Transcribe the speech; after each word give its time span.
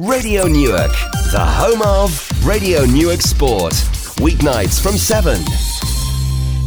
Radio 0.00 0.48
Newark, 0.48 0.90
the 1.30 1.38
home 1.38 1.80
of 1.82 2.10
Radio 2.44 2.84
Newark 2.84 3.22
Sport. 3.22 3.74
Weeknights 4.18 4.82
from 4.82 4.98
7. 4.98 5.38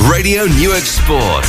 Radio 0.10 0.46
Newark 0.46 0.86
Sport. 0.86 1.46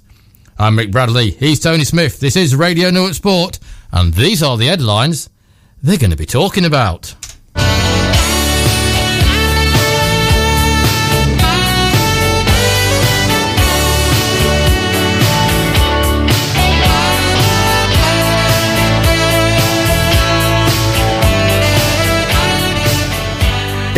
I'm 0.59 0.75
Mick 0.75 0.91
Bradley, 0.91 1.31
he's 1.31 1.59
Tony 1.59 1.83
Smith, 1.83 2.19
this 2.19 2.35
is 2.35 2.55
Radio 2.55 2.89
Newark 2.89 3.13
Sport, 3.13 3.59
and 3.91 4.13
these 4.13 4.41
are 4.41 4.57
the 4.57 4.67
headlines 4.67 5.29
they're 5.81 5.97
going 5.97 6.11
to 6.11 6.17
be 6.17 6.25
talking 6.25 6.65
about. 6.65 7.15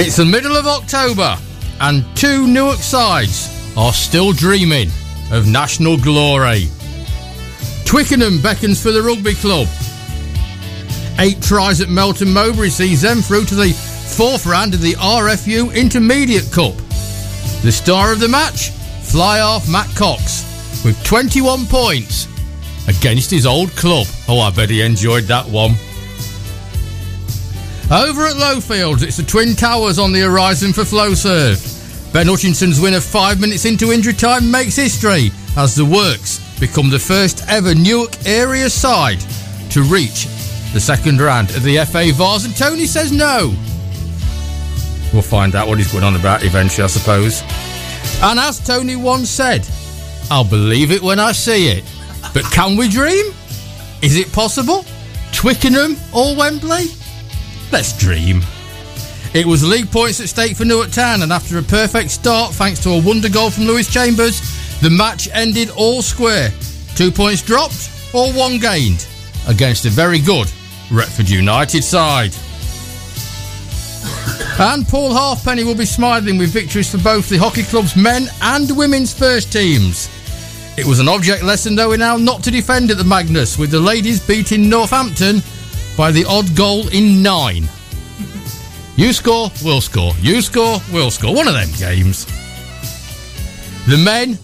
It's 0.01 0.15
the 0.15 0.23
middle 0.23 0.55
of 0.55 0.65
October, 0.65 1.37
and 1.81 2.05
two 2.15 2.47
Newark 2.47 2.77
sides 2.77 3.73
are 3.75 3.91
still 3.91 4.31
dreaming 4.31 4.87
of 5.29 5.45
national 5.45 5.97
glory. 5.97 6.69
Twickenham 7.83 8.41
beckons 8.41 8.81
for 8.81 8.93
the 8.93 9.01
rugby 9.01 9.33
club. 9.33 9.67
Eight 11.19 11.41
tries 11.41 11.81
at 11.81 11.89
Melton 11.89 12.31
Mowbray 12.31 12.69
sees 12.69 13.01
them 13.01 13.17
through 13.17 13.43
to 13.47 13.55
the 13.55 13.73
fourth 14.15 14.45
round 14.45 14.73
of 14.73 14.79
the 14.79 14.93
RFU 14.93 15.75
Intermediate 15.75 16.49
Cup. 16.49 16.77
The 17.61 17.71
star 17.73 18.13
of 18.13 18.21
the 18.21 18.29
match, 18.29 18.69
fly 19.03 19.39
half 19.39 19.69
Matt 19.69 19.93
Cox, 19.97 20.85
with 20.85 21.03
21 21.03 21.65
points 21.65 22.25
against 22.87 23.29
his 23.29 23.45
old 23.45 23.69
club. 23.71 24.07
Oh, 24.29 24.39
I 24.39 24.49
bet 24.51 24.69
he 24.69 24.81
enjoyed 24.81 25.25
that 25.25 25.45
one. 25.45 25.73
Over 27.91 28.27
at 28.27 28.35
Lowfields, 28.35 29.01
it's 29.01 29.17
the 29.17 29.23
Twin 29.23 29.55
Towers 29.55 29.97
on 29.97 30.11
the 30.11 30.19
horizon 30.19 30.73
for 30.73 30.81
Flowserve. 30.81 32.13
Ben 32.13 32.27
Hutchinson's 32.27 32.79
win 32.79 32.93
of 32.93 33.03
five 33.03 33.41
minutes 33.41 33.65
into 33.65 33.91
injury 33.91 34.13
time 34.13 34.51
makes 34.51 34.75
history 34.75 35.31
as 35.57 35.75
the 35.75 35.85
Works 35.85 36.37
become 36.59 36.91
the 36.91 36.99
first 36.99 37.43
ever 37.47 37.73
Newark 37.73 38.11
area 38.27 38.69
side 38.69 39.19
to 39.71 39.81
reach 39.81 40.27
the 40.71 40.79
second 40.79 41.19
round 41.19 41.49
of 41.55 41.63
the 41.63 41.77
FA 41.85 42.13
Vase, 42.13 42.45
and 42.45 42.55
Tony 42.55 42.85
says 42.85 43.11
no. 43.11 43.51
We'll 45.11 45.23
find 45.23 45.55
out 45.55 45.67
what 45.67 45.79
he's 45.79 45.91
going 45.91 46.03
on 46.03 46.15
about 46.15 46.43
eventually, 46.43 46.83
I 46.83 46.87
suppose. 46.87 47.41
And 48.21 48.39
as 48.39 48.63
Tony 48.63 48.97
once 48.97 49.31
said, 49.31 49.67
I'll 50.29 50.47
believe 50.47 50.91
it 50.91 51.01
when 51.01 51.19
I 51.19 51.31
see 51.31 51.69
it. 51.69 51.83
But 52.35 52.43
can 52.51 52.77
we 52.77 52.87
dream? 52.87 53.33
Is 54.03 54.15
it 54.15 54.31
possible? 54.31 54.85
Twickenham 55.31 55.97
or 56.13 56.35
Wembley? 56.35 56.85
Let's 57.71 57.97
dream. 57.97 58.41
It 59.33 59.45
was 59.45 59.63
league 59.63 59.91
points 59.91 60.19
at 60.19 60.29
stake 60.29 60.57
for 60.57 60.65
Newark 60.65 60.89
Town, 60.89 61.21
and 61.21 61.31
after 61.31 61.59
a 61.59 61.61
perfect 61.61 62.09
start, 62.09 62.53
thanks 62.53 62.79
to 62.83 62.89
a 62.89 63.01
wonder 63.01 63.29
goal 63.29 63.51
from 63.51 63.65
Lewis 63.65 63.91
Chambers, 63.91 64.41
the 64.81 64.89
match 64.89 65.29
ended 65.31 65.69
all 65.75 66.01
square. 66.01 66.49
Two 66.95 67.11
points 67.11 67.43
dropped 67.43 67.91
or 68.11 68.33
one 68.33 68.57
gained 68.57 69.07
against 69.47 69.85
a 69.85 69.89
very 69.89 70.17
good 70.19 70.51
Retford 70.91 71.29
United 71.29 71.83
side. 71.83 72.33
And 74.59 74.87
Paul 74.87 75.13
Halfpenny 75.13 75.63
will 75.63 75.75
be 75.75 75.85
smiling 75.85 76.37
with 76.39 76.49
victories 76.49 76.91
for 76.91 76.97
both 76.97 77.29
the 77.29 77.37
hockey 77.37 77.63
club's 77.63 77.95
men 77.95 78.27
and 78.41 78.75
women's 78.75 79.13
first 79.13 79.53
teams. 79.53 80.09
It 80.75 80.85
was 80.85 80.99
an 80.99 81.07
object 81.07 81.43
lesson, 81.43 81.75
though, 81.75 81.91
in 81.91 81.99
how 81.99 82.17
not 82.17 82.41
to 82.43 82.51
defend 82.51 82.89
at 82.89 82.97
the 82.97 83.03
Magnus, 83.03 83.59
with 83.59 83.69
the 83.69 83.79
ladies 83.79 84.19
beating 84.19 84.69
Northampton 84.69 85.43
by 85.99 86.13
the 86.13 86.23
odd 86.23 86.55
goal 86.55 86.87
in 86.93 87.21
nine. 87.21 87.67
You 88.95 89.11
score, 89.11 89.51
we'll 89.61 89.81
score. 89.81 90.13
You 90.21 90.41
score, 90.41 90.77
we'll 90.93 91.11
score. 91.11 91.35
One 91.35 91.45
of 91.45 91.53
them 91.55 91.67
games. 91.77 92.25
The 93.85 94.01
men, 94.01 94.39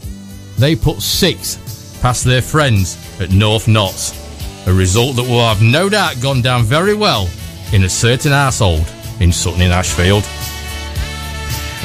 they 0.58 0.76
put 0.76 1.02
six 1.02 1.98
past 2.02 2.26
their 2.26 2.42
friends 2.42 2.98
at 3.22 3.32
North 3.32 3.70
Notts. 3.70 4.68
A 4.68 4.74
result 4.74 5.16
that 5.16 5.22
will 5.22 5.48
have 5.48 5.62
no 5.62 5.88
doubt 5.88 6.20
gone 6.22 6.42
down 6.42 6.64
very 6.64 6.94
well 6.94 7.30
in 7.72 7.86
a 7.86 7.90
certain 7.90 8.34
household 8.34 8.86
in 9.22 9.32
Sutton 9.32 9.62
in 9.62 9.72
Ashfield. 9.72 10.26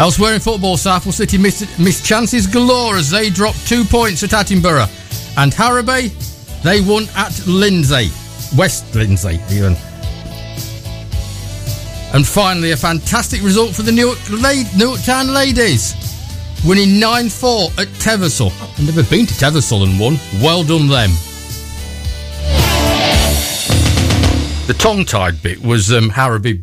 Elsewhere 0.00 0.34
in 0.34 0.40
football, 0.40 0.78
Southwell 0.78 1.12
City 1.12 1.38
missed, 1.38 1.78
missed 1.78 2.04
chances 2.04 2.48
galore 2.48 2.96
as 2.96 3.08
they 3.08 3.30
dropped 3.30 3.68
two 3.68 3.84
points 3.84 4.24
at 4.24 4.30
Attenborough. 4.30 4.90
And 5.38 5.52
Harrowby, 5.52 6.08
they 6.64 6.80
won 6.80 7.04
at 7.14 7.40
Lindsay. 7.46 8.10
West 8.56 8.94
Lindsay, 8.94 9.40
even. 9.50 9.76
And 12.12 12.26
finally, 12.26 12.72
a 12.72 12.76
fantastic 12.76 13.42
result 13.42 13.74
for 13.74 13.82
the 13.82 13.92
Newark, 13.92 14.18
La- 14.30 14.64
Newark 14.76 15.02
Town 15.02 15.32
ladies, 15.32 15.94
winning 16.66 16.98
9 16.98 17.28
4 17.28 17.70
at 17.78 17.88
Teversal. 17.98 18.50
I've 18.60 18.84
never 18.84 19.02
been 19.08 19.26
to 19.26 19.34
Teversal 19.34 19.84
and 19.84 19.98
won. 20.00 20.18
Well 20.42 20.64
done, 20.64 20.88
them. 20.88 21.10
The 24.66 24.76
tongue 24.78 25.04
tied 25.04 25.42
bit 25.42 25.60
was 25.62 25.92
um, 25.92 26.10
Harrowby 26.10 26.62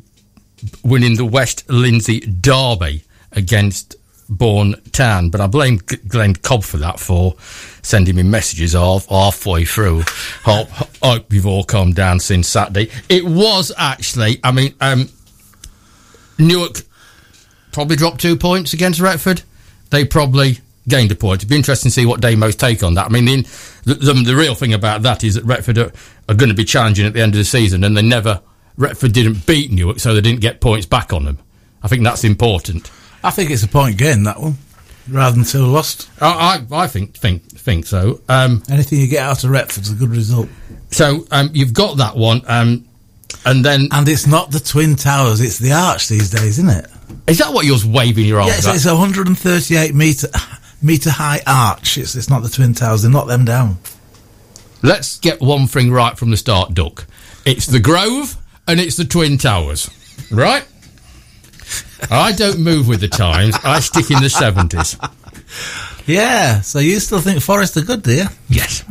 winning 0.83 1.15
the 1.15 1.25
West 1.25 1.69
Lindsay 1.69 2.21
Derby 2.21 3.03
against 3.33 3.96
Bourne 4.29 4.75
Town. 4.91 5.29
but 5.29 5.41
I 5.41 5.47
blame 5.47 5.79
Glenn 6.07 6.33
Cobb 6.35 6.63
for 6.63 6.77
that 6.77 6.99
for 6.99 7.35
sending 7.81 8.15
me 8.15 8.23
messages 8.23 8.73
half 8.73 9.07
halfway 9.07 9.65
through. 9.65 10.03
hope, 10.43 10.69
hope 11.01 11.31
you've 11.31 11.45
all 11.45 11.63
calmed 11.63 11.95
down 11.95 12.19
since 12.19 12.47
Saturday. 12.47 12.91
It 13.09 13.25
was 13.25 13.71
actually, 13.77 14.39
I 14.43 14.51
mean, 14.51 14.73
um, 14.81 15.09
Newark 16.37 16.81
probably 17.71 17.95
dropped 17.95 18.21
two 18.21 18.35
points 18.35 18.73
against 18.73 18.99
Retford. 18.99 19.43
They 19.89 20.03
probably 20.03 20.59
gained 20.87 21.11
a 21.11 21.15
point. 21.15 21.39
It'd 21.39 21.49
be 21.49 21.55
interesting 21.55 21.89
to 21.89 21.93
see 21.93 22.05
what 22.05 22.21
Damo's 22.21 22.55
take 22.55 22.83
on 22.83 22.95
that. 22.95 23.05
I 23.05 23.09
mean, 23.09 23.25
the, 23.83 23.93
the, 23.93 24.13
the 24.13 24.35
real 24.35 24.55
thing 24.55 24.73
about 24.73 25.03
that 25.03 25.23
is 25.23 25.35
that 25.35 25.43
Retford 25.45 25.77
are, 25.77 25.91
are 26.29 26.35
going 26.35 26.49
to 26.49 26.55
be 26.55 26.63
challenging 26.63 27.05
at 27.05 27.13
the 27.13 27.21
end 27.21 27.33
of 27.33 27.39
the 27.39 27.45
season, 27.45 27.83
and 27.83 27.95
they 27.95 28.01
never 28.01 28.41
Retford 28.77 29.13
didn't 29.13 29.45
beat 29.45 29.71
Newark, 29.71 29.99
so 29.99 30.13
they 30.13 30.21
didn't 30.21 30.41
get 30.41 30.61
points 30.61 30.85
back 30.85 31.11
on 31.11 31.25
them. 31.25 31.39
I 31.81 31.87
think 31.87 32.03
that's 32.03 32.23
important. 32.23 32.91
I 33.23 33.31
think 33.31 33.51
it's 33.51 33.63
a 33.63 33.67
point 33.67 33.97
gain 33.97 34.23
that 34.23 34.39
one, 34.39 34.57
rather 35.09 35.35
than 35.35 35.45
two 35.45 35.65
lost. 35.65 36.09
I, 36.21 36.61
I, 36.71 36.83
I 36.83 36.87
think 36.87 37.15
think 37.17 37.43
think 37.43 37.85
so. 37.85 38.21
Um, 38.29 38.63
Anything 38.69 38.99
you 38.99 39.07
get 39.07 39.23
out 39.23 39.43
of 39.43 39.49
Retford's 39.51 39.91
a 39.91 39.95
good 39.95 40.09
result. 40.11 40.47
so 40.91 41.25
um, 41.31 41.49
you've 41.53 41.73
got 41.73 41.97
that 41.97 42.15
one, 42.15 42.41
um, 42.47 42.85
and 43.45 43.63
then 43.65 43.87
And 43.91 44.07
it's 44.07 44.27
not 44.27 44.51
the 44.51 44.59
Twin 44.59 44.95
Towers, 44.95 45.41
it's 45.41 45.57
the 45.57 45.73
arch 45.73 46.07
these 46.07 46.29
days, 46.29 46.59
isn't 46.59 46.69
it? 46.69 46.87
is 47.25 47.37
that 47.37 47.53
what 47.53 47.65
you're 47.65 47.77
waving 47.85 48.25
your 48.25 48.41
arms 48.41 48.53
Yes, 48.53 48.67
at? 48.67 48.75
it's 48.75 48.85
a 48.85 48.93
138 48.95 49.95
metre 49.95 50.27
metre 50.81 51.09
high 51.09 51.41
arch. 51.47 51.97
It's, 51.97 52.15
it's 52.15 52.29
not 52.29 52.43
the 52.43 52.49
Twin 52.49 52.73
Towers, 52.73 53.01
they 53.03 53.09
knocked 53.09 53.29
them 53.29 53.45
down. 53.45 53.77
Let's 54.83 55.17
get 55.19 55.41
one 55.41 55.67
thing 55.67 55.91
right 55.91 56.17
from 56.17 56.29
the 56.31 56.37
start, 56.37 56.73
Duck. 56.73 57.05
It's 57.45 57.65
the 57.65 57.79
Grove 57.79 58.35
and 58.67 58.79
it's 58.79 58.95
the 58.97 59.05
Twin 59.05 59.37
Towers, 59.37 59.89
right? 60.31 60.65
I 62.11 62.31
don't 62.31 62.59
move 62.59 62.87
with 62.87 63.01
the 63.01 63.07
times. 63.07 63.55
I 63.63 63.79
stick 63.79 64.09
in 64.11 64.21
the 64.21 64.29
seventies. 64.29 64.97
Yeah, 66.05 66.61
so 66.61 66.79
you 66.79 66.99
still 67.01 67.19
think 67.19 67.41
Forest 67.41 67.75
are 67.75 67.81
good, 67.81 68.01
do 68.03 68.13
you? 68.13 68.25
Yes, 68.49 68.83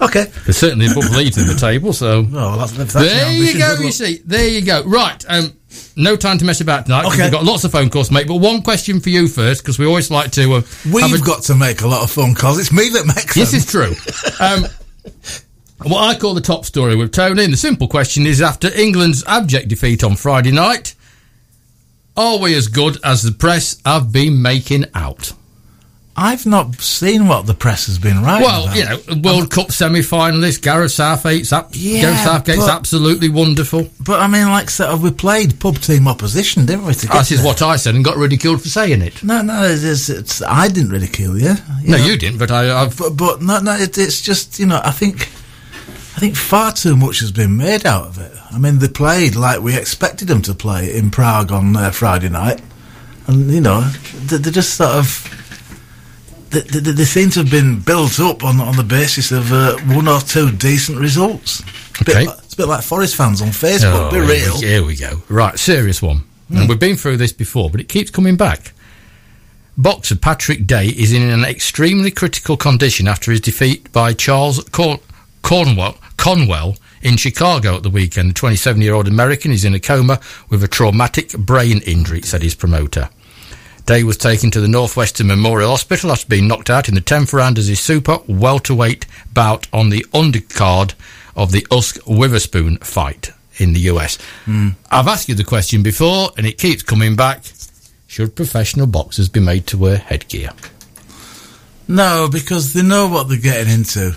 Okay. 0.00 0.24
they're 0.44 0.52
certainly 0.52 0.86
above 0.86 1.10
Leeds 1.10 1.36
in 1.36 1.48
the 1.48 1.54
table. 1.56 1.92
So 1.92 2.22
Well, 2.30 2.58
that's, 2.58 2.72
that's 2.72 2.92
there 2.92 3.32
you 3.32 3.58
go. 3.58 3.74
You 3.80 3.90
see, 3.90 4.20
there 4.24 4.46
you 4.48 4.62
go. 4.64 4.84
Right. 4.84 5.24
Um, 5.28 5.52
no 5.96 6.14
time 6.16 6.38
to 6.38 6.44
mess 6.44 6.60
about 6.60 6.86
tonight. 6.86 7.06
Okay. 7.06 7.22
We've 7.24 7.32
got 7.32 7.42
lots 7.44 7.64
of 7.64 7.72
phone 7.72 7.90
calls, 7.90 8.12
mate. 8.12 8.28
But 8.28 8.36
one 8.36 8.62
question 8.62 9.00
for 9.00 9.08
you 9.10 9.26
first, 9.26 9.62
because 9.64 9.80
we 9.80 9.86
always 9.86 10.12
like 10.12 10.30
to. 10.32 10.54
Uh, 10.54 10.62
We've 10.92 11.20
a- 11.20 11.24
got 11.24 11.42
to 11.44 11.56
make 11.56 11.80
a 11.82 11.88
lot 11.88 12.02
of 12.04 12.10
phone 12.12 12.36
calls. 12.36 12.60
It's 12.60 12.70
me 12.72 12.88
that 12.90 13.06
makes 13.06 13.34
This 13.34 13.50
them. 13.50 13.58
is 13.58 13.66
true. 13.66 14.44
Um, 14.44 14.64
what 15.90 16.02
I 16.04 16.16
call 16.18 16.34
the 16.34 16.40
top 16.40 16.64
story 16.64 16.94
with 16.94 17.10
Tony, 17.10 17.42
and 17.44 17.52
the 17.52 17.56
simple 17.56 17.88
question 17.88 18.26
is 18.26 18.40
after 18.40 18.72
England's 18.72 19.24
abject 19.26 19.66
defeat 19.68 20.04
on 20.04 20.14
Friday 20.14 20.52
night, 20.52 20.94
are 22.16 22.38
we 22.38 22.54
as 22.54 22.68
good 22.68 22.98
as 23.04 23.22
the 23.22 23.32
press 23.32 23.80
have 23.84 24.12
been 24.12 24.40
making 24.40 24.86
out? 24.94 25.32
I've 26.16 26.46
not 26.46 26.76
seen 26.76 27.26
what 27.26 27.46
the 27.46 27.54
press 27.54 27.86
has 27.86 27.98
been 27.98 28.22
writing. 28.22 28.46
Well, 28.46 28.64
about. 28.66 28.76
you 28.76 28.84
know, 28.84 29.20
World 29.20 29.50
Cup 29.50 29.72
semi-finalist 29.72 30.62
Gareth 30.62 30.92
Southgate's, 30.92 31.52
up, 31.52 31.70
Yeah, 31.72 32.02
Gareth 32.02 32.20
Southgate's 32.20 32.58
but- 32.60 32.70
absolutely 32.70 33.28
wonderful. 33.28 33.88
But 33.98 34.20
I 34.20 34.28
mean, 34.28 34.46
like, 34.48 34.68
of, 34.78 35.02
we 35.02 35.10
played 35.10 35.58
pub 35.58 35.78
team 35.78 36.06
opposition, 36.06 36.66
didn't 36.66 36.84
we? 36.86 36.92
This 36.92 37.32
is 37.32 37.42
what 37.42 37.62
I 37.62 37.74
said 37.74 37.96
and 37.96 38.04
got 38.04 38.16
ridiculed 38.16 38.62
for 38.62 38.68
saying 38.68 39.02
it. 39.02 39.24
No, 39.24 39.42
no, 39.42 39.64
it's, 39.64 39.82
it's, 39.82 40.08
it's 40.08 40.42
I 40.42 40.68
didn't 40.68 40.90
ridicule 40.90 41.36
you. 41.36 41.54
No, 41.82 41.96
know. 41.96 42.04
you 42.04 42.16
didn't, 42.16 42.38
but 42.38 42.52
I, 42.52 42.82
I've 42.82 42.96
But, 42.96 43.16
but 43.16 43.42
no, 43.42 43.58
no, 43.58 43.72
it, 43.74 43.98
it's 43.98 44.20
just 44.20 44.60
you 44.60 44.66
know, 44.66 44.80
I 44.84 44.92
think, 44.92 45.28
I 46.16 46.20
think 46.20 46.36
far 46.36 46.72
too 46.72 46.96
much 46.96 47.18
has 47.20 47.32
been 47.32 47.56
made 47.56 47.84
out 47.86 48.06
of 48.06 48.18
it. 48.18 48.32
I 48.52 48.58
mean, 48.58 48.78
they 48.78 48.88
played 48.88 49.34
like 49.34 49.60
we 49.60 49.76
expected 49.76 50.28
them 50.28 50.42
to 50.42 50.54
play 50.54 50.94
in 50.96 51.10
Prague 51.10 51.50
on 51.50 51.76
uh, 51.76 51.90
Friday 51.90 52.28
night, 52.28 52.60
and 53.26 53.50
you 53.50 53.60
know, 53.60 53.80
they, 54.26 54.36
they 54.38 54.50
just 54.50 54.74
sort 54.74 54.90
of. 54.92 55.30
They, 56.50 56.60
they, 56.60 56.92
they 56.92 57.04
seem 57.04 57.30
to 57.30 57.40
have 57.40 57.50
been 57.50 57.80
built 57.80 58.20
up 58.20 58.44
on 58.44 58.60
on 58.60 58.76
the 58.76 58.84
basis 58.84 59.32
of 59.32 59.52
uh, 59.52 59.76
one 59.92 60.06
or 60.06 60.20
two 60.20 60.52
decent 60.52 60.98
results. 60.98 61.60
It's 61.90 62.00
a 62.00 62.04
bit 62.04 62.16
Okay. 62.16 62.26
like- 62.28 62.38
it's 62.44 62.54
a 62.54 62.56
bit 62.58 62.68
like 62.68 62.84
Forest 62.84 63.16
fans 63.16 63.42
on 63.42 63.48
Facebook. 63.48 64.06
Oh, 64.06 64.10
be 64.10 64.16
here 64.18 64.24
we- 64.26 64.32
real. 64.32 64.60
Here 64.60 64.84
we 64.84 64.94
go. 64.96 65.22
Right, 65.28 65.58
serious 65.58 66.00
one. 66.00 66.22
And 66.50 66.68
we've 66.68 66.78
been 66.78 66.94
through 66.94 67.16
this 67.16 67.32
before, 67.32 67.68
but 67.70 67.80
it 67.80 67.88
keeps 67.88 68.10
coming 68.12 68.36
back. 68.36 68.72
Boxer 69.76 70.14
Patrick 70.14 70.64
Day 70.68 70.86
is 70.86 71.12
in 71.12 71.22
an 71.22 71.42
extremely 71.42 72.12
critical 72.12 72.56
condition 72.56 73.08
after 73.08 73.32
his 73.32 73.40
defeat 73.40 73.90
by 73.90 74.12
Charles 74.12 74.62
Cor- 74.70 75.00
Cornwell, 75.42 75.96
Conwell 76.16 76.76
in 77.02 77.16
Chicago 77.16 77.76
at 77.76 77.82
the 77.82 77.90
weekend. 77.90 78.30
The 78.30 78.34
27 78.34 78.80
year 78.80 78.94
old 78.94 79.08
American 79.08 79.50
is 79.52 79.64
in 79.64 79.74
a 79.74 79.80
coma 79.80 80.20
with 80.48 80.64
a 80.64 80.68
traumatic 80.68 81.32
brain 81.32 81.80
injury, 81.86 82.22
said 82.22 82.42
his 82.42 82.54
promoter. 82.54 83.10
Day 83.86 84.02
was 84.02 84.16
taken 84.16 84.50
to 84.50 84.62
the 84.62 84.68
Northwestern 84.68 85.26
Memorial 85.26 85.70
Hospital 85.70 86.10
after 86.10 86.26
being 86.26 86.48
knocked 86.48 86.70
out 86.70 86.88
in 86.88 86.94
the 86.94 87.02
10th 87.02 87.34
round 87.34 87.58
as 87.58 87.66
his 87.66 87.80
super 87.80 88.18
welterweight 88.26 89.04
bout 89.34 89.66
on 89.74 89.90
the 89.90 90.06
undercard 90.14 90.94
of 91.36 91.52
the 91.52 91.62
Usyk 91.70 91.98
Witherspoon 92.06 92.78
fight 92.78 93.32
in 93.58 93.74
the 93.74 93.80
US. 93.80 94.16
Hmm. 94.46 94.70
I've 94.90 95.06
asked 95.06 95.28
you 95.28 95.34
the 95.34 95.44
question 95.44 95.82
before 95.82 96.30
and 96.38 96.46
it 96.46 96.56
keeps 96.56 96.82
coming 96.82 97.14
back. 97.14 97.44
Should 98.06 98.36
professional 98.36 98.86
boxers 98.86 99.28
be 99.28 99.40
made 99.40 99.66
to 99.66 99.76
wear 99.76 99.98
headgear? 99.98 100.50
No, 101.86 102.28
because 102.32 102.72
they 102.72 102.82
know 102.82 103.08
what 103.08 103.28
they're 103.28 103.38
getting 103.38 103.72
into. 103.72 104.16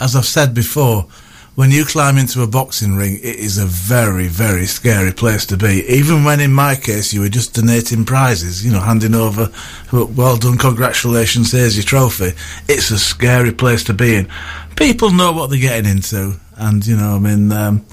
As 0.00 0.16
I've 0.16 0.24
said 0.24 0.54
before, 0.54 1.08
when 1.54 1.70
you 1.70 1.84
climb 1.84 2.18
into 2.18 2.42
a 2.42 2.46
boxing 2.48 2.96
ring, 2.96 3.14
it 3.14 3.36
is 3.36 3.58
a 3.58 3.66
very, 3.66 4.26
very 4.26 4.66
scary 4.66 5.12
place 5.12 5.46
to 5.46 5.56
be. 5.56 5.84
Even 5.88 6.24
when, 6.24 6.40
in 6.40 6.52
my 6.52 6.74
case, 6.74 7.12
you 7.12 7.20
were 7.20 7.28
just 7.28 7.54
donating 7.54 8.04
prizes, 8.04 8.64
you 8.64 8.72
know, 8.72 8.80
handing 8.80 9.14
over, 9.14 9.52
well 9.92 10.36
done, 10.36 10.58
congratulations, 10.58 11.52
here's 11.52 11.76
your 11.76 11.84
trophy. 11.84 12.32
It's 12.68 12.90
a 12.90 12.98
scary 12.98 13.52
place 13.52 13.84
to 13.84 13.94
be 13.94 14.16
in. 14.16 14.28
People 14.76 15.12
know 15.12 15.32
what 15.32 15.48
they're 15.48 15.60
getting 15.60 15.88
into, 15.88 16.40
and, 16.56 16.84
you 16.84 16.96
know, 16.96 17.14
I 17.14 17.18
mean, 17.20 17.52
um, 17.52 17.86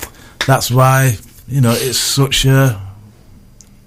that's 0.48 0.72
why, 0.72 1.18
you 1.48 1.62
know, 1.62 1.76
it's 1.76 2.00
such 2.00 2.46
a, 2.46 2.82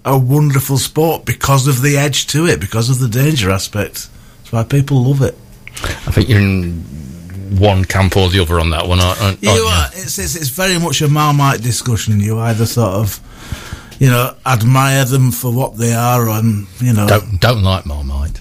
a 0.05 0.17
wonderful 0.17 0.79
sport 0.79 1.25
because 1.25 1.67
of 1.67 1.83
the 1.83 1.97
edge 1.97 2.29
to 2.29 2.47
it, 2.47 2.61
because 2.61 2.91
of 2.91 3.01
the 3.01 3.09
danger 3.09 3.51
aspect. 3.51 4.09
That's 4.39 4.53
why 4.53 4.63
people 4.63 5.03
love 5.03 5.23
it. 5.23 5.37
I 5.83 6.13
think 6.13 6.29
you're 6.29 6.39
in 6.39 7.04
one 7.59 7.85
camp 7.85 8.17
or 8.17 8.29
the 8.29 8.41
other 8.41 8.59
on 8.61 8.71
that 8.71 8.87
one, 8.87 9.01
aren't, 9.01 9.21
aren't 9.23 9.43
You 9.43 9.51
you? 9.53 9.63
are. 9.65 9.87
It's, 9.95 10.19
it's 10.19 10.35
it's 10.37 10.49
very 10.51 10.79
much 10.79 11.01
a 11.03 11.09
Marmite 11.09 11.63
discussion. 11.63 12.21
You 12.21 12.39
either 12.39 12.67
sort 12.67 12.95
of, 12.95 13.21
you 14.01 14.09
know, 14.11 14.35
admire 14.47 15.05
them 15.05 15.31
for 15.31 15.53
what 15.53 15.77
they 15.77 15.93
are, 15.95 16.29
and 16.29 16.67
you 16.81 16.93
know, 16.93 17.07
Don't, 17.07 17.41
don't 17.41 17.63
like 17.63 17.87
Marmite. 17.87 18.41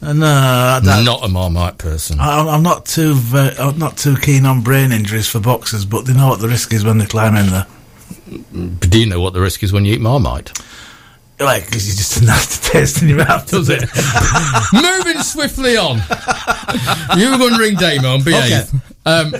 and 0.00 0.22
uh, 0.22 0.80
don't- 0.80 1.04
Not 1.04 1.24
a 1.24 1.28
Marmite 1.28 1.78
person. 1.78 2.18
I, 2.20 2.40
I'm 2.40 2.62
not 2.62 2.86
too 2.86 3.14
very, 3.14 3.56
I'm 3.56 3.78
not 3.78 3.96
too 3.96 4.16
keen 4.16 4.44
on 4.46 4.62
brain 4.62 4.92
injuries 4.92 5.28
for 5.28 5.40
boxers, 5.40 5.84
but 5.84 6.04
they 6.06 6.12
know 6.14 6.28
what 6.28 6.40
the 6.40 6.48
risk 6.48 6.72
is 6.72 6.84
when 6.84 6.98
they 6.98 7.06
climb 7.06 7.34
in 7.36 7.46
there. 7.50 7.66
But 8.52 8.90
do 8.90 8.98
you 9.00 9.06
know 9.06 9.20
what 9.20 9.32
the 9.34 9.40
risk 9.40 9.62
is 9.62 9.72
when 9.72 9.84
you 9.84 9.94
eat 9.94 10.00
Marmite? 10.00 10.52
Like, 11.38 11.66
because 11.66 11.86
it's 11.88 11.96
just 11.98 12.22
a 12.22 12.24
nasty 12.24 12.70
taste 12.72 13.02
in 13.02 13.08
your 13.08 13.18
mouth, 13.18 13.48
does 13.50 13.68
it? 13.68 13.82
Moving 14.72 15.22
swiftly 15.22 15.76
on. 15.76 15.96
you 17.18 17.30
were 17.30 17.38
going 17.38 17.52
to 17.54 17.58
ring 17.60 17.74
Damo 17.76 18.14
and 18.14 18.24
behave. 18.24 18.72
Um, 19.04 19.34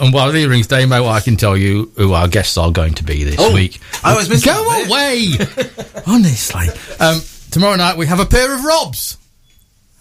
and 0.00 0.12
while 0.12 0.32
he 0.32 0.46
rings 0.46 0.66
Damo, 0.66 1.06
I 1.06 1.20
can 1.20 1.36
tell 1.36 1.56
you 1.56 1.92
who 1.96 2.12
our 2.12 2.26
guests 2.26 2.58
are 2.58 2.72
going 2.72 2.94
to 2.94 3.04
be 3.04 3.22
this 3.24 3.36
Oh, 3.38 3.54
week. 3.54 3.78
I 4.02 4.16
was 4.16 4.28
missing 4.28 4.52
Go 4.52 4.84
away! 4.84 5.32
Honestly. 6.06 6.66
Um, 6.98 7.20
tomorrow 7.52 7.76
night 7.76 7.96
we 7.96 8.06
have 8.06 8.18
a 8.20 8.26
pair 8.26 8.52
of 8.52 8.64
Robs. 8.64 9.16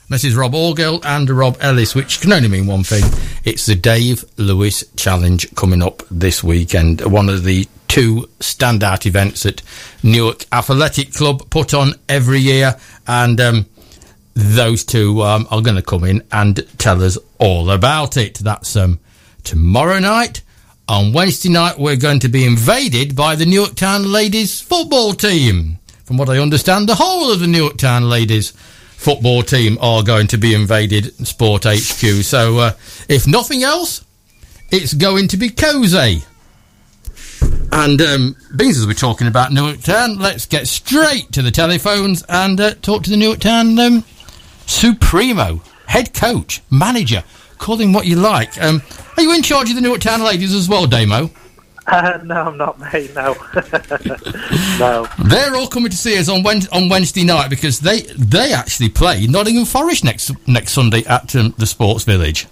Mrs. 0.09 0.35
Rob 0.35 0.51
Orgill 0.53 1.05
and 1.05 1.29
Rob 1.29 1.55
Ellis, 1.61 1.95
which 1.95 2.19
can 2.19 2.33
only 2.33 2.49
mean 2.49 2.67
one 2.67 2.83
thing. 2.83 3.03
It's 3.45 3.65
the 3.65 3.75
Dave 3.75 4.25
Lewis 4.37 4.83
Challenge 4.97 5.53
coming 5.55 5.81
up 5.81 6.03
this 6.11 6.43
weekend. 6.43 6.99
One 7.01 7.29
of 7.29 7.43
the 7.45 7.67
two 7.91 8.21
standout 8.39 9.05
events 9.05 9.43
that 9.43 9.61
Newark 10.01 10.45
Athletic 10.53 11.13
Club 11.13 11.49
put 11.49 11.73
on 11.73 11.93
every 12.07 12.39
year. 12.39 12.77
And 13.05 13.39
um, 13.41 13.65
those 14.33 14.85
two 14.85 15.21
um, 15.23 15.45
are 15.51 15.61
going 15.61 15.75
to 15.75 15.81
come 15.81 16.05
in 16.05 16.23
and 16.31 16.65
tell 16.77 17.03
us 17.03 17.17
all 17.37 17.69
about 17.69 18.15
it. 18.15 18.35
That's 18.35 18.77
um, 18.77 18.99
tomorrow 19.43 19.99
night. 19.99 20.41
On 20.87 21.11
Wednesday 21.11 21.49
night, 21.49 21.77
we're 21.77 21.97
going 21.97 22.19
to 22.19 22.29
be 22.29 22.45
invaded 22.45 23.13
by 23.13 23.35
the 23.35 23.45
Newark 23.45 23.75
Town 23.75 24.09
ladies 24.09 24.61
football 24.61 25.11
team. 25.11 25.77
From 26.05 26.15
what 26.15 26.29
I 26.29 26.39
understand, 26.39 26.87
the 26.87 26.95
whole 26.95 27.29
of 27.29 27.41
the 27.41 27.47
Newark 27.47 27.77
Town 27.77 28.09
ladies 28.09 28.51
football 28.51 29.43
team 29.43 29.77
are 29.81 30.01
going 30.01 30.27
to 30.27 30.37
be 30.37 30.53
invaded 30.53 31.13
Sport 31.27 31.65
HQ. 31.65 32.23
So, 32.23 32.57
uh, 32.57 32.71
if 33.09 33.27
nothing 33.27 33.63
else, 33.63 34.05
it's 34.71 34.93
going 34.93 35.27
to 35.29 35.37
be 35.37 35.49
cozy. 35.49 36.23
And 37.71 38.01
um, 38.01 38.35
being 38.55 38.71
as 38.71 38.85
we're 38.85 38.93
talking 38.93 39.27
about 39.27 39.53
Newark 39.53 39.81
Town, 39.81 40.17
let's 40.19 40.45
get 40.45 40.67
straight 40.67 41.31
to 41.31 41.41
the 41.41 41.51
telephones 41.51 42.23
and 42.27 42.59
uh, 42.59 42.73
talk 42.81 43.03
to 43.03 43.09
the 43.09 43.17
Newark 43.17 43.39
Town 43.39 43.79
um, 43.79 44.03
Supremo, 44.65 45.61
head 45.87 46.13
coach, 46.13 46.61
manager, 46.69 47.23
call 47.57 47.77
him 47.77 47.93
what 47.93 48.05
you 48.05 48.17
like. 48.17 48.61
Um, 48.61 48.81
are 49.15 49.23
you 49.23 49.33
in 49.33 49.41
charge 49.41 49.69
of 49.69 49.75
the 49.75 49.81
Newark 49.81 50.01
Town 50.01 50.21
ladies 50.21 50.53
as 50.53 50.67
well, 50.67 50.85
Damo? 50.85 51.29
Uh, 51.87 52.19
no, 52.25 52.35
I'm 52.35 52.57
not, 52.57 52.77
mate. 52.79 53.13
No, 53.15 53.33
no. 54.79 55.07
They're 55.25 55.55
all 55.55 55.67
coming 55.67 55.91
to 55.91 55.97
see 55.97 56.17
us 56.17 56.27
on 56.27 56.43
Wed- 56.43 56.67
on 56.71 56.89
Wednesday 56.89 57.23
night 57.23 57.49
because 57.49 57.79
they 57.79 58.01
they 58.17 58.51
actually 58.53 58.89
play 58.89 59.27
Nottingham 59.27 59.65
Forest 59.65 60.03
next 60.03 60.31
next 60.47 60.73
Sunday 60.73 61.03
at 61.05 61.35
um, 61.35 61.53
the 61.57 61.65
Sports 61.65 62.03
Village. 62.03 62.47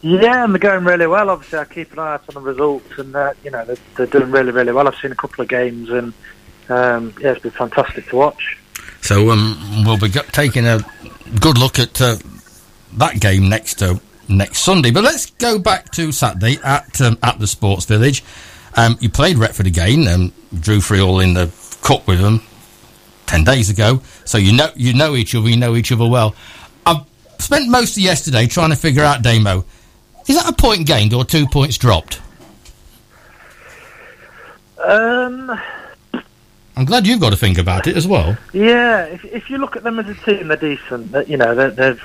Yeah, 0.00 0.44
and 0.44 0.54
they're 0.54 0.60
going 0.60 0.84
really 0.84 1.06
well. 1.06 1.30
Obviously, 1.30 1.58
I 1.58 1.64
keep 1.64 1.92
an 1.92 1.98
eye 1.98 2.14
out 2.14 2.24
on 2.28 2.34
the 2.34 2.40
results, 2.40 2.98
and 2.98 3.14
uh, 3.14 3.32
you 3.42 3.50
know 3.50 3.64
they're, 3.64 3.76
they're 3.96 4.06
doing 4.06 4.30
really, 4.30 4.52
really 4.52 4.72
well. 4.72 4.86
I've 4.86 4.96
seen 4.96 5.12
a 5.12 5.16
couple 5.16 5.42
of 5.42 5.48
games, 5.48 5.90
and 5.90 6.12
um, 6.68 7.14
yeah, 7.20 7.32
it's 7.32 7.42
been 7.42 7.50
fantastic 7.50 8.08
to 8.08 8.16
watch. 8.16 8.58
So 9.00 9.30
um, 9.30 9.84
we'll 9.84 9.98
be 9.98 10.08
taking 10.08 10.66
a 10.66 10.80
good 11.40 11.58
look 11.58 11.78
at 11.78 12.00
uh, 12.00 12.16
that 12.94 13.20
game 13.20 13.48
next 13.48 13.82
uh, 13.82 13.96
next 14.28 14.58
Sunday. 14.58 14.92
But 14.92 15.02
let's 15.04 15.26
go 15.26 15.58
back 15.58 15.90
to 15.92 16.12
Saturday 16.12 16.58
at 16.62 17.00
um, 17.00 17.18
at 17.22 17.40
the 17.40 17.46
Sports 17.46 17.84
Village. 17.86 18.22
Um, 18.76 18.96
you 19.00 19.10
played 19.10 19.36
Retford 19.36 19.66
again, 19.66 20.06
and 20.06 20.32
drew 20.60 20.80
three 20.80 21.00
all 21.00 21.18
in 21.18 21.34
the 21.34 21.52
cup 21.82 22.06
with 22.06 22.20
them 22.20 22.42
ten 23.26 23.42
days 23.42 23.68
ago. 23.68 24.00
So 24.24 24.38
you 24.38 24.52
know 24.52 24.70
you 24.76 24.94
know 24.94 25.16
each 25.16 25.34
other, 25.34 25.48
you 25.48 25.56
know 25.56 25.74
each 25.74 25.90
other 25.90 26.08
well. 26.08 26.36
I've 26.86 27.04
spent 27.38 27.68
most 27.68 27.96
of 27.96 28.02
yesterday 28.02 28.46
trying 28.46 28.70
to 28.70 28.76
figure 28.76 29.02
out 29.02 29.22
Damo. 29.22 29.64
Is 30.28 30.36
that 30.36 30.48
a 30.48 30.52
point 30.52 30.86
gained 30.86 31.14
or 31.14 31.24
two 31.24 31.46
points 31.46 31.78
dropped? 31.78 32.20
Um, 34.84 35.58
I'm 36.76 36.84
glad 36.84 37.06
you've 37.06 37.20
got 37.20 37.30
to 37.30 37.36
think 37.36 37.58
about 37.58 37.86
it 37.86 37.96
as 37.96 38.06
well. 38.06 38.36
yeah, 38.52 39.04
if, 39.04 39.24
if 39.24 39.50
you 39.50 39.58
look 39.58 39.74
at 39.74 39.82
them 39.82 39.98
as 39.98 40.08
a 40.08 40.14
team, 40.14 40.48
they're 40.48 40.56
decent. 40.56 41.10
That 41.12 41.28
you 41.28 41.36
know 41.36 41.54
they're, 41.54 41.70
they've 41.70 42.02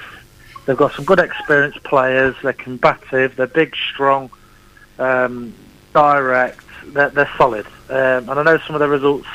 they've 0.65 0.77
got 0.77 0.93
some 0.93 1.05
good 1.05 1.19
experienced 1.19 1.83
players. 1.83 2.35
They're 2.41 2.53
combative. 2.53 3.35
They're 3.35 3.47
big, 3.47 3.75
strong, 3.75 4.31
um, 4.97 5.53
direct. 5.93 6.65
They're, 6.87 7.09
they're 7.09 7.29
solid. 7.37 7.67
Um, 7.89 8.29
and 8.29 8.31
I 8.31 8.43
know 8.43 8.57
some 8.59 8.75
of 8.75 8.79
the 8.79 8.87
results 8.87 9.27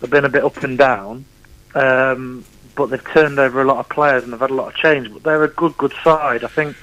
have 0.00 0.10
been 0.10 0.24
a 0.24 0.28
bit 0.28 0.44
up 0.44 0.62
and 0.62 0.78
down. 0.78 1.24
Um, 1.74 2.44
but 2.76 2.86
they've 2.86 3.04
turned 3.12 3.38
over 3.38 3.62
a 3.62 3.64
lot 3.64 3.78
of 3.78 3.88
players 3.88 4.24
and 4.24 4.32
they've 4.32 4.40
had 4.40 4.50
a 4.50 4.54
lot 4.54 4.68
of 4.68 4.74
change. 4.74 5.12
But 5.12 5.22
they're 5.22 5.44
a 5.44 5.48
good, 5.48 5.76
good 5.76 5.94
side. 6.02 6.44
I 6.44 6.48
think 6.48 6.76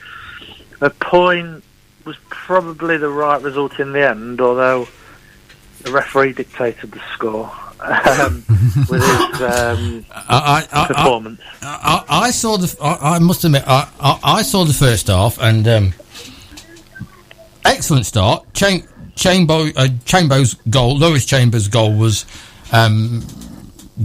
a 0.82 0.90
point 0.90 1.64
was 2.06 2.18
probably 2.30 2.98
the 2.98 3.10
right 3.10 3.42
result 3.42 3.80
in 3.80 3.94
the 3.94 4.10
end, 4.10 4.42
although 4.42 4.88
the 5.82 5.92
referee 5.92 6.34
dictated 6.34 6.92
the 6.92 7.02
score 7.14 7.52
um, 7.80 8.44
with 8.90 9.02
his 9.02 9.42
um, 9.42 10.06
I, 10.12 10.24
I, 10.30 10.68
I, 10.72 10.84
I, 10.84 10.88
performance. 10.88 11.42
I, 11.62 12.06
I 12.10 12.32
saw 12.32 12.58
the. 12.58 12.76
I, 12.82 13.16
I 13.16 13.20
must 13.20 13.44
admit, 13.44 13.64
I, 13.66 13.90
I, 14.00 14.20
I 14.24 14.42
saw 14.42 14.66
the 14.66 14.74
first 14.74 15.08
half 15.08 15.40
and 15.40 15.68
um, 15.68 15.94
excellent 17.66 18.06
start. 18.06 18.52
Chambo, 18.54 19.72
uh, 19.76 19.88
Chambo's 20.06 20.56
goal, 20.70 20.98
Lewis 20.98 21.26
Chambers' 21.26 21.68
goal 21.68 21.94
was 21.96 22.26
um, 22.72 23.24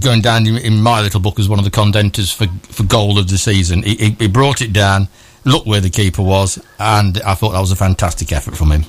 going 0.02 0.20
down 0.20 0.46
in, 0.46 0.56
in, 0.58 0.82
my 0.82 1.00
little 1.00 1.20
book 1.20 1.38
as 1.38 1.48
one 1.48 1.58
of 1.58 1.64
the 1.64 1.70
contenders 1.70 2.32
for 2.32 2.46
for 2.62 2.82
goal 2.82 3.18
of 3.18 3.28
the 3.28 3.38
season. 3.38 3.82
He, 3.82 3.94
he, 3.96 4.10
he 4.10 4.28
brought 4.28 4.60
it 4.60 4.72
down, 4.72 5.08
looked 5.46 5.66
where 5.66 5.80
the 5.80 5.90
keeper 5.90 6.22
was, 6.22 6.62
and 6.78 7.20
I 7.22 7.34
thought 7.34 7.52
that 7.52 7.60
was 7.60 7.72
a 7.72 7.76
fantastic 7.76 8.32
effort 8.32 8.56
from 8.56 8.72
him. 8.72 8.84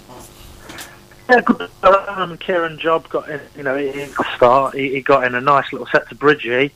Yeah, 1.30 1.42
good. 1.42 1.70
Um, 1.84 2.38
Kieran 2.38 2.80
Job 2.80 3.08
got 3.10 3.30
in, 3.30 3.40
you 3.56 3.64
know, 3.64 3.78
he, 3.78 3.92
he 3.92 4.06
start. 4.36 4.76
He, 4.76 4.94
he, 4.94 5.02
got 5.02 5.26
in 5.26 5.36
a 5.36 5.42
nice 5.42 5.72
little 5.72 5.88
set 5.88 6.08
to 6.10 6.16
Bridgie, 6.16 6.72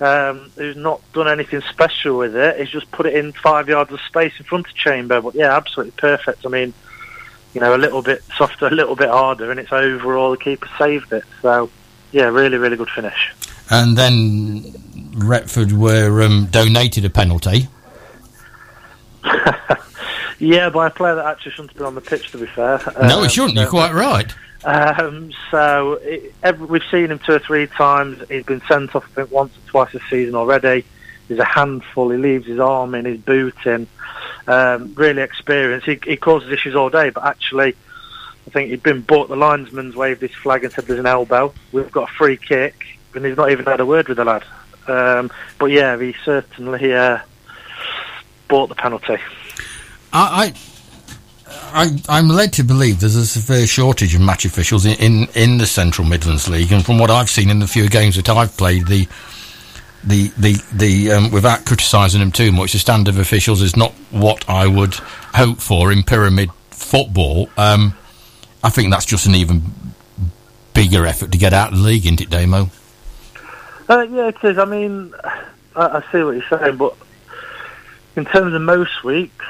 um, 0.00 0.50
who's 0.56 0.76
not 0.76 1.00
done 1.12 1.28
anything 1.28 1.60
special 1.70 2.18
with 2.18 2.34
it. 2.34 2.58
He's 2.58 2.70
just 2.70 2.90
put 2.90 3.06
it 3.06 3.14
in 3.14 3.32
five 3.32 3.68
yards 3.68 3.92
of 3.92 4.00
space 4.00 4.32
in 4.38 4.44
front 4.44 4.66
of 4.66 4.74
Chamber. 4.74 5.20
But 5.20 5.34
yeah, 5.34 5.54
absolutely 5.54 5.92
perfect. 5.92 6.46
I 6.46 6.48
mean, 6.48 6.72
you 7.54 7.60
know, 7.60 7.76
a 7.76 7.76
little 7.76 8.02
bit 8.02 8.22
softer, 8.36 8.66
a 8.66 8.70
little 8.70 8.96
bit 8.96 9.10
harder, 9.10 9.50
and 9.50 9.60
it's 9.60 9.72
overall 9.72 10.30
the 10.30 10.38
keeper 10.38 10.68
saved 10.78 11.12
it. 11.12 11.24
So 11.42 11.70
yeah, 12.12 12.24
really, 12.24 12.56
really 12.56 12.76
good 12.76 12.90
finish. 12.90 13.34
And 13.70 13.96
then 13.96 14.72
Retford 15.16 15.72
were 15.72 16.22
um, 16.22 16.46
donated 16.50 17.04
a 17.04 17.10
penalty. 17.10 17.68
Yeah, 20.42 20.70
by 20.70 20.88
a 20.88 20.90
player 20.90 21.14
that 21.14 21.24
actually 21.24 21.52
shouldn't 21.52 21.76
be 21.76 21.84
on 21.84 21.94
the 21.94 22.00
pitch. 22.00 22.32
To 22.32 22.38
be 22.38 22.46
fair, 22.46 22.80
no, 23.00 23.18
um, 23.18 23.22
he 23.22 23.28
shouldn't. 23.28 23.54
You're 23.54 23.68
quite 23.68 23.94
right. 23.94 24.34
Um, 24.64 25.30
so 25.52 26.00
it, 26.02 26.34
every, 26.42 26.66
we've 26.66 26.82
seen 26.90 27.12
him 27.12 27.20
two 27.20 27.34
or 27.34 27.38
three 27.38 27.68
times. 27.68 28.20
He's 28.28 28.44
been 28.44 28.60
sent 28.62 28.96
off, 28.96 29.04
I 29.12 29.14
think, 29.14 29.30
once 29.30 29.56
or 29.56 29.70
twice 29.70 29.92
this 29.92 30.02
season 30.10 30.34
already. 30.34 30.84
He's 31.28 31.38
a 31.38 31.44
handful. 31.44 32.10
He 32.10 32.18
leaves 32.18 32.48
his 32.48 32.58
arm 32.58 32.96
in, 32.96 33.04
his 33.04 33.20
boot 33.20 33.54
in. 33.64 33.86
Um, 34.48 34.92
really 34.96 35.22
experienced. 35.22 35.86
He, 35.86 36.00
he, 36.04 36.16
causes 36.16 36.50
issues 36.50 36.74
all 36.74 36.90
day, 36.90 37.10
but 37.10 37.24
actually, 37.24 37.76
I 38.48 38.50
think 38.50 38.70
he'd 38.70 38.82
been 38.82 39.02
bought. 39.02 39.28
The 39.28 39.36
linesman's 39.36 39.94
waved 39.94 40.22
his 40.22 40.34
flag 40.34 40.64
and 40.64 40.72
said 40.72 40.86
there's 40.86 40.98
an 40.98 41.06
elbow. 41.06 41.54
We've 41.70 41.92
got 41.92 42.10
a 42.10 42.12
free 42.14 42.36
kick, 42.36 42.98
and 43.14 43.24
he's 43.24 43.36
not 43.36 43.52
even 43.52 43.64
had 43.64 43.78
a 43.78 43.86
word 43.86 44.08
with 44.08 44.16
the 44.16 44.24
lad. 44.24 44.42
Um, 44.88 45.30
but 45.60 45.66
yeah, 45.66 45.96
he 45.96 46.16
certainly 46.24 46.92
uh, 46.92 47.20
bought 48.52 48.68
the 48.68 48.74
penalty. 48.74 49.16
I, 50.12 50.52
I, 51.72 51.98
I'm 52.06 52.28
led 52.28 52.52
to 52.54 52.62
believe 52.62 53.00
there's 53.00 53.16
a 53.16 53.24
severe 53.24 53.66
shortage 53.66 54.14
of 54.14 54.20
match 54.20 54.44
officials 54.44 54.84
in, 54.84 54.94
in, 54.98 55.26
in, 55.34 55.56
the 55.56 55.64
Central 55.64 56.06
Midlands 56.06 56.50
League, 56.50 56.70
and 56.70 56.84
from 56.84 56.98
what 56.98 57.10
I've 57.10 57.30
seen 57.30 57.48
in 57.48 57.60
the 57.60 57.66
few 57.66 57.88
games 57.88 58.16
that 58.16 58.28
I've 58.28 58.54
played, 58.58 58.88
the 58.88 59.08
the 60.04 60.28
the 60.36 60.62
the 60.74 61.12
um, 61.12 61.30
without 61.30 61.64
criticising 61.64 62.20
them 62.20 62.30
too 62.30 62.52
much, 62.52 62.72
the 62.72 62.78
standard 62.78 63.14
of 63.14 63.20
officials 63.20 63.62
is 63.62 63.74
not 63.74 63.92
what 64.10 64.46
I 64.50 64.66
would 64.66 64.92
hope 65.32 65.58
for 65.58 65.90
in 65.90 66.02
pyramid 66.02 66.50
football. 66.68 67.48
Um, 67.56 67.94
I 68.62 68.68
think 68.68 68.90
that's 68.90 69.06
just 69.06 69.24
an 69.24 69.34
even 69.34 69.62
bigger 70.74 71.06
effort 71.06 71.32
to 71.32 71.38
get 71.38 71.54
out 71.54 71.72
of 71.72 71.78
the 71.78 71.84
league, 71.84 72.04
isn't 72.04 72.20
it, 72.20 72.28
Damo? 72.28 72.68
Uh, 73.88 74.02
yeah, 74.10 74.28
it 74.28 74.36
is. 74.42 74.58
I 74.58 74.66
mean, 74.66 75.14
I, 75.24 75.40
I 75.74 76.04
see 76.12 76.22
what 76.22 76.32
you're 76.32 76.44
saying, 76.50 76.76
but 76.76 76.94
in 78.16 78.24
terms 78.24 78.54
of 78.54 78.62
most 78.62 79.04
weeks, 79.04 79.44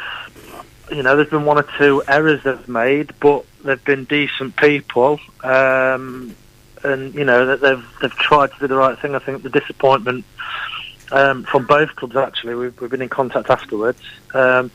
you 0.91 1.03
know, 1.03 1.17
there's 1.17 1.31
been 1.31 1.45
one 1.45 1.59
or 1.59 1.67
two 1.79 2.03
errors 2.07 2.43
they've 2.43 2.69
made, 2.69 3.13
but 3.21 3.45
they've 3.65 3.85
been 3.85 4.05
decent 4.05 4.57
people, 4.57 5.19
um, 5.43 6.35
and 6.85 7.15
you 7.15 7.25
know 7.25 7.47
that 7.47 7.61
they've 7.61 7.85
they've 8.01 8.15
tried 8.15 8.53
to 8.53 8.59
do 8.61 8.67
the 8.67 8.77
right 8.77 8.99
thing. 8.99 9.15
I 9.15 9.19
think 9.19 9.43
the 9.43 9.49
disappointment 9.49 10.25
um, 11.13 11.45
from 11.45 11.67
both 11.67 11.95
clubs 11.97 12.17
actually, 12.17 12.55
we've, 12.55 12.81
we've 12.81 12.91
been 12.91 13.03
in 13.03 13.09
contact 13.09 13.51
afterwards. 13.51 14.01
Um, 14.35 14.71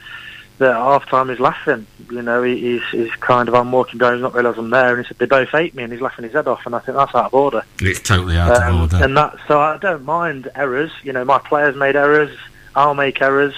that 0.59 0.73
half 0.73 1.07
time 1.07 1.29
is 1.29 1.39
laughing. 1.39 1.85
You 2.09 2.23
know, 2.23 2.41
he, 2.41 2.57
he's, 2.57 2.81
he's 2.91 3.11
kind 3.15 3.47
of 3.47 3.53
I'm 3.53 3.71
walking 3.71 3.99
down, 3.99 4.13
he's 4.13 4.21
not 4.23 4.33
realised 4.33 4.57
I'm 4.57 4.71
there, 4.71 4.95
and 4.95 5.05
he 5.05 5.07
said 5.07 5.17
they 5.19 5.27
both 5.27 5.49
hate 5.49 5.75
me, 5.75 5.83
and 5.83 5.93
he's 5.93 6.01
laughing 6.01 6.23
his 6.23 6.33
head 6.33 6.47
off, 6.47 6.65
and 6.65 6.75
I 6.75 6.79
think 6.79 6.97
that's 6.97 7.13
out 7.13 7.25
of 7.25 7.33
order. 7.33 7.63
It's 7.79 7.99
totally 7.99 8.37
out 8.37 8.63
um, 8.63 8.75
of 8.75 8.81
order. 8.81 9.05
And 9.05 9.15
that, 9.17 9.37
so 9.47 9.59
I 9.59 9.77
don't 9.77 10.03
mind 10.03 10.49
errors. 10.55 10.91
You 11.03 11.13
know, 11.13 11.23
my 11.25 11.37
players 11.37 11.75
made 11.75 11.95
errors. 11.95 12.35
I'll 12.75 12.95
make 12.95 13.21
errors. 13.21 13.55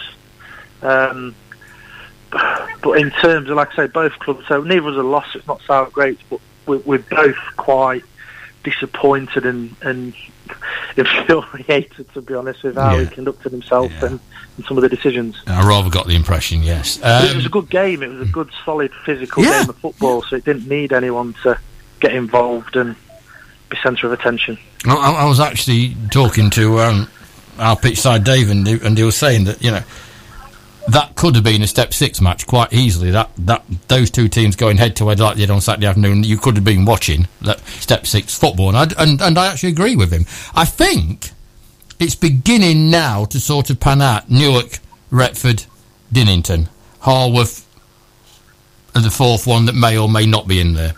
Um, 0.81 1.35
but 2.31 2.99
in 2.99 3.11
terms 3.11 3.49
of, 3.49 3.57
like 3.57 3.71
I 3.73 3.75
say, 3.75 3.87
both 3.87 4.13
clubs, 4.19 4.47
so 4.47 4.61
neither 4.61 4.83
was 4.83 4.97
a 4.97 5.03
loss. 5.03 5.27
It's 5.35 5.47
not 5.47 5.61
sour 5.65 5.89
grapes, 5.89 6.23
but 6.29 6.39
we're, 6.65 6.77
we're 6.79 6.99
both 6.99 7.37
quite 7.57 8.03
disappointed 8.63 9.45
and, 9.45 9.75
and 9.81 10.13
infuriated, 10.97 12.13
to 12.13 12.21
be 12.21 12.33
honest, 12.33 12.63
with 12.63 12.75
how 12.75 12.95
yeah. 12.95 13.05
he 13.05 13.15
conducted 13.15 13.51
himself 13.51 13.91
yeah. 13.91 14.05
and, 14.05 14.19
and, 14.57 14.65
some 14.65 14.77
of 14.77 14.83
the 14.83 14.89
decisions. 14.89 15.41
I 15.47 15.67
rather 15.67 15.89
got 15.89 16.07
the 16.07 16.15
impression, 16.15 16.63
yes. 16.63 17.01
Um, 17.03 17.25
it 17.25 17.35
was 17.35 17.45
a 17.45 17.49
good 17.49 17.69
game. 17.69 18.03
It 18.03 18.09
was 18.09 18.27
a 18.27 18.31
good, 18.31 18.49
solid, 18.63 18.91
physical 19.05 19.43
yeah. 19.43 19.61
game 19.61 19.69
of 19.69 19.77
football, 19.77 20.21
so 20.21 20.35
it 20.35 20.45
didn't 20.45 20.67
need 20.67 20.93
anyone 20.93 21.33
to 21.43 21.57
get 21.99 22.13
involved 22.13 22.75
and 22.75 22.95
be 23.69 23.77
centre 23.81 24.07
of 24.07 24.13
attention. 24.13 24.57
I, 24.85 24.95
I 24.95 25.25
was 25.25 25.39
actually 25.39 25.95
talking 26.11 26.49
to 26.51 26.79
um, 26.79 27.09
our 27.57 27.75
pitch 27.75 27.99
side 27.99 28.23
Dave, 28.23 28.49
and, 28.49 28.67
and 28.67 28.97
he 28.97 29.03
was 29.03 29.15
saying 29.15 29.45
that, 29.45 29.63
you 29.63 29.71
know, 29.71 29.83
that 30.87 31.15
could 31.15 31.35
have 31.35 31.43
been 31.43 31.61
a 31.61 31.67
step 31.67 31.93
six 31.93 32.21
match 32.21 32.47
quite 32.47 32.73
easily. 32.73 33.11
That 33.11 33.29
that 33.39 33.63
those 33.87 34.09
two 34.09 34.27
teams 34.27 34.55
going 34.55 34.77
head 34.77 34.95
to 34.97 35.07
head 35.07 35.19
like 35.19 35.35
they 35.35 35.41
did 35.41 35.51
on 35.51 35.61
Saturday 35.61 35.87
afternoon, 35.87 36.23
you 36.23 36.37
could 36.37 36.55
have 36.55 36.63
been 36.63 36.85
watching 36.85 37.27
that 37.41 37.59
step 37.67 38.07
six 38.07 38.37
football, 38.37 38.69
and 38.69 38.77
I, 38.77 39.03
and, 39.03 39.21
and 39.21 39.37
I 39.37 39.47
actually 39.47 39.69
agree 39.69 39.95
with 39.95 40.11
him. 40.11 40.25
I 40.55 40.65
think 40.65 41.31
it's 41.99 42.15
beginning 42.15 42.89
now 42.89 43.25
to 43.25 43.39
sort 43.39 43.69
of 43.69 43.79
pan 43.79 44.01
out. 44.01 44.29
Newark, 44.29 44.79
Retford, 45.11 45.65
Dinnington, 46.11 46.69
Harworth, 47.01 47.67
and 48.95 49.03
the 49.03 49.11
fourth 49.11 49.45
one 49.45 49.65
that 49.65 49.75
may 49.75 49.97
or 49.97 50.09
may 50.09 50.25
not 50.25 50.47
be 50.47 50.59
in 50.59 50.73
there. 50.73 50.93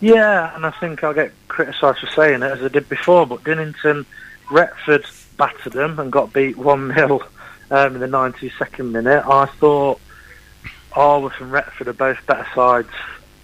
Yeah, 0.00 0.54
and 0.54 0.64
I 0.64 0.70
think 0.70 1.04
I'll 1.04 1.14
get 1.14 1.32
criticised 1.48 2.00
for 2.00 2.06
saying 2.08 2.42
it 2.42 2.50
as 2.50 2.62
I 2.62 2.68
did 2.68 2.88
before, 2.88 3.26
but 3.26 3.44
Dinnington, 3.44 4.06
Retford 4.50 5.04
battered 5.36 5.74
them 5.74 5.98
and 5.98 6.10
got 6.10 6.32
beat 6.32 6.56
one 6.56 6.92
0 6.92 7.20
um, 7.70 7.94
in 7.94 8.00
the 8.00 8.06
92nd 8.06 8.90
minute. 8.90 9.24
I 9.26 9.46
thought 9.46 10.00
Harworth 10.90 11.40
and 11.40 11.52
Retford 11.52 11.88
are 11.88 11.92
both 11.92 12.18
better 12.26 12.46
sides 12.54 12.90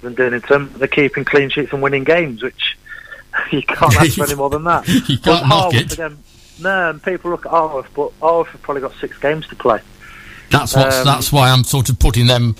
than 0.02 0.14
Dinnington. 0.14 0.72
They're 0.74 0.88
keeping 0.88 1.24
clean 1.24 1.50
sheets 1.50 1.72
and 1.72 1.82
winning 1.82 2.04
games, 2.04 2.42
which 2.42 2.76
you 3.52 3.62
can't 3.62 3.94
ask 3.96 4.16
for 4.16 4.24
any 4.26 4.34
more 4.34 4.50
than 4.50 4.64
that. 4.64 4.86
you 4.88 5.18
can't 5.18 5.48
knock 5.48 5.74
it. 5.74 5.92
Again, 5.92 6.18
no, 6.60 6.90
and 6.90 7.02
people 7.02 7.30
look 7.30 7.44
at 7.46 7.50
Harworth, 7.50 7.92
but 7.94 8.12
Harworth 8.20 8.48
have 8.48 8.62
probably 8.62 8.80
got 8.80 8.94
six 9.00 9.18
games 9.18 9.46
to 9.48 9.56
play. 9.56 9.80
That's 10.50 10.74
what. 10.74 10.92
Um, 10.92 11.04
that's 11.04 11.32
why 11.32 11.50
I'm 11.50 11.64
sort 11.64 11.88
of 11.88 11.98
putting 11.98 12.26
them. 12.26 12.56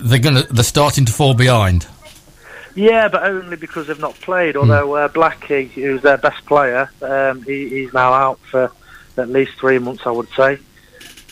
They're 0.00 0.18
gonna. 0.18 0.44
They're 0.44 0.64
starting 0.64 1.04
to 1.06 1.12
fall 1.12 1.34
behind. 1.34 1.86
Yeah, 2.74 3.08
but 3.08 3.22
only 3.24 3.56
because 3.56 3.86
they've 3.86 3.98
not 3.98 4.14
played. 4.14 4.54
Hmm. 4.54 4.62
Although 4.62 4.94
uh, 4.94 5.08
Blackie, 5.08 5.68
who's 5.68 6.02
their 6.02 6.18
best 6.18 6.44
player, 6.46 6.90
um, 7.02 7.42
he, 7.42 7.68
he's 7.68 7.92
now 7.92 8.12
out 8.12 8.38
for 8.50 8.70
at 9.18 9.28
least 9.28 9.52
three 9.58 9.78
months, 9.78 10.06
I 10.06 10.10
would 10.10 10.28
say. 10.30 10.58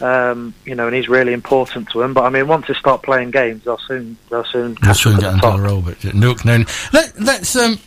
Um, 0.00 0.54
you 0.64 0.74
know, 0.74 0.86
and 0.86 0.96
he's 0.96 1.08
really 1.08 1.32
important 1.32 1.88
to 1.90 2.02
him. 2.02 2.14
But 2.14 2.24
I 2.24 2.30
mean, 2.30 2.48
once 2.48 2.66
they 2.66 2.74
start 2.74 3.02
playing 3.02 3.30
games, 3.30 3.64
they'll 3.64 3.78
soon 3.78 4.16
they'll 4.28 4.44
soon 4.44 4.76
they'll 4.82 4.94
soon 4.94 5.20
get 5.20 5.34
into 5.34 5.50
the 5.50 5.60
roll. 5.60 5.82
But 5.82 6.14
Nook, 6.14 6.44
no, 6.44 6.64
let, 6.92 7.20
let's 7.20 7.54
um, 7.54 7.78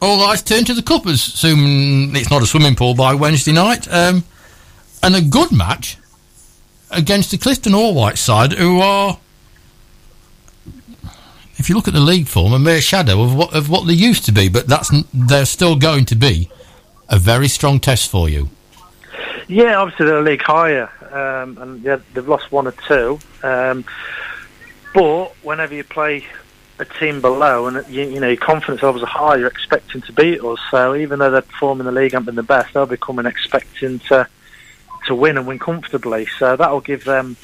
all 0.00 0.22
eyes 0.22 0.42
turn 0.42 0.64
to 0.64 0.74
the 0.74 0.82
cup 0.82 1.08
soon 1.08 2.14
it's 2.14 2.30
not 2.30 2.42
a 2.42 2.46
swimming 2.46 2.76
pool 2.76 2.94
by 2.94 3.14
Wednesday 3.14 3.52
night, 3.52 3.92
um, 3.92 4.24
and 5.02 5.16
a 5.16 5.20
good 5.20 5.50
match 5.50 5.98
against 6.90 7.30
the 7.32 7.38
Clifton 7.38 7.74
All 7.74 7.94
White 7.94 8.18
side, 8.18 8.52
who 8.52 8.80
are. 8.80 9.18
If 11.58 11.70
you 11.70 11.74
look 11.74 11.88
at 11.88 11.94
the 11.94 12.00
league 12.00 12.28
form, 12.28 12.52
a 12.52 12.58
mere 12.58 12.82
shadow 12.82 13.22
of 13.22 13.34
what 13.34 13.54
of 13.54 13.68
what 13.70 13.86
they 13.86 13.94
used 13.94 14.24
to 14.26 14.32
be, 14.32 14.48
but 14.48 14.68
that's 14.68 14.92
they're 15.12 15.46
still 15.46 15.74
going 15.74 16.04
to 16.06 16.14
be 16.14 16.48
a 17.08 17.18
very 17.18 17.48
strong 17.48 17.80
test 17.80 18.10
for 18.10 18.28
you. 18.28 18.50
Yeah, 19.48 19.76
obviously 19.76 20.06
they're 20.06 20.18
a 20.18 20.22
league 20.22 20.42
higher, 20.42 20.90
um, 21.12 21.58
and 21.58 21.82
yeah, 21.82 21.98
they've 22.14 22.26
lost 22.26 22.50
one 22.50 22.66
or 22.66 22.74
two. 22.88 23.18
Um, 23.44 23.84
but 24.92 25.36
whenever 25.44 25.74
you 25.74 25.84
play 25.84 26.24
a 26.80 26.84
team 26.84 27.20
below, 27.20 27.66
and 27.66 27.86
you, 27.88 28.02
you, 28.02 28.18
know 28.20 28.28
your 28.28 28.36
confidence 28.36 28.82
levels 28.82 29.04
are 29.04 29.06
high, 29.06 29.36
you're 29.36 29.46
expecting 29.46 30.02
to 30.02 30.12
beat 30.12 30.42
us. 30.42 30.58
So 30.70 30.96
even 30.96 31.20
though 31.20 31.30
they're 31.30 31.42
performing 31.42 31.86
in 31.86 31.94
the 31.94 32.00
league 32.00 32.12
haven't 32.12 32.26
been 32.26 32.34
the 32.34 32.42
best, 32.42 32.74
they'll 32.74 32.86
be 32.86 32.96
coming 32.96 33.26
expecting 33.26 34.00
to 34.10 34.26
to 35.06 35.14
win 35.14 35.38
and 35.38 35.46
win 35.46 35.60
comfortably. 35.60 36.26
So 36.38 36.56
that 36.56 36.72
will 36.72 36.80
give 36.80 37.04
them, 37.04 37.36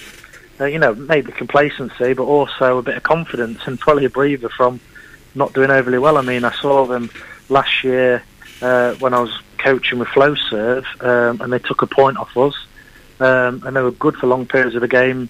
uh, 0.60 0.64
you 0.64 0.80
know, 0.80 0.94
maybe 0.94 1.30
complacency, 1.30 2.14
but 2.14 2.24
also 2.24 2.78
a 2.78 2.82
bit 2.82 2.96
of 2.96 3.04
confidence 3.04 3.60
and 3.66 3.78
probably 3.78 4.06
a 4.06 4.10
breather 4.10 4.48
from 4.48 4.80
not 5.36 5.52
doing 5.52 5.70
overly 5.70 5.98
well. 5.98 6.18
I 6.18 6.22
mean, 6.22 6.44
I 6.44 6.52
saw 6.52 6.84
them 6.86 7.10
last 7.48 7.84
year 7.84 8.24
uh, 8.62 8.94
when 8.94 9.12
I 9.12 9.20
was 9.20 9.38
coaching 9.58 9.98
with 9.98 10.08
Flowserve, 10.08 10.84
um, 11.02 11.40
and 11.40 11.52
they 11.52 11.58
took 11.58 11.82
a 11.82 11.86
point 11.86 12.16
off 12.16 12.36
us, 12.36 12.54
um, 13.20 13.62
and 13.64 13.76
they 13.76 13.82
were 13.82 13.92
good 13.92 14.16
for 14.16 14.26
long 14.26 14.46
periods 14.46 14.74
of 14.74 14.80
the 14.80 14.88
game. 14.88 15.28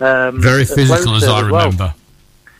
Um, 0.00 0.40
very 0.40 0.64
physical, 0.64 1.14
as 1.14 1.24
I 1.24 1.40
remember. 1.40 1.84
Well. 1.84 1.94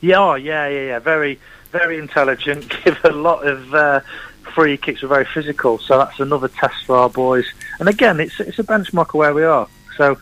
Yeah, 0.01 0.19
oh, 0.19 0.35
yeah, 0.35 0.69
yeah, 0.69 0.87
yeah. 0.87 0.99
Very, 0.99 1.39
very 1.73 1.99
intelligent. 1.99 2.73
Give 2.85 2.99
a 3.05 3.11
lot 3.11 3.47
of 3.47 3.75
uh, 3.75 4.01
free 4.55 4.77
kicks. 4.77 5.03
Were 5.03 5.09
very 5.09 5.25
physical. 5.27 5.79
So 5.79 5.99
that's 5.99 6.21
another 6.21 6.49
test 6.49 6.85
for 6.85 6.97
our 6.97 7.11
boys. 7.11 7.47
And 7.79 7.89
again, 7.89 8.21
it's 8.21 8.41
it's 8.41 8.59
a 8.59 8.65
benchmark 8.65 9.09
of 9.09 9.15
where 9.15 9.35
we 9.35 9.45
are. 9.45 9.69
So 9.97 10.19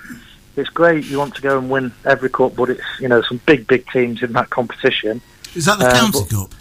it's 0.57 0.71
great. 0.71 1.04
You 1.04 1.18
want 1.18 1.35
to 1.37 1.42
go 1.42 1.59
and 1.59 1.71
win 1.71 1.92
every 2.04 2.30
cup, 2.30 2.57
but 2.57 2.71
it's 2.71 2.83
you 3.00 3.09
know 3.09 3.23
some 3.23 3.40
big, 3.47 3.66
big 3.66 3.88
teams 3.90 4.23
in 4.23 4.33
that 4.33 4.50
competition. 4.50 5.21
Is 5.54 5.64
that 5.66 5.78
the 5.78 5.87
uh, 5.87 5.92
county 5.92 6.25
cup? 6.26 6.52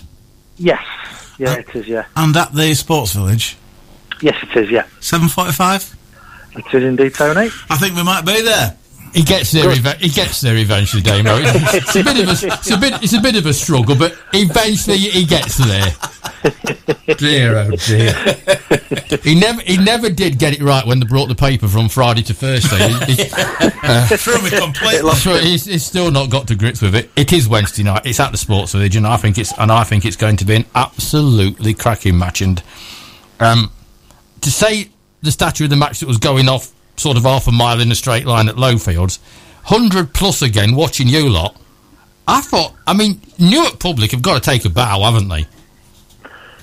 Yes. 0.58 1.27
Yeah, 1.38 1.54
it 1.56 1.76
is. 1.76 1.88
Yeah. 1.88 2.06
And 2.16 2.36
at 2.36 2.54
the 2.54 2.74
sports 2.74 3.14
village. 3.14 3.58
Yes, 4.22 4.36
it 4.44 4.64
is. 4.64 4.72
Yeah, 4.72 4.86
7.45? 5.00 5.96
it 6.58 6.74
is 6.74 6.84
indeed, 6.84 7.14
Tony. 7.14 7.50
I 7.70 7.78
think 7.78 7.96
we 7.96 8.04
might 8.04 8.26
be 8.26 8.42
there. 8.42 8.76
He 9.14 9.24
gets 9.24 9.52
there. 9.52 9.70
Ev- 9.70 9.98
he 10.00 10.10
gets 10.10 10.42
there 10.42 10.56
eventually, 10.58 11.02
Damo. 11.02 11.38
It's, 11.42 11.74
it's 11.74 11.96
a 11.96 12.04
bit 12.04 12.20
of 12.20 12.28
a, 12.30 12.48
it's 12.54 12.72
a 12.72 12.78
bit, 12.78 13.04
it's 13.04 13.14
a 13.14 13.22
bit 13.22 13.36
of 13.36 13.46
a 13.46 13.54
struggle, 13.54 13.96
but 13.96 14.18
eventually 14.34 14.98
he 14.98 15.26
gets 15.26 15.58
there. 15.58 15.92
dear, 17.18 17.58
oh 17.58 17.72
dear. 17.72 18.14
He 19.24 19.40
never, 19.40 19.62
he 19.62 19.78
never 19.78 20.10
did 20.10 20.38
get 20.38 20.54
it 20.54 20.62
right 20.62 20.86
when 20.86 21.00
they 21.00 21.06
brought 21.06 21.28
the 21.28 21.36
paper 21.36 21.68
from 21.68 21.90
Friday 21.90 22.22
to 22.24 22.34
Thursday. 22.34 22.90
He- 23.06 23.24
he- 23.24 24.18
Threw 24.18 24.42
me 24.42 24.50
completely. 24.52 25.12
so 25.14 25.36
he's, 25.38 25.66
he's 25.66 25.86
still 25.86 26.12
not 26.12 26.30
got 26.30 26.48
to 26.50 26.56
grips 26.56 26.82
with 26.82 26.94
it. 26.96 27.10
It 27.16 27.32
is 27.34 27.48
Wednesday 27.48 27.84
night. 27.84 28.06
It's 28.06 28.20
at 28.20 28.32
the 28.32 28.38
Sports 28.38 28.74
Village, 28.74 28.96
and 28.96 29.08
I 29.08 29.18
think 29.18 29.38
it's 29.38 29.54
and 29.58 29.72
I 29.72 29.84
think 29.84 30.06
it's 30.06 30.18
going 30.18 30.38
to 30.38 30.46
be 30.46 30.56
an 30.56 30.66
absolutely 30.76 31.74
cracking 31.74 32.18
match. 32.18 32.42
And 32.42 32.62
um, 33.40 33.72
to 34.42 34.52
say 34.52 34.90
the 35.22 35.32
stature 35.32 35.64
of 35.64 35.70
the 35.70 35.76
match 35.78 36.02
that 36.02 36.08
was 36.08 36.18
going 36.18 36.50
off 36.50 36.72
sort 36.98 37.18
of 37.18 37.24
half 37.24 37.48
a 37.48 37.52
mile 37.52 37.80
in 37.80 37.92
a 37.92 37.96
straight 37.96 38.26
line 38.26 38.50
at 38.50 38.56
Lowfields, 38.56 39.20
hundred 39.64 40.14
plus 40.14 40.42
again. 40.42 40.76
Watching 40.76 41.08
you 41.08 41.30
lot, 41.30 41.56
I 42.28 42.42
thought. 42.42 42.74
I 42.86 42.94
mean, 42.94 43.22
Newark 43.40 43.80
public 43.80 44.12
have 44.12 44.22
got 44.22 44.42
to 44.42 44.50
take 44.50 44.66
a 44.66 44.70
bow, 44.70 45.02
haven't 45.02 45.30
they? 45.30 45.48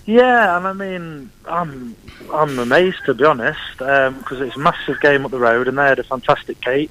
Yeah, 0.06 0.56
and 0.56 0.66
I 0.66 0.72
mean, 0.72 1.30
I'm 1.46 1.96
I'm 2.32 2.58
amazed 2.58 3.04
to 3.06 3.14
be 3.14 3.24
honest 3.24 3.60
because 3.78 4.40
it's 4.40 4.56
a 4.56 4.60
massive 4.60 5.00
game 5.00 5.24
up 5.24 5.30
the 5.30 5.38
road, 5.38 5.68
and 5.68 5.78
they 5.78 5.84
had 5.84 5.98
a 5.98 6.04
fantastic 6.04 6.60
gate. 6.60 6.90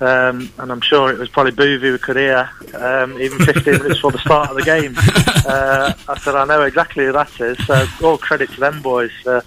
Um, 0.00 0.52
and 0.58 0.72
I'm 0.72 0.80
sure 0.80 1.12
it 1.12 1.18
was 1.18 1.28
probably 1.28 1.52
Boovy 1.52 1.92
we 1.92 1.98
could 1.98 2.16
hear 2.16 2.50
um, 2.74 3.20
even 3.20 3.38
15 3.38 3.72
minutes 3.78 3.94
before 3.94 4.10
the 4.10 4.18
start 4.18 4.50
of 4.50 4.56
the 4.56 4.64
game. 4.64 4.94
Uh, 5.46 5.92
I 6.08 6.18
said, 6.18 6.34
I 6.34 6.44
know 6.44 6.62
exactly 6.62 7.04
who 7.04 7.12
that 7.12 7.40
is. 7.40 7.64
So 7.66 7.86
all 8.02 8.18
credit 8.18 8.50
to 8.50 8.60
them 8.60 8.82
boys. 8.82 9.12
Uh, 9.24 9.42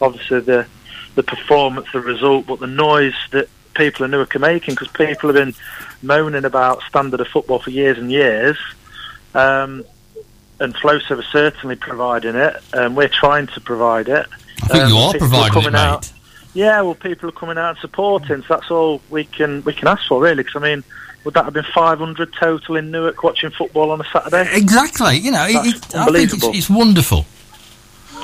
obviously 0.00 0.40
the 0.40 0.66
the 1.18 1.24
performance, 1.24 1.88
the 1.92 2.00
result, 2.00 2.46
but 2.46 2.60
the 2.60 2.68
noise 2.68 3.12
that 3.32 3.48
people 3.74 4.04
in 4.04 4.12
Newark 4.12 4.36
are 4.36 4.38
making 4.38 4.74
because 4.74 4.86
people 4.86 5.28
have 5.28 5.34
been 5.34 5.52
moaning 6.00 6.44
about 6.44 6.80
standard 6.84 7.18
of 7.20 7.26
football 7.26 7.58
for 7.58 7.70
years 7.70 7.98
and 7.98 8.08
years. 8.10 8.56
Um, 9.34 9.84
and 10.60 10.74
FlowServe 10.76 11.18
are 11.18 11.22
certainly 11.24 11.74
providing 11.74 12.36
it, 12.36 12.54
and 12.72 12.96
we're 12.96 13.08
trying 13.08 13.48
to 13.48 13.60
provide 13.60 14.08
it. 14.08 14.26
I 14.62 14.66
think 14.68 14.84
Um, 14.84 14.90
you 14.90 14.96
are 14.98 15.12
providing 15.14 15.46
it, 15.46 15.52
coming 15.52 15.72
mate. 15.72 15.78
out- 15.80 16.12
Yeah, 16.54 16.80
well, 16.82 16.94
people 16.94 17.28
are 17.28 17.32
coming 17.32 17.58
out 17.58 17.70
and 17.70 17.78
supporting, 17.78 18.42
so 18.42 18.46
that's 18.48 18.70
all 18.70 19.00
we 19.10 19.24
can 19.24 19.62
we 19.64 19.72
can 19.72 19.88
ask 19.88 20.06
for, 20.08 20.20
really. 20.22 20.42
Because 20.44 20.56
I 20.62 20.64
mean, 20.64 20.84
would 21.24 21.34
that 21.34 21.44
have 21.44 21.52
been 21.54 21.66
500 21.74 22.32
total 22.32 22.76
in 22.76 22.90
Newark 22.92 23.22
watching 23.24 23.50
football 23.50 23.90
on 23.90 24.00
a 24.00 24.04
Saturday? 24.12 24.48
Exactly. 24.56 25.16
You 25.18 25.32
know, 25.32 25.44
it, 25.46 25.66
it, 25.66 25.94
I 25.96 26.06
think 26.06 26.32
it's, 26.32 26.46
it's 26.58 26.70
wonderful. 26.70 27.26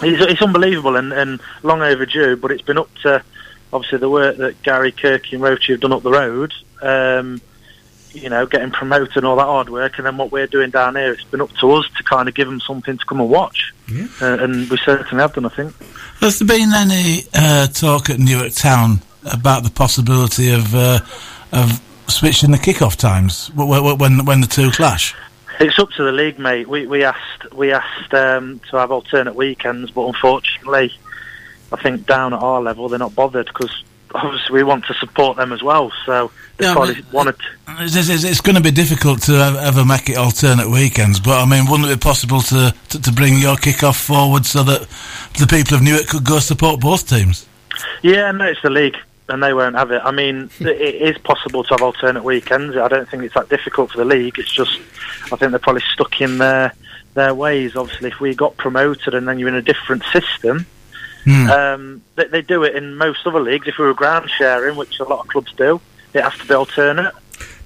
It's, 0.02 0.22
it's 0.32 0.42
unbelievable 0.42 0.96
and, 0.96 1.12
and 1.12 1.40
long 1.62 1.82
overdue, 1.82 2.36
but 2.36 2.50
it's 2.50 2.62
been 2.62 2.78
up 2.78 2.92
to 3.02 3.22
obviously 3.72 3.98
the 3.98 4.10
work 4.10 4.36
that 4.38 4.62
Gary 4.62 4.92
Kirky 4.92 5.32
and 5.34 5.42
Roach 5.42 5.66
have 5.68 5.80
done 5.80 5.92
up 5.92 6.02
the 6.02 6.10
road. 6.10 6.52
Um, 6.82 7.40
you 8.12 8.28
know, 8.30 8.46
getting 8.46 8.70
promoted 8.70 9.16
and 9.16 9.26
all 9.26 9.34
that 9.36 9.44
hard 9.44 9.68
work, 9.68 9.96
and 9.98 10.06
then 10.06 10.16
what 10.16 10.30
we're 10.30 10.46
doing 10.46 10.70
down 10.70 10.94
here, 10.94 11.12
it's 11.12 11.24
been 11.24 11.40
up 11.40 11.50
to 11.56 11.72
us 11.72 11.84
to 11.96 12.04
kind 12.04 12.28
of 12.28 12.34
give 12.36 12.46
them 12.46 12.60
something 12.60 12.96
to 12.96 13.04
come 13.06 13.20
and 13.20 13.28
watch, 13.28 13.74
uh, 13.90 14.38
and 14.40 14.70
we 14.70 14.76
certainly 14.84 15.20
have 15.20 15.34
done, 15.34 15.46
I 15.46 15.48
think. 15.48 15.74
Has 16.20 16.38
there 16.38 16.46
been 16.46 16.72
any 16.72 17.24
uh, 17.34 17.66
talk 17.66 18.10
at 18.10 18.20
Newark 18.20 18.52
Town 18.52 19.00
about 19.32 19.64
the 19.64 19.70
possibility 19.70 20.52
of 20.52 20.72
uh, 20.76 21.00
of 21.50 21.80
switching 22.06 22.52
the 22.52 22.58
kick-off 22.58 22.96
times 22.96 23.48
wh- 23.48 23.66
wh- 23.66 23.98
when 23.98 24.24
when 24.24 24.40
the 24.40 24.46
two 24.46 24.70
clash? 24.70 25.12
It's 25.61 25.78
up 25.78 25.90
to 25.92 26.02
the 26.02 26.12
league, 26.12 26.38
mate. 26.38 26.68
We 26.68 26.87
we 26.87 27.04
asked 27.04 27.52
we 27.52 27.73
asked 27.73 28.12
um, 28.14 28.61
to 28.70 28.76
have 28.76 28.90
alternate 28.90 29.34
weekends, 29.34 29.90
but 29.90 30.06
unfortunately, 30.06 30.92
I 31.73 31.76
think 31.82 32.06
down 32.06 32.32
at 32.34 32.40
our 32.42 32.61
level 32.61 32.88
they're 32.88 32.99
not 32.99 33.14
bothered 33.14 33.46
because 33.46 33.84
obviously 34.14 34.54
we 34.54 34.62
want 34.64 34.84
to 34.87 34.94
support 34.94 35.37
them 35.37 35.52
as 35.52 35.62
well. 35.62 35.90
So 36.06 36.30
they 36.56 36.66
Yeah, 36.66 36.73
probably 36.75 36.94
but- 37.02 37.12
wanted. 37.12 37.37
It's, 37.80 37.96
it's, 38.08 38.23
it's 38.25 38.40
going 38.40 38.54
to 38.56 38.62
be 38.62 38.70
difficult 38.70 39.23
to 39.23 39.32
ever 39.62 39.84
make 39.84 40.08
it 40.08 40.16
alternate 40.16 40.70
weekends, 40.70 41.18
but 41.18 41.42
I 41.42 41.46
mean, 41.46 41.68
wouldn't 41.68 41.88
it 41.90 41.96
be 41.96 42.00
possible 42.00 42.40
to, 42.42 42.73
to, 42.90 43.02
to 43.02 43.12
bring 43.12 43.38
your 43.38 43.56
kick-off 43.56 43.96
forward 43.96 44.46
so 44.46 44.62
that 44.62 44.82
the 45.40 45.46
people 45.49 45.76
of 45.76 45.82
Newark 45.82 46.06
could 46.06 46.25
go 46.25 46.38
support 46.38 46.78
both 46.80 47.08
teams? 47.08 47.46
Yeah, 48.02 48.30
no, 48.30 48.44
it's 48.44 48.62
the 48.62 48.70
league, 48.70 48.96
and 49.28 49.43
they 49.43 49.54
won't 49.54 49.75
have 49.76 49.90
it. 49.90 50.02
I 50.04 50.11
mean, 50.11 50.50
it 50.61 50.81
is 50.81 51.19
possible 51.19 51.64
to 51.64 51.71
have 51.71 51.83
alternate 51.83 52.25
weekends. 52.25 52.77
I 52.77 52.88
don't 52.88 53.09
think 53.09 53.22
it's 53.22 53.35
that 53.35 53.48
difficult 53.48 53.90
for 53.92 53.98
the 53.98 54.05
league. 54.05 54.38
It's 54.38 54.53
just, 54.53 54.79
I 55.33 55.37
think 55.37 55.51
they're 55.51 55.59
probably 55.59 55.83
stuck 55.92 56.20
in 56.20 56.38
their 56.38 56.72
their 57.14 57.35
ways. 57.35 57.77
Obviously, 57.77 58.11
if 58.11 58.20
we 58.20 58.35
got 58.35 58.57
promoted 58.57 59.14
and 59.14 59.27
then 59.29 59.38
you're 59.38 59.48
in 59.48 59.55
a 59.55 59.62
different 59.62 60.03
system, 60.12 60.66
Hmm. 61.25 61.48
um, 61.51 62.03
they, 62.16 62.27
they 62.27 62.42
do 62.42 62.64
it 62.64 62.77
in 62.77 62.96
most 62.96 63.27
other 63.27 63.40
leagues. 63.40 63.66
If 63.66 63.79
we 63.79 63.87
were 63.87 63.94
ground 63.94 64.29
sharing, 64.37 64.77
which 64.77 65.01
a 65.01 65.05
lot 65.05 65.20
of 65.20 65.29
clubs 65.29 65.53
do, 65.55 65.81
it 66.12 66.22
has 66.22 66.37
to 66.38 66.46
be 66.46 66.53
alternate. 66.55 67.14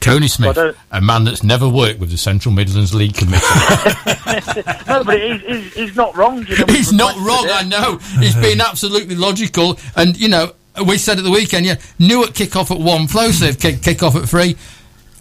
Tony 0.01 0.29
Smith, 0.29 0.57
a 0.93 1.01
man 1.01 1.25
that's 1.25 1.43
never 1.43 1.69
worked 1.69 1.99
with 1.99 2.11
the 2.11 2.17
Central 2.17 2.55
Midlands 2.55 2.95
League 2.95 3.15
Committee. 3.17 3.45
no, 4.87 5.03
but 5.03 5.21
he's, 5.21 5.41
he's, 5.43 5.75
he's 5.75 5.97
not 5.97 6.17
wrong. 6.17 6.47
You 6.47 6.57
know, 6.57 6.65
He's 6.69 6.93
not 6.93 7.17
wrong, 7.17 7.47
it. 7.47 7.51
I 7.51 7.63
know. 7.65 7.99
He's 8.21 8.37
been 8.37 8.61
absolutely 8.61 9.17
logical. 9.17 9.77
And, 9.97 10.17
you 10.17 10.29
know, 10.29 10.53
we 10.87 10.99
said 10.99 11.19
at 11.19 11.25
the 11.25 11.31
weekend, 11.31 11.67
yeah, 11.67 11.77
Newark 11.99 12.35
kick 12.35 12.57
off 12.57 12.71
at 12.71 12.79
one, 12.79 13.07
Flowserve 13.07 13.61
kick, 13.61 13.83
kick 13.83 14.03
off 14.03 14.15
at 14.17 14.29
three. 14.29 14.57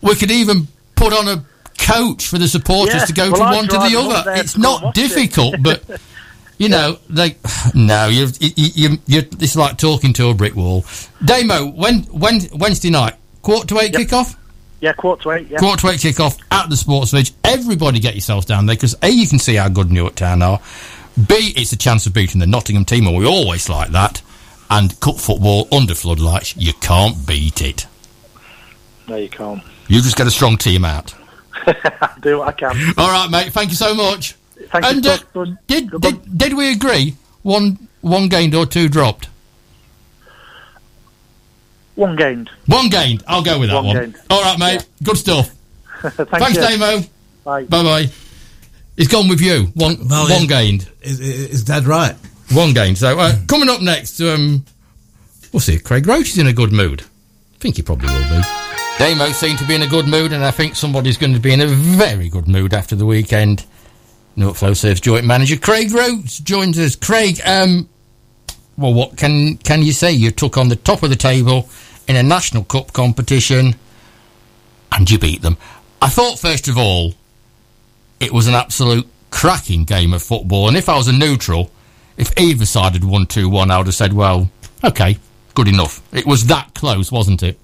We 0.01 0.15
could 0.15 0.31
even 0.31 0.67
put 0.95 1.13
on 1.13 1.27
a 1.27 1.43
coach 1.79 2.27
for 2.27 2.37
the 2.37 2.47
supporters 2.47 2.95
Yeah, 2.95 3.05
to 3.05 3.13
go 3.13 3.23
well, 3.31 3.35
from 3.37 3.47
I'd 3.47 3.55
one 3.55 3.67
to 3.67 3.77
the 3.89 3.99
other. 3.99 4.31
It's 4.39 4.53
to 4.53 4.59
go 4.59 4.63
and 4.75 4.81
not 4.81 4.83
watch 4.83 4.97
it. 4.97 5.07
difficult, 5.07 5.55
but. 5.61 5.83
You 6.59 6.69
know, 6.69 6.97
they 7.07 7.35
no. 7.75 8.07
You, 8.07 8.29
you, 8.39 8.97
you, 9.05 9.19
it's 9.39 9.55
like 9.55 9.77
talking 9.77 10.11
to 10.13 10.29
a 10.29 10.33
brick 10.33 10.55
wall. 10.55 10.85
Damo, 11.23 11.67
when, 11.67 11.99
when 12.05 12.39
Wednesday 12.51 12.89
night, 12.89 13.13
quarter 13.43 13.67
to 13.67 13.79
eight 13.79 13.93
Yep. 13.93 14.01
kick 14.01 14.13
off. 14.13 14.35
Yeah, 14.81 14.93
quarter 14.93 15.21
to 15.21 15.31
eight. 15.33 15.47
Yeah. 15.49 15.59
Quarter 15.59 15.81
to 15.81 15.87
eight 15.93 15.99
kick 15.99 16.19
off 16.19 16.35
at 16.49 16.67
the 16.67 16.75
Sports 16.75 17.11
Village. 17.11 17.31
Everybody 17.43 17.99
get 17.99 18.15
yourselves 18.15 18.47
down 18.47 18.65
there 18.65 18.75
because 18.75 18.95
A, 19.03 19.09
you 19.09 19.27
can 19.27 19.37
see 19.37 19.53
how 19.53 19.69
good 19.69 19.91
Newark 19.91 20.15
Town 20.15 20.41
are. 20.41 20.59
B, 21.27 21.53
it's 21.55 21.73
a 21.73 21.77
chance 21.77 22.07
of 22.07 22.15
beating 22.15 22.39
the 22.39 22.47
Nottingham 22.47 22.85
team, 22.85 23.05
and 23.05 23.15
we 23.15 23.27
always 23.27 23.69
like 23.69 23.89
that. 23.91 24.23
And 24.69 24.99
cup 24.99 25.15
football 25.17 25.67
under 25.71 25.95
floodlights, 25.95 26.55
you 26.57 26.73
can't 26.73 27.25
beat 27.25 27.61
it. 27.61 27.87
No, 29.07 29.15
you 29.15 29.29
can't. 29.29 29.63
You 29.87 30.01
just 30.01 30.17
get 30.17 30.27
a 30.27 30.31
strong 30.31 30.57
team 30.57 30.83
out. 30.83 31.13
do 32.21 32.39
what 32.39 32.49
I 32.49 32.51
can. 32.51 32.75
All 32.97 33.09
right, 33.09 33.29
mate. 33.31 33.53
Thank 33.53 33.69
you 33.69 33.75
so 33.77 33.95
much. 33.95 34.35
Thank 34.71 34.85
and 34.85 35.05
you. 35.05 35.11
uh, 35.11 35.17
Bud. 35.17 35.33
Bud. 35.33 35.57
did, 35.67 35.89
Good 35.91 36.01
did 36.01 36.37
did 36.37 36.53
we 36.55 36.71
agree? 36.73 37.15
One 37.43 37.87
one 38.01 38.27
gained 38.27 38.53
or 38.55 38.65
two 38.65 38.89
dropped? 38.89 39.29
One 41.95 42.15
gained. 42.15 42.49
One 42.67 42.89
gained. 42.89 43.23
I'll 43.27 43.41
go 43.43 43.59
with 43.59 43.69
that 43.69 43.75
One 43.75 43.87
one. 43.87 43.95
gained. 43.97 44.15
All 44.29 44.41
right, 44.43 44.59
mate. 44.59 44.85
Good 45.03 45.17
stuff. 45.17 45.49
Thank 46.01 46.29
Thanks, 46.29 46.55
you. 46.55 46.61
Damo. 46.77 47.01
Bye. 47.43 47.63
Bye 47.63 47.83
bye. 47.83 48.05
He's 48.97 49.07
gone 49.07 49.29
with 49.29 49.41
you. 49.41 49.65
One 49.75 50.07
Well, 50.07 50.29
one 50.29 50.41
yeah. 50.43 50.47
gained. 50.47 50.89
Is, 51.01 51.19
is 51.19 51.63
dead 51.63 51.85
right? 51.85 52.15
One 52.51 52.73
game. 52.73 52.95
So 52.95 53.19
uh, 53.19 53.35
coming 53.47 53.69
up 53.69 53.81
next, 53.81 54.21
um, 54.21 54.63
we'll 55.51 55.59
see. 55.59 55.79
Craig 55.79 56.07
Roach 56.07 56.29
is 56.29 56.37
in 56.37 56.47
a 56.47 56.53
good 56.53 56.71
mood. 56.71 57.01
I 57.01 57.57
think 57.59 57.75
he 57.75 57.81
probably 57.81 58.07
will 58.07 58.29
be. 58.29 58.41
Damo 58.97 59.31
seemed 59.31 59.59
to 59.59 59.67
be 59.67 59.75
in 59.75 59.83
a 59.83 59.87
good 59.87 60.07
mood, 60.07 60.31
and 60.31 60.43
I 60.43 60.51
think 60.51 60.75
somebody's 60.75 61.17
going 61.17 61.33
to 61.33 61.39
be 61.39 61.53
in 61.53 61.61
a 61.61 61.67
very 61.67 62.29
good 62.29 62.47
mood 62.47 62.73
after 62.73 62.95
the 62.95 63.05
weekend. 63.05 63.65
Newark 64.35 64.55
Flowserve's 64.55 65.01
joint 65.01 65.25
manager 65.25 65.57
Craig 65.57 65.91
Roach 65.91 66.43
joins 66.43 66.79
us. 66.79 66.95
Craig, 66.95 67.39
um, 67.45 67.89
well, 68.77 68.93
what 68.93 69.17
can 69.17 69.57
can 69.57 69.81
you 69.81 69.91
say? 69.91 70.11
You 70.11 70.31
took 70.31 70.57
on 70.57 70.69
the 70.69 70.75
top 70.75 71.03
of 71.03 71.09
the 71.09 71.15
table 71.15 71.69
in 72.07 72.15
a 72.15 72.23
national 72.23 72.63
cup 72.63 72.93
competition, 72.93 73.75
and 74.91 75.09
you 75.09 75.19
beat 75.19 75.41
them. 75.41 75.57
I 76.01 76.09
thought 76.09 76.39
first 76.39 76.67
of 76.67 76.77
all, 76.77 77.13
it 78.19 78.31
was 78.31 78.47
an 78.47 78.53
absolute 78.53 79.07
cracking 79.31 79.83
game 79.83 80.13
of 80.13 80.23
football, 80.23 80.67
and 80.67 80.77
if 80.77 80.87
I 80.87 80.97
was 80.97 81.07
a 81.07 81.13
neutral, 81.13 81.71
if 82.17 82.37
either 82.37 82.65
side 82.65 82.93
had 82.93 83.03
won 83.03 83.27
2 83.27 83.49
1, 83.49 83.71
I 83.71 83.77
would 83.77 83.87
have 83.87 83.95
said, 83.95 84.13
well, 84.13 84.49
okay, 84.83 85.17
good 85.53 85.67
enough. 85.67 86.01
It 86.13 86.25
was 86.25 86.47
that 86.47 86.73
close, 86.73 87.11
wasn't 87.11 87.43
it? 87.43 87.59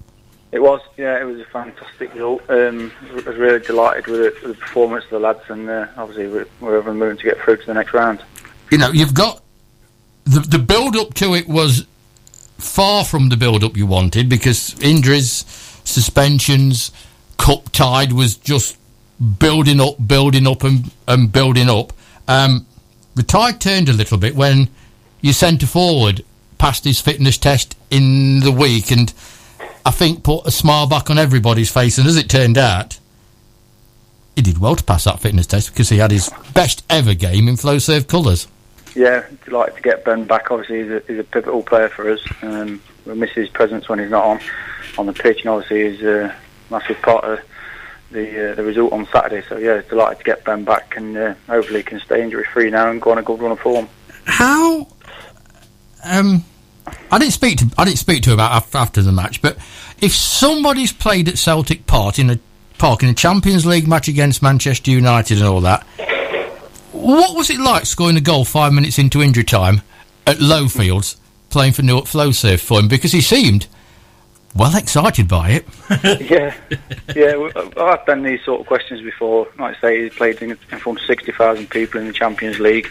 It 0.52 0.62
was, 0.62 0.80
yeah, 0.96 1.20
it 1.20 1.24
was 1.24 1.40
a 1.40 1.44
fantastic 1.46 2.14
result. 2.14 2.48
Um, 2.48 2.92
I 3.10 3.14
was 3.14 3.36
really 3.36 3.58
delighted 3.58 4.06
with, 4.06 4.20
it, 4.20 4.42
with 4.42 4.54
the 4.54 4.60
performance 4.60 5.04
of 5.04 5.10
the 5.10 5.18
lads, 5.18 5.40
and 5.48 5.68
uh, 5.68 5.88
obviously 5.96 6.28
we're, 6.28 6.46
we're 6.60 6.76
over 6.76 6.90
the 6.90 6.96
moon 6.96 7.16
to 7.16 7.22
get 7.24 7.40
through 7.40 7.56
to 7.56 7.66
the 7.66 7.74
next 7.74 7.92
round. 7.92 8.22
You 8.70 8.78
know, 8.78 8.90
you've 8.90 9.14
got. 9.14 9.42
The, 10.24 10.40
the 10.40 10.58
build 10.58 10.96
up 10.96 11.12
to 11.14 11.34
it 11.34 11.48
was 11.48 11.86
far 12.56 13.04
from 13.04 13.28
the 13.28 13.36
build 13.36 13.62
up 13.62 13.76
you 13.76 13.86
wanted 13.86 14.28
because 14.28 14.80
injuries, 14.80 15.44
suspensions, 15.84 16.92
cup 17.36 17.70
tide 17.72 18.12
was 18.12 18.36
just 18.36 18.78
building 19.38 19.80
up, 19.80 19.94
building 20.06 20.46
up, 20.46 20.62
and, 20.62 20.90
and 21.08 21.30
building 21.30 21.68
up. 21.68 21.92
Um, 22.28 22.66
the 23.14 23.22
tide 23.22 23.60
turned 23.60 23.88
a 23.88 23.92
little 23.92 24.18
bit 24.18 24.34
when 24.34 24.68
your 25.20 25.32
centre 25.34 25.66
forward 25.66 26.24
passed 26.58 26.84
his 26.84 27.00
fitness 27.00 27.38
test 27.38 27.76
in 27.90 28.40
the 28.40 28.52
week 28.52 28.90
and 28.90 29.12
I 29.86 29.90
think 29.90 30.22
put 30.22 30.46
a 30.46 30.50
smile 30.50 30.86
back 30.86 31.10
on 31.10 31.18
everybody's 31.18 31.70
face. 31.70 31.98
And 31.98 32.06
as 32.06 32.16
it 32.16 32.28
turned 32.28 32.56
out, 32.56 32.98
he 34.34 34.42
did 34.42 34.58
well 34.58 34.76
to 34.76 34.84
pass 34.84 35.04
that 35.04 35.20
fitness 35.20 35.46
test 35.46 35.72
because 35.72 35.88
he 35.88 35.98
had 35.98 36.10
his 36.10 36.30
best 36.54 36.84
ever 36.90 37.14
game 37.14 37.48
in 37.48 37.56
Flowserve 37.56 38.08
colours. 38.08 38.48
yeah, 38.94 39.24
delighted 39.44 39.76
to 39.76 39.82
get 39.82 40.04
Ben 40.04 40.24
back. 40.24 40.50
Obviously, 40.50 40.82
he's 40.82 40.90
a, 40.90 41.02
he's 41.06 41.18
a 41.18 41.24
pivotal 41.24 41.62
player 41.62 41.88
for 41.88 42.10
us. 42.10 42.20
Um, 42.42 42.82
we 43.06 43.14
miss 43.14 43.32
his 43.32 43.48
presence 43.48 43.88
when 43.88 43.98
he's 43.98 44.10
not 44.10 44.24
on 44.24 44.40
on 44.96 45.06
the 45.06 45.12
pitch, 45.12 45.40
and 45.40 45.50
obviously 45.50 45.90
he's 45.90 46.02
a 46.02 46.34
massive 46.70 47.00
part 47.02 47.24
of 47.24 47.40
the 48.14 48.52
uh, 48.52 48.54
the 48.54 48.62
result 48.62 48.92
on 48.92 49.06
Saturday. 49.12 49.46
So 49.46 49.58
yeah, 49.58 49.82
delighted 49.82 50.18
to 50.18 50.24
get 50.24 50.44
Ben 50.44 50.64
back, 50.64 50.96
and 50.96 51.16
uh, 51.16 51.34
hopefully 51.46 51.82
can 51.82 52.00
stay 52.00 52.22
injury 52.22 52.44
free 52.44 52.70
now 52.70 52.90
and 52.90 53.02
go 53.02 53.10
on 53.10 53.18
a 53.18 53.22
good 53.22 53.40
run 53.40 53.52
of 53.52 53.60
form. 53.60 53.88
How? 54.24 54.86
Um, 56.04 56.44
I 57.10 57.18
didn't 57.18 57.32
speak 57.32 57.58
to 57.58 57.70
I 57.76 57.84
didn't 57.84 57.98
speak 57.98 58.22
to 58.22 58.30
him 58.30 58.34
about 58.34 58.74
after 58.74 59.02
the 59.02 59.12
match, 59.12 59.42
but 59.42 59.58
if 60.00 60.14
somebody's 60.14 60.92
played 60.92 61.28
at 61.28 61.36
Celtic 61.36 61.86
Park 61.86 62.18
in 62.18 62.30
a 62.30 62.38
Park 62.78 63.02
in 63.02 63.08
a 63.08 63.14
Champions 63.14 63.66
League 63.66 63.86
match 63.86 64.08
against 64.08 64.42
Manchester 64.42 64.90
United 64.90 65.38
and 65.38 65.46
all 65.46 65.60
that, 65.60 65.82
what 66.92 67.36
was 67.36 67.50
it 67.50 67.58
like 67.58 67.86
scoring 67.86 68.16
a 68.16 68.20
goal 68.20 68.44
five 68.44 68.72
minutes 68.72 68.98
into 68.98 69.22
injury 69.22 69.44
time 69.44 69.82
at 70.26 70.38
Lowfields, 70.38 71.16
playing 71.50 71.72
for 71.72 71.82
Newark 71.82 72.04
Flowserve 72.04 72.60
for 72.60 72.80
him? 72.80 72.88
Because 72.88 73.12
he 73.12 73.20
seemed 73.20 73.66
well 74.54 74.76
excited 74.76 75.28
by 75.28 75.50
it. 75.50 75.66
yeah, 76.30 76.54
yeah. 77.14 77.50
I've 77.76 78.06
done 78.06 78.22
these 78.22 78.42
sort 78.44 78.60
of 78.60 78.66
questions 78.66 79.00
before. 79.02 79.48
Like 79.58 79.76
I 79.76 79.80
say, 79.80 80.02
he's 80.04 80.14
played 80.14 80.40
in, 80.42 80.50
in 80.50 80.78
front 80.78 81.00
of 81.00 81.06
sixty 81.06 81.32
thousand 81.32 81.70
people 81.70 82.00
in 82.00 82.06
the 82.06 82.12
Champions 82.12 82.60
League, 82.60 82.90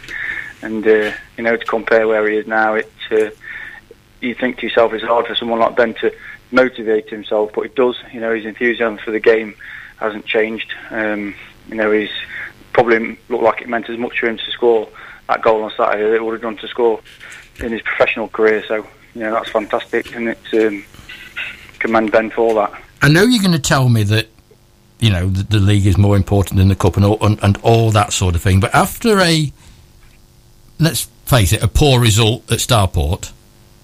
and 0.62 0.86
uh, 0.86 1.12
you 1.38 1.44
know 1.44 1.56
to 1.56 1.66
compare 1.66 2.08
where 2.08 2.28
he 2.28 2.38
is 2.38 2.48
now, 2.48 2.76
it 2.76 2.92
uh, 3.12 3.30
you 4.22 4.34
think 4.34 4.58
to 4.60 4.68
yourself 4.68 4.94
it's 4.94 5.04
hard 5.04 5.28
for 5.28 5.36
someone 5.36 5.60
like 5.60 5.76
Ben 5.76 5.94
to 5.96 6.14
motivate 6.52 7.10
himself, 7.10 7.52
but 7.54 7.62
it 7.66 7.76
does. 7.76 7.98
You 8.12 8.22
know, 8.22 8.34
his 8.34 8.46
enthusiasm 8.46 8.98
for 8.98 9.12
the 9.12 9.20
game 9.20 9.56
hasn't 9.98 10.26
changed. 10.26 10.74
Um, 10.90 11.36
you 11.68 11.76
know, 11.76 11.92
he's 11.92 12.12
probably 12.72 13.18
looked 13.30 13.44
like 13.44 13.62
it 13.62 13.70
meant 13.70 13.90
as 13.90 13.98
much 13.98 14.20
for 14.20 14.28
him 14.28 14.38
to 14.38 14.52
score 14.52 14.90
that 15.28 15.42
goal 15.42 15.64
on 15.64 15.72
Saturday 15.78 16.06
as 16.06 16.14
it 16.14 16.24
would 16.24 16.34
have 16.34 16.42
done 16.42 16.58
to 16.58 16.68
score 16.68 17.00
in 17.60 17.72
his 17.72 17.82
professional 17.82 18.28
career. 18.28 18.64
So, 18.68 18.86
you 19.14 19.22
know, 19.22 19.34
that's 19.34 19.50
fantastic, 19.50 20.16
and 20.16 20.30
it's 20.30 20.54
um, 20.54 20.84
commend 21.84 22.12
Ben 22.12 22.30
for 22.30 22.54
that. 22.56 22.74
I 23.02 23.10
know 23.10 23.24
you're 23.24 23.42
going 23.42 23.52
to 23.54 23.60
tell 23.60 23.90
me 23.90 24.04
that 24.04 24.28
you 25.00 25.12
know 25.12 25.28
the, 25.28 25.44
the 25.44 25.60
league 25.60 25.86
is 25.86 25.98
more 25.98 26.16
important 26.16 26.58
than 26.58 26.70
the 26.70 26.76
cup 26.76 26.96
and 26.96 27.06
all, 27.06 27.18
and, 27.22 27.38
and 27.44 27.58
all 27.58 27.92
that 27.92 28.14
sort 28.14 28.36
of 28.36 28.42
thing, 28.42 28.60
but 28.60 28.74
after 28.74 29.20
a 29.20 29.52
let's 30.80 31.04
face 31.26 31.54
it, 31.54 31.62
a 31.62 31.68
poor 31.68 32.00
result 32.00 32.50
at 32.52 32.60
Starport. 32.60 33.32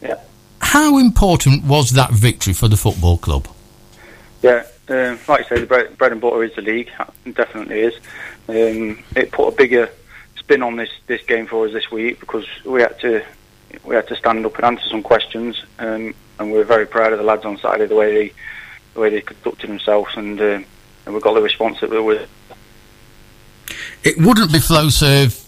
Yeah. 0.01 0.19
How 0.61 0.97
important 0.97 1.65
was 1.65 1.91
that 1.91 2.11
victory 2.11 2.53
for 2.53 2.67
the 2.67 2.77
football 2.77 3.17
club? 3.17 3.47
Yeah, 4.41 4.65
um, 4.87 5.19
like 5.27 5.45
I 5.45 5.49
say, 5.49 5.59
the 5.59 5.65
bread, 5.65 5.97
bread, 5.97 6.11
and 6.13 6.21
butter 6.21 6.43
is 6.43 6.55
the 6.55 6.61
league. 6.61 6.89
It 7.25 7.35
definitely 7.35 7.81
is. 7.81 7.95
Um, 8.47 9.03
it 9.15 9.31
put 9.31 9.53
a 9.53 9.55
bigger 9.55 9.89
spin 10.37 10.63
on 10.63 10.77
this, 10.77 10.89
this 11.07 11.23
game 11.23 11.47
for 11.47 11.65
us 11.67 11.73
this 11.73 11.91
week 11.91 12.19
because 12.19 12.45
we 12.65 12.81
had 12.81 12.99
to 13.01 13.23
we 13.83 13.95
had 13.95 14.07
to 14.07 14.15
stand 14.15 14.45
up 14.45 14.55
and 14.55 14.65
answer 14.65 14.89
some 14.89 15.03
questions, 15.03 15.63
um, 15.77 16.13
and 16.39 16.51
we 16.51 16.57
were 16.57 16.63
very 16.63 16.85
proud 16.85 17.13
of 17.13 17.19
the 17.19 17.25
lads 17.25 17.45
on 17.45 17.57
Saturday 17.57 17.85
the 17.85 17.95
way 17.95 18.13
they 18.13 18.33
the 18.93 18.99
way 18.99 19.09
they 19.09 19.21
conducted 19.21 19.69
themselves, 19.69 20.15
and 20.15 20.39
uh, 20.39 20.59
and 21.05 21.13
we 21.13 21.19
got 21.19 21.33
the 21.33 21.41
response 21.41 21.79
that 21.81 21.89
we 21.89 21.99
were. 21.99 22.25
It 24.03 24.17
wouldn't 24.17 24.51
be 24.51 24.59
flow 24.59 24.87
Flowserve 24.87 25.45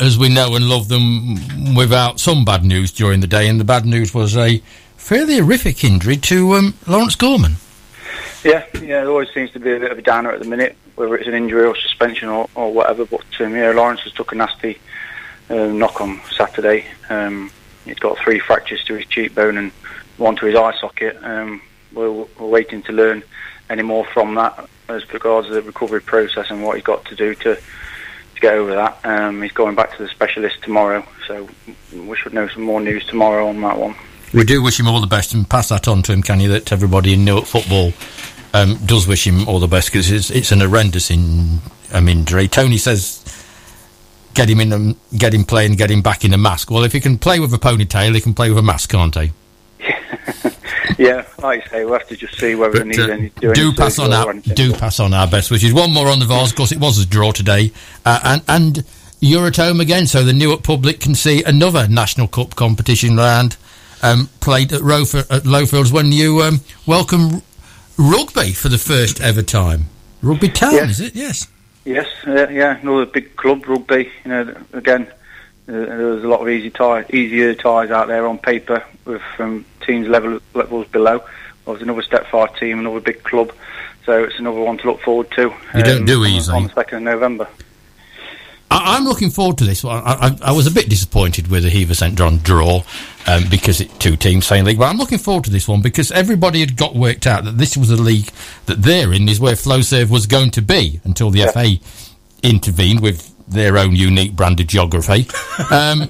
as 0.00 0.16
we 0.16 0.28
know 0.28 0.54
and 0.54 0.68
love 0.68 0.88
them 0.88 1.74
without 1.74 2.18
some 2.18 2.44
bad 2.44 2.64
news 2.64 2.90
during 2.92 3.20
the 3.20 3.26
day, 3.26 3.48
and 3.48 3.60
the 3.60 3.64
bad 3.64 3.84
news 3.84 4.14
was 4.14 4.36
a 4.36 4.62
fairly 4.96 5.38
horrific 5.38 5.84
injury 5.84 6.16
to 6.16 6.54
um, 6.54 6.74
Lawrence 6.86 7.16
Gorman. 7.16 7.56
Yeah, 8.44 8.64
yeah, 8.80 9.02
it 9.02 9.06
always 9.06 9.28
seems 9.34 9.50
to 9.50 9.60
be 9.60 9.72
a 9.72 9.78
bit 9.78 9.92
of 9.92 9.98
a 9.98 10.02
downer 10.02 10.30
at 10.30 10.40
the 10.40 10.48
minute, 10.48 10.76
whether 10.94 11.14
it's 11.16 11.28
an 11.28 11.34
injury 11.34 11.66
or 11.66 11.76
suspension 11.76 12.28
or, 12.28 12.48
or 12.54 12.72
whatever. 12.72 13.04
But 13.04 13.26
um, 13.40 13.54
yeah, 13.54 13.70
Lawrence 13.72 14.00
has 14.02 14.12
took 14.12 14.32
a 14.32 14.34
nasty 14.34 14.78
uh, 15.50 15.66
knock 15.66 16.00
on 16.00 16.22
Saturday. 16.34 16.86
Um, 17.10 17.50
he's 17.84 17.98
got 17.98 18.18
three 18.18 18.38
fractures 18.38 18.82
to 18.84 18.94
his 18.94 19.04
cheekbone 19.06 19.58
and 19.58 19.72
one 20.20 20.36
to 20.36 20.46
his 20.46 20.54
eye 20.54 20.74
socket. 20.80 21.18
Um, 21.22 21.62
we're, 21.92 22.10
we're, 22.10 22.46
waiting 22.46 22.82
to 22.82 22.92
learn 22.92 23.22
any 23.68 23.82
more 23.82 24.04
from 24.04 24.34
that 24.36 24.68
as 24.88 25.12
regards 25.12 25.48
to 25.48 25.54
the 25.54 25.62
recovery 25.62 26.00
process 26.00 26.50
and 26.50 26.62
what 26.62 26.76
he's 26.76 26.84
got 26.84 27.04
to 27.06 27.16
do 27.16 27.34
to 27.36 27.56
to 27.56 28.40
get 28.40 28.54
over 28.54 28.74
that. 28.74 28.98
Um, 29.04 29.42
he's 29.42 29.52
going 29.52 29.74
back 29.74 29.96
to 29.96 30.02
the 30.02 30.08
specialist 30.08 30.62
tomorrow, 30.62 31.04
so 31.26 31.48
we 31.92 32.16
should 32.16 32.32
know 32.32 32.48
some 32.48 32.62
more 32.62 32.80
news 32.80 33.04
tomorrow 33.06 33.48
on 33.48 33.60
that 33.62 33.78
one. 33.78 33.96
We 34.32 34.44
do 34.44 34.62
wish 34.62 34.78
him 34.78 34.86
all 34.86 35.00
the 35.00 35.08
best 35.08 35.34
and 35.34 35.48
pass 35.48 35.70
that 35.70 35.88
on 35.88 36.02
to 36.04 36.12
him, 36.12 36.22
can 36.22 36.38
you? 36.38 36.48
That 36.50 36.70
everybody 36.70 37.14
in 37.14 37.24
Newark 37.24 37.46
football 37.46 37.92
um, 38.54 38.76
does 38.86 39.06
wish 39.08 39.26
him 39.26 39.48
all 39.48 39.58
the 39.58 39.66
best 39.66 39.88
because 39.88 40.10
it's, 40.10 40.30
it's 40.30 40.52
an 40.52 40.60
horrendous 40.60 41.10
in, 41.10 41.58
um, 41.92 42.08
injury. 42.08 42.46
Tony 42.46 42.78
says 42.78 43.24
get 44.34 44.48
him 44.48 44.60
in, 44.60 44.96
get 45.16 45.34
him 45.34 45.44
playing, 45.44 45.72
get 45.74 45.90
him 45.90 46.02
back 46.02 46.24
in 46.24 46.32
a 46.32 46.38
mask. 46.38 46.70
Well, 46.70 46.84
if 46.84 46.92
he 46.92 47.00
can 47.00 47.18
play 47.18 47.40
with 47.40 47.52
a 47.52 47.58
ponytail, 47.58 48.14
he 48.14 48.20
can 48.20 48.34
play 48.34 48.48
with 48.48 48.58
a 48.58 48.62
mask, 48.62 48.90
can't 48.90 49.14
he? 49.14 49.32
yeah, 50.98 51.24
like 51.42 51.66
I 51.66 51.70
say, 51.70 51.84
we'll 51.84 51.94
have 51.98 52.08
to 52.08 52.16
just 52.16 52.38
see 52.38 52.54
whether 52.54 52.78
But, 52.78 52.86
needs 52.86 52.98
uh, 52.98 53.08
any 53.08 53.28
do, 53.40 53.52
do 53.52 53.72
pass 53.72 53.98
on 53.98 54.12
our 54.12 54.32
do 54.34 54.72
pass 54.72 55.00
on 55.00 55.12
our 55.14 55.26
best 55.26 55.50
wishes. 55.50 55.72
One 55.72 55.92
more 55.92 56.08
on 56.08 56.18
the 56.18 56.26
Vase, 56.26 56.50
of 56.50 56.56
course. 56.56 56.72
It 56.72 56.78
was 56.78 56.98
a 56.98 57.06
draw 57.06 57.32
today, 57.32 57.72
uh, 58.04 58.20
and 58.24 58.42
and 58.48 58.84
you're 59.20 59.46
at 59.46 59.56
home 59.56 59.80
again, 59.80 60.06
so 60.06 60.24
the 60.24 60.32
Newark 60.32 60.62
public 60.62 61.00
can 61.00 61.14
see 61.14 61.42
another 61.42 61.86
National 61.88 62.26
Cup 62.26 62.56
competition 62.56 63.16
round 63.16 63.56
um, 64.02 64.28
played 64.40 64.72
at, 64.72 64.80
at 64.80 64.82
Lowfields 64.82 65.92
when 65.92 66.10
you 66.12 66.40
um, 66.42 66.60
welcome 66.86 67.42
rugby 67.98 68.52
for 68.52 68.68
the 68.70 68.78
first 68.78 69.20
ever 69.20 69.42
time. 69.42 69.86
Rugby 70.22 70.48
Town, 70.48 70.74
Yeah. 70.74 70.88
is 70.88 71.00
it? 71.00 71.14
Yes. 71.14 71.46
Yes, 71.84 72.06
uh, 72.26 72.48
yeah, 72.48 72.78
another 72.78 73.06
big 73.06 73.36
club 73.36 73.66
rugby. 73.66 74.10
You 74.24 74.30
know, 74.30 74.56
again, 74.72 75.10
there 75.70 76.06
was 76.06 76.24
a 76.24 76.28
lot 76.28 76.40
of 76.40 76.48
easy 76.48 76.70
tie, 76.70 77.04
easier 77.12 77.54
ties 77.54 77.90
out 77.90 78.08
there 78.08 78.26
on 78.26 78.38
paper 78.38 78.84
with 79.04 79.22
um, 79.38 79.64
teams 79.80 80.08
level 80.08 80.40
levels 80.54 80.86
below. 80.88 81.18
There 81.64 81.74
was 81.74 81.82
another 81.82 82.02
Step 82.02 82.26
Five 82.26 82.58
team, 82.58 82.78
another 82.78 83.00
big 83.00 83.22
club. 83.22 83.52
So 84.06 84.24
it's 84.24 84.38
another 84.38 84.60
one 84.60 84.78
to 84.78 84.86
look 84.86 85.00
forward 85.02 85.30
to. 85.32 85.52
You 85.74 85.82
don't 85.82 86.04
do 86.06 86.24
easy. 86.24 86.50
on 86.50 86.64
the 86.64 86.70
second 86.70 86.98
of 86.98 87.02
November. 87.04 87.48
I, 88.70 88.96
I'm 88.96 89.04
looking 89.04 89.30
forward 89.30 89.58
to 89.58 89.64
this. 89.64 89.84
I, 89.84 89.98
I, 89.98 90.38
I 90.42 90.52
was 90.52 90.66
a 90.66 90.70
bit 90.70 90.88
disappointed 90.88 91.48
with 91.48 91.64
the 91.64 91.70
Hever 91.70 91.94
St 91.94 92.16
John 92.16 92.38
draw 92.38 92.82
um, 93.26 93.44
because 93.50 93.80
it 93.80 93.90
two 94.00 94.16
teams 94.16 94.46
same 94.46 94.64
league, 94.64 94.78
but 94.78 94.84
I'm 94.84 94.96
looking 94.96 95.18
forward 95.18 95.44
to 95.44 95.50
this 95.50 95.68
one 95.68 95.82
because 95.82 96.10
everybody 96.10 96.60
had 96.60 96.76
got 96.76 96.94
worked 96.94 97.26
out 97.26 97.44
that 97.44 97.58
this 97.58 97.76
was 97.76 97.90
a 97.90 97.96
league 97.96 98.30
that 98.66 98.82
they're 98.82 99.12
in 99.12 99.28
is 99.28 99.38
where 99.38 99.54
Flowserve 99.54 100.10
was 100.10 100.26
going 100.26 100.50
to 100.52 100.62
be 100.62 101.00
until 101.04 101.30
the 101.30 101.46
FA 101.52 101.76
intervened 102.42 103.00
with 103.00 103.29
their 103.50 103.76
own 103.78 103.94
unique 103.96 104.32
brand 104.34 104.60
of 104.60 104.66
geography. 104.66 105.26
Um, 105.70 106.08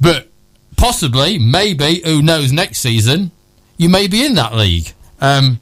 but 0.00 0.28
possibly, 0.76 1.38
maybe, 1.38 2.00
who 2.04 2.22
knows, 2.22 2.52
next 2.52 2.78
season 2.78 3.30
you 3.76 3.88
may 3.88 4.06
be 4.06 4.24
in 4.24 4.34
that 4.34 4.54
league. 4.54 4.92
Um, 5.20 5.60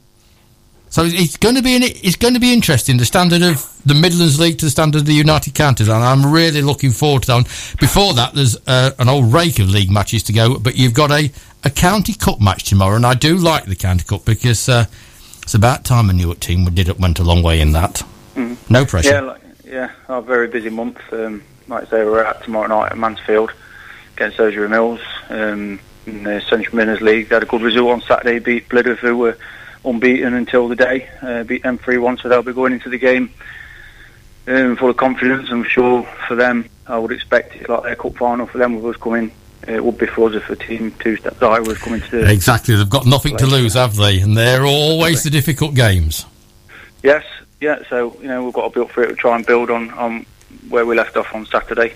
so 0.89 1.05
it's- 1.05 1.21
it's 1.21 1.37
going 1.37 1.55
to 1.55 1.61
be 1.61 1.75
an, 1.75 1.83
it's 1.83 2.15
going 2.15 2.33
to 2.33 2.39
be 2.39 2.51
interesting. 2.53 2.97
The 2.97 3.05
standard 3.05 3.41
of 3.41 3.65
the 3.85 3.93
Midlands 3.93 4.39
League 4.39 4.57
to 4.59 4.65
the 4.65 4.71
standard 4.71 4.99
of 5.01 5.05
the 5.07 5.13
United 5.13 5.53
Counties, 5.55 5.87
and 5.87 6.03
I'm 6.03 6.31
really 6.31 6.61
looking 6.61 6.91
forward 6.91 7.23
to 7.23 7.27
that. 7.27 7.33
one. 7.35 7.43
Before 7.79 8.13
that, 8.13 8.33
there's 8.33 8.57
uh, 8.67 8.91
an 8.99 9.07
old 9.09 9.33
rake 9.33 9.59
of 9.59 9.69
league 9.69 9.89
matches 9.91 10.23
to 10.23 10.33
go, 10.33 10.57
but 10.59 10.75
you've 10.75 10.93
got 10.93 11.11
a, 11.11 11.31
a 11.63 11.69
county 11.69 12.13
cup 12.13 12.41
match 12.41 12.63
tomorrow, 12.65 12.95
and 12.95 13.05
I 13.05 13.13
do 13.13 13.37
like 13.37 13.65
the 13.65 13.75
county 13.75 14.03
cup 14.03 14.25
because 14.25 14.67
uh, 14.69 14.85
it's 15.43 15.53
about 15.53 15.85
time 15.85 16.09
a 16.09 16.13
Newark 16.13 16.39
team 16.39 16.65
did 16.65 16.89
it 16.89 16.99
went 16.99 17.19
a 17.19 17.23
long 17.23 17.41
way 17.43 17.61
in 17.61 17.71
that. 17.73 18.03
Mhm. 18.35 18.57
No 18.69 18.85
pressure. 18.85 19.09
Yeah, 19.11 19.21
like, 19.21 19.40
yeah, 19.71 19.91
a 20.09 20.21
very 20.21 20.47
busy 20.47 20.69
month. 20.69 20.99
Um, 21.11 21.43
like 21.67 21.87
I 21.87 21.89
say, 21.89 22.03
we're 22.05 22.23
out 22.25 22.43
tomorrow 22.43 22.67
night 22.67 22.91
at 22.91 22.97
Mansfield 22.97 23.51
against 24.15 24.39
Osier 24.39 24.67
Mills 24.67 24.99
um, 25.29 25.79
in 26.05 26.23
the 26.23 26.41
Central 26.41 26.75
Miners 26.75 26.99
League. 27.01 27.29
They 27.29 27.35
had 27.35 27.43
a 27.43 27.47
good 27.47 27.61
result 27.61 27.89
on 27.91 28.01
Saturday, 28.01 28.39
beat 28.39 28.67
Blythe, 28.67 28.97
who 28.99 29.17
were 29.17 29.37
unbeaten 29.85 30.33
until 30.33 30.67
the 30.67 30.75
day, 30.75 31.09
uh, 31.21 31.43
beat 31.43 31.63
them 31.63 31.77
3 31.77 31.97
1, 31.97 32.17
so 32.17 32.27
they'll 32.29 32.43
be 32.43 32.53
going 32.53 32.73
into 32.73 32.89
the 32.89 32.97
game 32.99 33.31
um, 34.47 34.75
full 34.75 34.89
of 34.89 34.97
confidence. 34.97 35.49
I'm 35.49 35.63
sure 35.63 36.03
for 36.27 36.35
them, 36.35 36.69
I 36.87 36.97
would 36.97 37.11
expect 37.11 37.55
it 37.55 37.69
like 37.69 37.83
their 37.83 37.95
cup 37.95 38.17
final 38.17 38.47
for 38.47 38.57
them 38.57 38.75
with 38.81 38.95
us 38.95 39.01
coming. 39.01 39.31
uh, 39.67 39.71
It 39.71 39.85
would 39.85 39.97
be 39.97 40.05
for 40.07 40.29
us 40.29 40.35
if 40.35 40.49
a 40.49 40.55
team 40.57 40.91
two 40.99 41.15
steps 41.15 41.39
higher 41.39 41.63
was 41.63 41.77
coming 41.77 42.01
to 42.01 42.11
the. 42.11 42.29
Exactly. 42.31 42.75
They've 42.75 42.89
got 42.89 43.05
nothing 43.05 43.37
to 43.37 43.45
lose, 43.45 43.75
have 43.75 43.95
they? 43.95 44.19
And 44.19 44.35
they're 44.35 44.65
always 44.65 45.23
the 45.23 45.29
difficult 45.29 45.75
games. 45.75 46.25
Yes, 47.03 47.23
yeah. 47.61 47.79
So 47.89 48.17
you 48.21 48.27
know 48.27 48.43
we've 48.43 48.53
got 48.53 48.63
to 48.67 48.69
build 48.73 48.91
for 48.91 49.03
it. 49.03 49.09
We 49.09 49.15
try 49.15 49.35
and 49.37 49.45
build 49.45 49.69
on, 49.69 49.89
on 49.91 50.25
where 50.69 50.85
we 50.85 50.95
left 50.95 51.15
off 51.15 51.33
on 51.33 51.45
Saturday. 51.45 51.93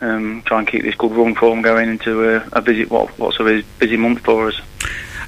Um, 0.00 0.42
try 0.46 0.58
and 0.58 0.66
keep 0.68 0.82
this 0.82 0.94
good 0.94 1.12
run 1.12 1.34
form 1.34 1.62
going 1.62 1.88
into 1.88 2.28
a, 2.36 2.48
a 2.52 2.60
busy 2.62 2.84
what, 2.86 3.16
what's 3.18 3.38
a 3.40 3.62
busy- 3.78 3.96
month 3.96 4.20
for 4.20 4.48
us. 4.48 4.60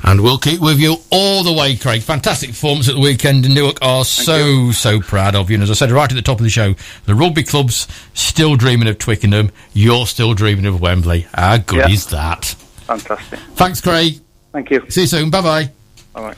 And 0.03 0.21
we'll 0.23 0.39
keep 0.39 0.61
with 0.61 0.79
you 0.79 0.97
all 1.11 1.43
the 1.43 1.53
way, 1.53 1.75
Craig. 1.77 2.03
Fantastic 2.03 2.51
performance 2.51 2.89
at 2.89 2.95
the 2.95 3.01
weekend, 3.01 3.47
in 3.47 3.55
Newark 3.55 3.79
are 3.83 4.05
so, 4.05 4.71
so 4.71 5.01
proud 5.01 5.35
of 5.35 5.51
you. 5.51 5.55
And 5.55 5.63
as 5.63 5.71
I 5.71 5.75
said 5.75 5.91
right 5.91 6.09
at 6.11 6.15
the 6.15 6.23
top 6.23 6.39
of 6.39 6.45
the 6.45 6.51
show, 6.51 6.75
the 7.07 7.15
rugby 7.15 7.43
club's 7.43 7.89
still 8.13 8.55
dreaming 8.57 8.87
of 8.89 8.99
Twickenham. 8.99 9.51
You're 9.73 10.07
still 10.07 10.35
dreaming 10.35 10.67
of 10.67 10.81
Wembley. 10.81 11.27
How 11.35 11.57
good 11.57 11.79
Yeah. 11.79 11.89
is 11.89 12.07
that? 12.09 12.45
Fantastic. 12.45 13.39
Thanks, 13.55 13.81
Craig. 13.81 14.21
Thank 14.53 14.71
you. 14.71 14.85
See 14.91 15.03
you 15.03 15.07
soon. 15.07 15.31
Bye 15.31 15.41
bye. 15.41 15.71
All 16.15 16.23
right. 16.25 16.37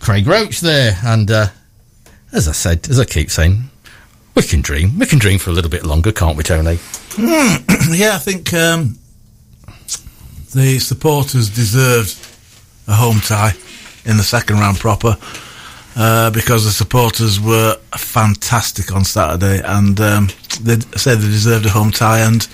Craig 0.00 0.26
Roach 0.26 0.60
there. 0.60 0.98
And 1.04 1.30
uh, 1.30 1.48
as 2.32 2.48
I 2.48 2.52
said, 2.52 2.88
as 2.88 2.98
I 3.00 3.04
keep 3.04 3.30
saying, 3.30 3.64
we 4.34 4.42
can 4.42 4.60
dream. 4.60 4.98
We 4.98 5.06
can 5.06 5.18
dream 5.18 5.38
for 5.38 5.50
a 5.50 5.52
little 5.52 5.70
bit 5.70 5.84
longer, 5.84 6.12
can't 6.12 6.36
we, 6.36 6.44
Tony? 6.44 6.78
Hmm, 7.12 7.92
yeah, 7.92 8.14
I 8.14 8.18
think 8.18 8.52
um, 8.54 8.98
the 10.54 10.78
supporters 10.78 11.50
deserved 11.50 12.16
a 12.86 12.94
home 12.94 13.20
tie 13.20 13.52
in 14.04 14.16
the 14.16 14.22
second 14.22 14.58
round 14.58 14.78
proper 14.78 15.16
uh, 15.96 16.30
because 16.30 16.64
the 16.64 16.70
supporters 16.70 17.40
were 17.40 17.76
fantastic 17.96 18.92
on 18.94 19.04
Saturday 19.04 19.60
and 19.64 20.00
um, 20.00 20.28
they 20.62 20.78
said 20.96 21.18
they 21.18 21.28
deserved 21.28 21.66
a 21.66 21.70
home 21.70 21.90
tie 21.90 22.20
and 22.20 22.48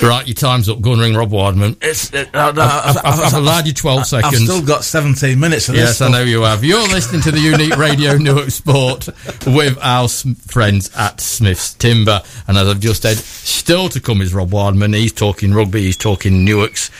Right, 0.00 0.26
your 0.26 0.34
time's 0.34 0.68
up. 0.68 0.80
Go 0.80 0.92
and 0.92 1.00
ring 1.00 1.14
Rob 1.14 1.30
Wardman. 1.30 1.76
it's 1.80 2.12
uh, 2.12 2.24
I've, 2.34 2.58
I've, 2.58 2.96
I've, 2.98 3.20
I've 3.20 3.34
allowed 3.34 3.66
you 3.66 3.72
12 3.72 3.98
I've 4.00 4.06
seconds. 4.06 4.42
still 4.44 4.64
got 4.64 4.84
17 4.84 5.38
minutes 5.38 5.68
of 5.68 5.74
Yes, 5.74 6.00
I 6.00 6.08
know 6.10 6.22
you 6.22 6.42
have. 6.42 6.64
You're 6.64 6.80
listening 6.88 7.20
to 7.22 7.30
the 7.30 7.40
Unique 7.40 7.76
Radio 7.76 8.16
Newark 8.18 8.50
Sport 8.50 9.08
with 9.46 9.78
our 9.80 10.08
friends 10.08 10.90
at 10.96 11.20
Smith's 11.20 11.74
Timber. 11.74 12.22
And 12.48 12.56
as 12.56 12.68
I've 12.68 12.80
just 12.80 13.02
said, 13.02 13.16
still 13.16 13.88
to 13.90 14.00
come 14.00 14.20
is 14.22 14.34
Rob 14.34 14.50
Wardman. 14.50 14.94
He's 14.94 15.12
talking 15.12 15.52
rugby, 15.54 15.82
he's 15.82 15.96
talking 15.96 16.44
Newark's 16.44 16.90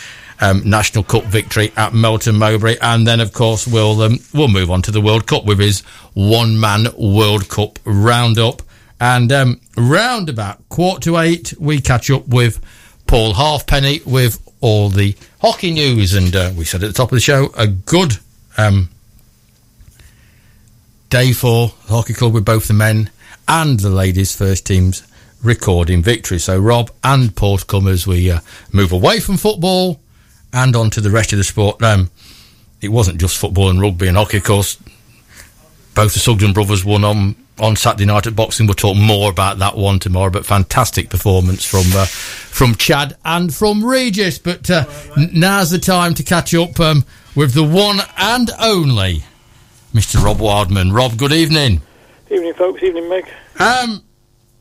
um, 0.40 0.68
National 0.68 1.04
Cup 1.04 1.24
victory 1.24 1.72
at 1.76 1.94
Melton 1.94 2.36
Mowbray. 2.36 2.76
And 2.80 3.06
then, 3.06 3.20
of 3.20 3.32
course, 3.32 3.66
we'll, 3.66 4.00
um, 4.02 4.18
we'll 4.34 4.48
move 4.48 4.70
on 4.70 4.82
to 4.82 4.90
the 4.90 5.00
World 5.00 5.26
Cup 5.26 5.44
with 5.44 5.58
his 5.60 5.80
one 6.14 6.58
man 6.58 6.86
World 6.98 7.48
Cup 7.48 7.78
roundup. 7.84 8.62
And 9.02 9.32
um, 9.32 9.60
round 9.76 10.28
about 10.28 10.68
quarter 10.68 11.00
to 11.00 11.18
eight, 11.18 11.54
we 11.58 11.80
catch 11.80 12.08
up 12.08 12.28
with 12.28 12.64
Paul 13.08 13.34
Halfpenny 13.34 14.00
with 14.06 14.40
all 14.60 14.90
the 14.90 15.16
hockey 15.40 15.72
news. 15.72 16.14
And 16.14 16.36
uh, 16.36 16.52
we 16.56 16.64
said 16.64 16.84
at 16.84 16.86
the 16.86 16.92
top 16.92 17.10
of 17.10 17.16
the 17.16 17.20
show, 17.20 17.50
a 17.58 17.66
good 17.66 18.18
um, 18.56 18.90
day 21.10 21.32
for 21.32 21.74
the 21.88 21.94
hockey 21.94 22.14
club 22.14 22.32
with 22.32 22.44
both 22.44 22.68
the 22.68 22.74
men 22.74 23.10
and 23.48 23.80
the 23.80 23.90
ladies' 23.90 24.36
first 24.36 24.66
teams 24.66 25.02
recording 25.42 26.00
victory. 26.00 26.38
So, 26.38 26.56
Rob 26.60 26.92
and 27.02 27.34
Paul 27.34 27.58
come 27.58 27.88
as 27.88 28.06
we 28.06 28.30
uh, 28.30 28.38
move 28.70 28.92
away 28.92 29.18
from 29.18 29.36
football 29.36 30.00
and 30.52 30.76
on 30.76 30.90
to 30.90 31.00
the 31.00 31.10
rest 31.10 31.32
of 31.32 31.38
the 31.38 31.44
sport. 31.44 31.82
Um, 31.82 32.08
it 32.80 32.90
wasn't 32.90 33.20
just 33.20 33.36
football 33.36 33.68
and 33.68 33.80
rugby 33.80 34.06
and 34.06 34.16
hockey, 34.16 34.36
of 34.36 34.44
course. 34.44 34.78
Both 35.94 36.14
the 36.14 36.20
Sugden 36.20 36.52
brothers 36.52 36.84
won 36.84 37.04
on 37.04 37.36
on 37.58 37.76
Saturday 37.76 38.06
night 38.06 38.26
at 38.26 38.34
boxing. 38.34 38.66
We'll 38.66 38.74
talk 38.74 38.96
more 38.96 39.30
about 39.30 39.58
that 39.58 39.76
one 39.76 39.98
tomorrow. 39.98 40.30
But 40.30 40.46
fantastic 40.46 41.10
performance 41.10 41.64
from 41.64 41.84
uh, 41.94 42.06
from 42.06 42.74
Chad 42.76 43.16
and 43.24 43.54
from 43.54 43.84
Regis. 43.84 44.38
But 44.38 44.70
uh, 44.70 44.84
n- 45.16 45.30
now's 45.34 45.70
the 45.70 45.78
time 45.78 46.14
to 46.14 46.22
catch 46.22 46.54
up 46.54 46.80
um, 46.80 47.04
with 47.34 47.52
the 47.52 47.62
one 47.64 48.00
and 48.16 48.50
only 48.58 49.22
Mr. 49.92 50.22
Rob 50.22 50.38
Wardman. 50.38 50.92
Rob, 50.94 51.18
good 51.18 51.32
evening. 51.32 51.82
Evening, 52.30 52.54
folks. 52.54 52.82
Evening, 52.82 53.08
Meg. 53.10 53.28
Um, 53.58 54.02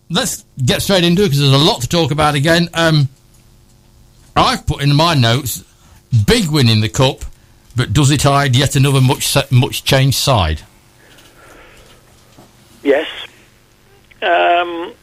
let's 0.10 0.44
get 0.64 0.82
straight 0.82 1.06
into 1.06 1.22
it 1.24 1.28
because 1.28 1.40
there's 1.40 1.54
a 1.54 1.58
lot 1.58 1.82
to 1.82 1.88
talk 1.88 2.12
about 2.12 2.36
again. 2.36 2.68
Um, 2.74 3.08
I've 4.36 4.66
put 4.66 4.82
in 4.84 4.94
my 4.94 5.14
notes 5.14 5.64
big 6.26 6.50
win 6.50 6.68
in 6.68 6.82
the 6.82 6.90
cup, 6.90 7.24
but 7.76 7.94
does 7.94 8.12
it 8.12 8.24
hide 8.24 8.56
yet 8.56 8.76
another 8.76 9.00
much 9.00 9.36
much 9.50 9.86
changed 9.86 10.18
side? 10.18 10.62
Yes. 12.84 13.08
Um, 14.22 14.94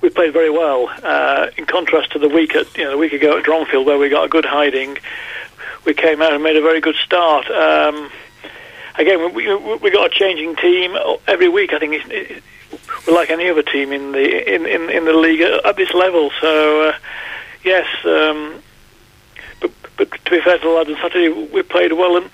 we 0.00 0.10
played 0.10 0.32
very 0.32 0.50
well. 0.50 0.88
Uh, 1.02 1.48
in 1.56 1.64
contrast 1.66 2.12
to 2.12 2.18
the 2.18 2.28
week 2.28 2.54
at 2.54 2.76
you 2.76 2.84
know 2.84 2.90
the 2.90 2.98
week 2.98 3.12
ago 3.12 3.38
at 3.38 3.44
Dronfield, 3.44 3.86
where 3.86 3.98
we 3.98 4.08
got 4.08 4.24
a 4.24 4.28
good 4.28 4.44
hiding, 4.44 4.98
we 5.84 5.94
came 5.94 6.20
out 6.20 6.32
and 6.32 6.42
made 6.42 6.56
a 6.56 6.62
very 6.62 6.80
good 6.80 6.96
start. 6.96 7.50
Um, 7.50 8.10
again, 8.96 9.34
we, 9.34 9.54
we, 9.76 9.90
got 9.90 10.06
a 10.06 10.10
changing 10.10 10.56
team 10.56 10.96
every 11.26 11.48
week. 11.48 11.72
I 11.72 11.78
think 11.78 11.94
it's, 11.94 12.04
it, 12.10 12.42
we're 13.06 13.14
like 13.14 13.30
any 13.30 13.48
other 13.48 13.62
team 13.62 13.92
in 13.92 14.12
the 14.12 14.54
in, 14.54 14.66
in, 14.66 14.90
in 14.90 15.04
the 15.04 15.14
league 15.14 15.40
at, 15.40 15.64
at 15.64 15.76
this 15.76 15.92
level. 15.94 16.30
So 16.40 16.88
uh, 16.88 16.98
yes, 17.64 17.86
um, 18.04 18.62
but 19.60 19.70
but 19.96 20.10
to 20.10 20.30
be 20.30 20.40
fair 20.40 20.58
to 20.58 20.64
the 20.64 20.70
lads 20.70 20.90
on 20.90 20.96
Saturday, 20.96 21.28
we 21.28 21.62
played 21.62 21.92
well 21.94 22.16
and, 22.16 22.30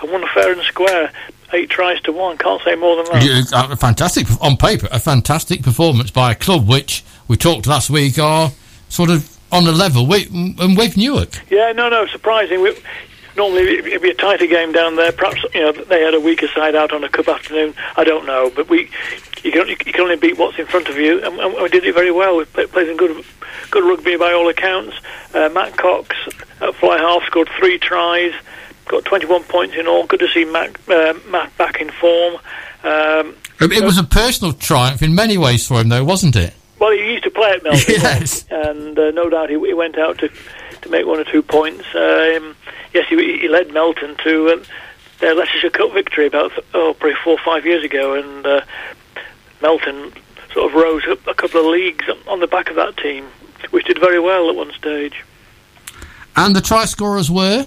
and 0.00 0.10
won 0.10 0.24
fair 0.32 0.52
and 0.52 0.62
square. 0.62 1.12
Eight 1.52 1.68
tries 1.68 2.00
to 2.02 2.12
one. 2.12 2.38
Can't 2.38 2.62
say 2.62 2.74
more 2.74 2.96
than 2.96 3.12
that. 3.12 3.24
Yeah, 3.24 3.58
uh, 3.58 3.76
fantastic 3.76 4.26
on 4.40 4.56
paper, 4.56 4.88
a 4.90 4.98
fantastic 4.98 5.62
performance 5.62 6.10
by 6.10 6.32
a 6.32 6.34
club 6.34 6.66
which 6.66 7.04
we 7.28 7.36
talked 7.36 7.66
last 7.66 7.90
week 7.90 8.18
are 8.18 8.52
sort 8.88 9.10
of 9.10 9.28
on 9.50 9.64
the 9.64 9.72
level 9.72 10.06
with, 10.06 10.32
and 10.32 10.76
with 10.76 10.96
Newark. 10.96 11.38
Yeah, 11.50 11.72
no, 11.72 11.90
no, 11.90 12.06
surprising. 12.06 12.62
We, 12.62 12.74
normally 13.36 13.78
it'd 13.78 14.02
be 14.02 14.10
a 14.10 14.14
tighter 14.14 14.46
game 14.46 14.72
down 14.72 14.96
there. 14.96 15.12
Perhaps 15.12 15.44
you 15.54 15.60
know 15.60 15.72
they 15.72 16.02
had 16.02 16.14
a 16.14 16.20
weaker 16.20 16.48
side 16.48 16.74
out 16.74 16.92
on 16.92 17.04
a 17.04 17.08
cup 17.08 17.28
afternoon. 17.28 17.74
I 17.96 18.04
don't 18.04 18.26
know, 18.26 18.50
but 18.54 18.68
we 18.68 18.90
you 19.42 19.52
can 19.52 19.68
you 19.68 19.76
can 19.76 20.00
only 20.00 20.16
beat 20.16 20.38
what's 20.38 20.58
in 20.58 20.66
front 20.66 20.88
of 20.88 20.96
you, 20.96 21.22
and, 21.22 21.38
and 21.38 21.54
we 21.54 21.68
did 21.68 21.84
it 21.84 21.94
very 21.94 22.10
well. 22.10 22.36
We 22.36 22.44
played, 22.44 22.70
played 22.70 22.88
some 22.88 22.96
good 22.96 23.24
good 23.70 23.84
rugby 23.84 24.16
by 24.16 24.32
all 24.32 24.48
accounts. 24.48 24.96
Uh, 25.34 25.48
Matt 25.52 25.76
Cox 25.76 26.16
at 26.60 26.74
fly 26.76 26.98
half 26.98 27.24
scored 27.24 27.48
three 27.58 27.78
tries, 27.78 28.32
got 28.92 29.04
21 29.04 29.42
points 29.44 29.74
in 29.76 29.86
all. 29.88 30.06
Good 30.06 30.20
to 30.20 30.28
see 30.28 30.44
Matt 30.44 30.76
uh, 30.88 31.14
Matt 31.28 31.56
back 31.56 31.80
in 31.80 31.90
form. 31.90 32.36
Um, 32.84 33.34
It 33.60 33.84
was 33.84 33.98
a 33.98 34.04
personal 34.04 34.52
triumph 34.52 35.02
in 35.02 35.14
many 35.14 35.36
ways 35.38 35.66
for 35.66 35.80
him, 35.80 35.88
though, 35.88 36.04
wasn't 36.04 36.36
it? 36.36 36.54
well, 36.78 36.90
he 36.90 37.12
used 37.12 37.22
to 37.22 37.30
play 37.30 37.50
at 37.52 37.62
Melton, 37.62 37.80
Yes. 37.88 38.44
and 38.50 38.98
uh, 38.98 39.12
no 39.12 39.30
doubt 39.30 39.50
he, 39.50 39.54
he 39.66 39.72
went 39.74 39.96
out 39.98 40.18
to 40.18 40.28
to 40.80 40.88
make 40.88 41.06
one 41.06 41.20
or 41.20 41.24
two 41.24 41.40
points. 41.42 41.84
Um, 41.94 42.56
yes, 42.92 43.06
he, 43.08 43.38
he 43.40 43.48
led 43.48 43.72
Melton 43.72 44.16
to 44.24 44.48
uh, 44.48 44.64
their 45.20 45.34
Leicestershire 45.36 45.70
Cup 45.70 45.92
victory 45.92 46.26
about 46.26 46.50
oh, 46.74 46.94
probably 46.98 47.16
four 47.22 47.34
or 47.34 47.44
five 47.44 47.64
years 47.64 47.84
ago, 47.84 48.14
and 48.14 48.44
uh, 48.44 48.60
Melton 49.60 50.12
sort 50.52 50.70
of 50.72 50.74
rose 50.74 51.02
up 51.08 51.24
a 51.28 51.34
couple 51.34 51.60
of 51.60 51.66
leagues 51.66 52.04
on 52.26 52.40
the 52.40 52.48
back 52.48 52.68
of 52.68 52.74
that 52.74 52.96
team, 52.96 53.26
which 53.70 53.86
did 53.86 54.00
very 54.00 54.18
well 54.18 54.50
at 54.50 54.56
one 54.56 54.72
stage. 54.72 55.22
And 56.34 56.56
the 56.56 56.60
try 56.60 56.84
scorers 56.86 57.30
were 57.30 57.64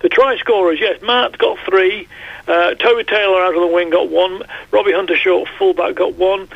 The 0.00 0.08
try 0.08 0.36
scorers, 0.38 0.80
yes, 0.80 1.02
Matt 1.02 1.38
got 1.38 1.58
three, 1.60 2.08
uh, 2.48 2.74
Toby 2.74 3.04
Taylor 3.04 3.42
out 3.42 3.54
of 3.54 3.60
the 3.60 3.66
wing 3.66 3.90
got 3.90 4.08
one, 4.08 4.42
Robbie 4.70 4.92
Hunter 4.92 5.16
Short 5.16 5.48
fullback 5.58 5.94
got 5.94 6.14
one, 6.14 6.48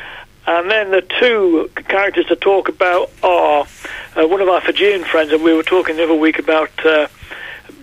and 0.47 0.69
then 0.69 0.91
the 0.91 1.01
two 1.01 1.69
characters 1.87 2.25
to 2.27 2.35
talk 2.35 2.69
about 2.69 3.11
are 3.23 3.67
uh, 4.15 4.27
one 4.27 4.41
of 4.41 4.49
our 4.49 4.61
Fijian 4.61 5.03
friends, 5.03 5.31
and 5.31 5.43
we 5.43 5.53
were 5.53 5.63
talking 5.63 5.95
the 5.97 6.03
other 6.03 6.15
week 6.15 6.39
about 6.39 6.71
uh, 6.85 7.07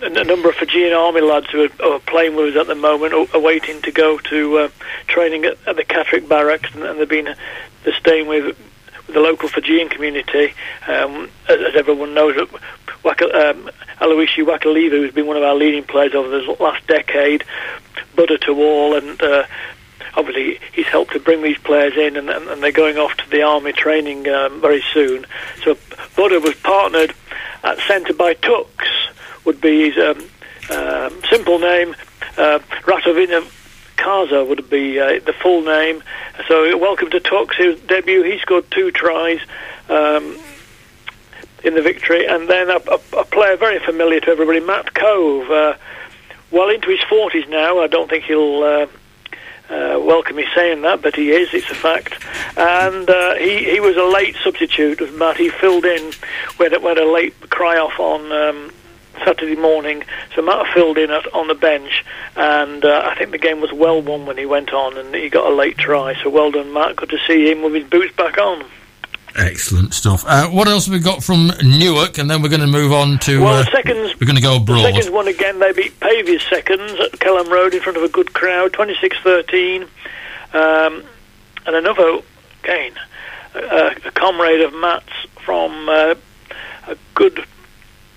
a, 0.01 0.23
number 0.23 0.49
of 0.49 0.55
Fijian 0.55 0.93
army 0.93 1.21
lads 1.21 1.49
who 1.49 1.65
are, 1.65 1.93
are 1.93 1.99
playing 1.99 2.35
with 2.35 2.55
us 2.55 2.61
at 2.61 2.67
the 2.67 2.75
moment, 2.75 3.13
a- 3.13 3.37
awaiting 3.37 3.81
to 3.81 3.91
go 3.91 4.17
to 4.17 4.57
uh, 4.57 4.69
training 5.07 5.45
at, 5.45 5.57
at 5.67 5.75
the 5.75 5.83
Catterick 5.83 6.27
barracks, 6.27 6.73
and, 6.73 6.83
and 6.83 6.99
they've 6.99 7.09
been 7.09 7.35
they're 7.83 7.93
staying 7.95 8.27
with, 8.27 8.57
with 9.07 9.15
the 9.15 9.21
local 9.21 9.49
Fijian 9.49 9.89
community. 9.89 10.53
Um, 10.87 11.29
as, 11.49 11.59
as 11.61 11.75
everyone 11.75 12.13
knows, 12.13 12.35
Waka, 13.03 13.49
um, 13.49 13.69
Aloisi 13.99 14.45
Wakaliva, 14.45 14.91
who's 14.91 15.13
been 15.13 15.27
one 15.27 15.37
of 15.37 15.43
our 15.43 15.55
leading 15.55 15.83
players 15.83 16.15
over 16.15 16.29
the 16.29 16.55
last 16.59 16.85
decade, 16.87 17.43
Buddha 18.15 18.37
to 18.39 18.53
all, 18.53 18.95
and 18.95 19.21
uh, 19.21 19.45
obviously 20.15 20.59
he's 20.71 20.87
helped 20.87 21.13
to 21.13 21.19
bring 21.19 21.41
these 21.41 21.57
players 21.59 21.97
in, 21.97 22.17
and, 22.17 22.29
and, 22.29 22.47
and 22.47 22.63
they're 22.63 22.71
going 22.71 22.97
off 22.97 23.15
to 23.17 23.29
the 23.29 23.41
army 23.41 23.73
training 23.73 24.27
um, 24.29 24.61
very 24.61 24.83
soon. 24.93 25.25
So 25.63 25.77
Buddha 26.15 26.39
was 26.39 26.55
partnered 26.55 27.13
at 27.63 27.79
centre 27.79 28.13
by 28.13 28.35
Tux, 28.35 28.67
would 29.45 29.59
be 29.59 29.91
his 29.91 29.97
um, 29.97 30.29
um, 30.69 31.21
simple 31.29 31.59
name. 31.59 31.95
Uh, 32.37 32.59
Ratovina 32.83 33.45
Kaza 34.03 34.45
would 34.45 34.69
be 34.69 34.99
uh, 34.99 35.19
the 35.25 35.33
full 35.33 35.61
name. 35.61 36.03
So 36.47 36.77
welcome 36.77 37.09
to 37.11 37.19
Tux, 37.19 37.55
his 37.55 37.79
debut. 37.81 38.21
He 38.23 38.37
scored 38.39 38.69
two 38.69 38.91
tries. 38.91 39.39
Um, 39.89 40.37
in 41.63 41.75
the 41.75 41.81
victory, 41.81 42.25
and 42.25 42.49
then 42.49 42.69
a, 42.69 42.75
a, 42.75 42.99
a 43.19 43.23
player 43.23 43.55
very 43.55 43.79
familiar 43.79 44.19
to 44.19 44.29
everybody, 44.29 44.59
Matt 44.59 44.93
Cove, 44.93 45.49
uh, 45.49 45.75
well 46.51 46.69
into 46.69 46.89
his 46.89 46.99
40s 47.09 47.47
now. 47.47 47.79
I 47.79 47.87
don't 47.87 48.09
think 48.09 48.25
he'll 48.25 48.61
uh, 48.63 48.87
uh, 49.69 49.97
welcome 49.99 50.35
me 50.35 50.45
saying 50.53 50.81
that, 50.81 51.01
but 51.01 51.15
he 51.15 51.31
is. 51.31 51.53
It's 51.53 51.69
a 51.69 51.75
fact. 51.75 52.21
And 52.57 53.09
uh, 53.09 53.35
he 53.35 53.63
he 53.63 53.79
was 53.79 53.95
a 53.95 54.03
late 54.03 54.35
substitute 54.43 54.99
of 54.99 55.13
Matt. 55.15 55.37
He 55.37 55.49
filled 55.49 55.85
in 55.85 56.11
when 56.57 56.81
when 56.81 56.97
a 56.97 57.05
late 57.05 57.33
cry 57.49 57.77
off 57.77 57.97
on. 57.97 58.31
Um, 58.31 58.71
Saturday 59.25 59.55
morning, 59.55 60.03
so 60.35 60.41
Matt 60.41 60.65
filled 60.73 60.97
in 60.97 61.11
at, 61.11 61.31
on 61.33 61.47
the 61.47 61.55
bench, 61.55 62.03
and 62.35 62.83
uh, 62.83 63.03
I 63.05 63.15
think 63.15 63.31
the 63.31 63.37
game 63.37 63.61
was 63.61 63.71
well 63.71 64.01
won 64.01 64.25
when 64.25 64.37
he 64.37 64.45
went 64.45 64.73
on, 64.73 64.97
and 64.97 65.13
he 65.15 65.29
got 65.29 65.51
a 65.51 65.55
late 65.55 65.77
try. 65.77 66.13
So 66.23 66.29
well 66.29 66.51
done, 66.51 66.73
Matt. 66.73 66.95
Good 66.95 67.09
to 67.09 67.17
see 67.27 67.49
him 67.51 67.61
with 67.63 67.73
his 67.73 67.85
boots 67.89 68.15
back 68.15 68.37
on. 68.37 68.65
excellent 69.35 69.93
stuff. 69.93 70.23
Uh, 70.27 70.47
what 70.49 70.67
else 70.67 70.85
have 70.85 70.93
we 70.93 70.99
got 70.99 71.23
from 71.23 71.51
Newark? 71.63 72.17
And 72.19 72.29
then 72.29 72.41
we're 72.41 72.49
going 72.49 72.61
to 72.61 72.67
move 72.67 72.91
on 72.93 73.17
to. 73.19 73.41
Well, 73.41 73.59
uh, 73.61 73.65
seconds 73.71 74.13
we're 74.19 74.27
going 74.27 74.35
to 74.35 74.41
go 74.41 74.55
The 74.55 74.61
abroad. 74.61 74.83
seconds 74.83 75.09
won 75.09 75.27
again. 75.27 75.59
They 75.59 75.71
beat 75.73 75.99
Paviors' 75.99 76.43
seconds 76.49 76.91
at 76.99 77.13
Kelham 77.13 77.49
Road 77.49 77.73
in 77.73 77.81
front 77.81 77.97
of 77.97 78.03
a 78.03 78.09
good 78.09 78.33
crowd, 78.33 78.73
26-13. 78.73 79.83
Um, 80.53 81.03
and 81.65 81.75
another, 81.75 82.19
again, 82.63 82.91
a, 83.55 83.95
a 84.05 84.11
comrade 84.11 84.61
of 84.61 84.73
Matt's 84.75 85.11
from 85.43 85.89
uh, 85.89 86.13
a 86.87 86.97
good, 87.15 87.43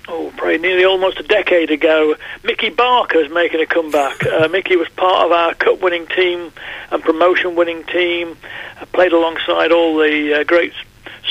oh, 0.08 0.32
probably 0.36 0.58
nearly 0.58 0.84
almost 0.84 1.18
a 1.18 1.22
decade 1.22 1.70
ago. 1.70 2.14
Mickey 2.44 2.70
Barker 2.70 3.18
is 3.18 3.32
making 3.32 3.60
a 3.60 3.66
comeback. 3.66 4.24
Uh, 4.26 4.48
Mickey 4.48 4.76
was 4.76 4.88
part 4.90 5.26
of 5.26 5.32
our 5.32 5.54
cup-winning 5.54 6.06
team 6.06 6.52
and 6.90 7.02
promotion-winning 7.02 7.84
team. 7.84 8.36
Uh, 8.80 8.86
played 8.86 9.12
alongside 9.12 9.72
all 9.72 9.96
the 9.96 10.40
uh, 10.40 10.44
great 10.44 10.72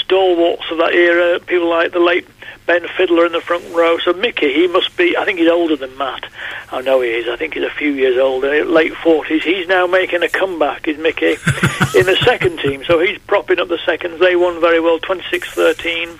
stalwarts 0.01 0.63
of 0.71 0.77
that 0.77 0.93
era, 0.93 1.39
people 1.39 1.69
like 1.69 1.91
the 1.91 1.99
late 1.99 2.27
Ben 2.65 2.85
Fiddler 2.97 3.25
in 3.25 3.31
the 3.31 3.41
front 3.41 3.63
row. 3.73 3.97
So 3.99 4.13
Mickey, 4.13 4.53
he 4.53 4.67
must 4.67 4.95
be, 4.97 5.15
I 5.15 5.25
think 5.25 5.39
he's 5.39 5.49
older 5.49 5.75
than 5.75 5.95
Matt. 5.97 6.25
I 6.71 6.81
know 6.81 7.01
he 7.01 7.09
is. 7.09 7.27
I 7.27 7.35
think 7.35 7.53
he's 7.53 7.63
a 7.63 7.69
few 7.69 7.91
years 7.91 8.17
older, 8.17 8.65
late 8.65 8.93
40s. 8.93 9.43
He's 9.43 9.67
now 9.67 9.87
making 9.87 10.23
a 10.23 10.29
comeback, 10.29 10.87
is 10.87 10.97
Mickey, 10.97 11.25
in 11.95 12.05
the 12.05 12.17
second 12.23 12.59
team. 12.59 12.83
So 12.83 12.99
he's 12.99 13.19
propping 13.19 13.59
up 13.59 13.67
the 13.67 13.79
seconds. 13.85 14.19
They 14.19 14.35
won 14.35 14.59
very 14.59 14.79
well, 14.79 14.99
26-13. 14.99 16.19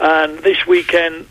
And 0.00 0.38
this 0.38 0.66
weekend, 0.66 1.26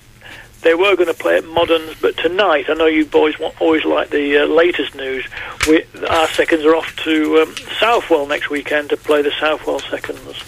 they 0.61 0.75
were 0.75 0.95
going 0.95 1.07
to 1.07 1.13
play 1.13 1.37
at 1.37 1.45
Moderns, 1.45 1.95
but 2.01 2.17
tonight, 2.17 2.69
I 2.69 2.73
know 2.73 2.85
you 2.85 3.05
boys 3.05 3.39
want, 3.39 3.59
always 3.61 3.83
like 3.83 4.09
the 4.09 4.39
uh, 4.39 4.45
latest 4.45 4.95
news. 4.95 5.25
We, 5.67 5.83
our 6.07 6.27
seconds 6.27 6.65
are 6.65 6.75
off 6.75 6.95
to 7.03 7.39
um, 7.39 7.55
Southwell 7.79 8.27
next 8.27 8.49
weekend 8.49 8.89
to 8.89 8.97
play 8.97 9.21
the 9.21 9.31
Southwell 9.39 9.79
seconds. 9.79 10.43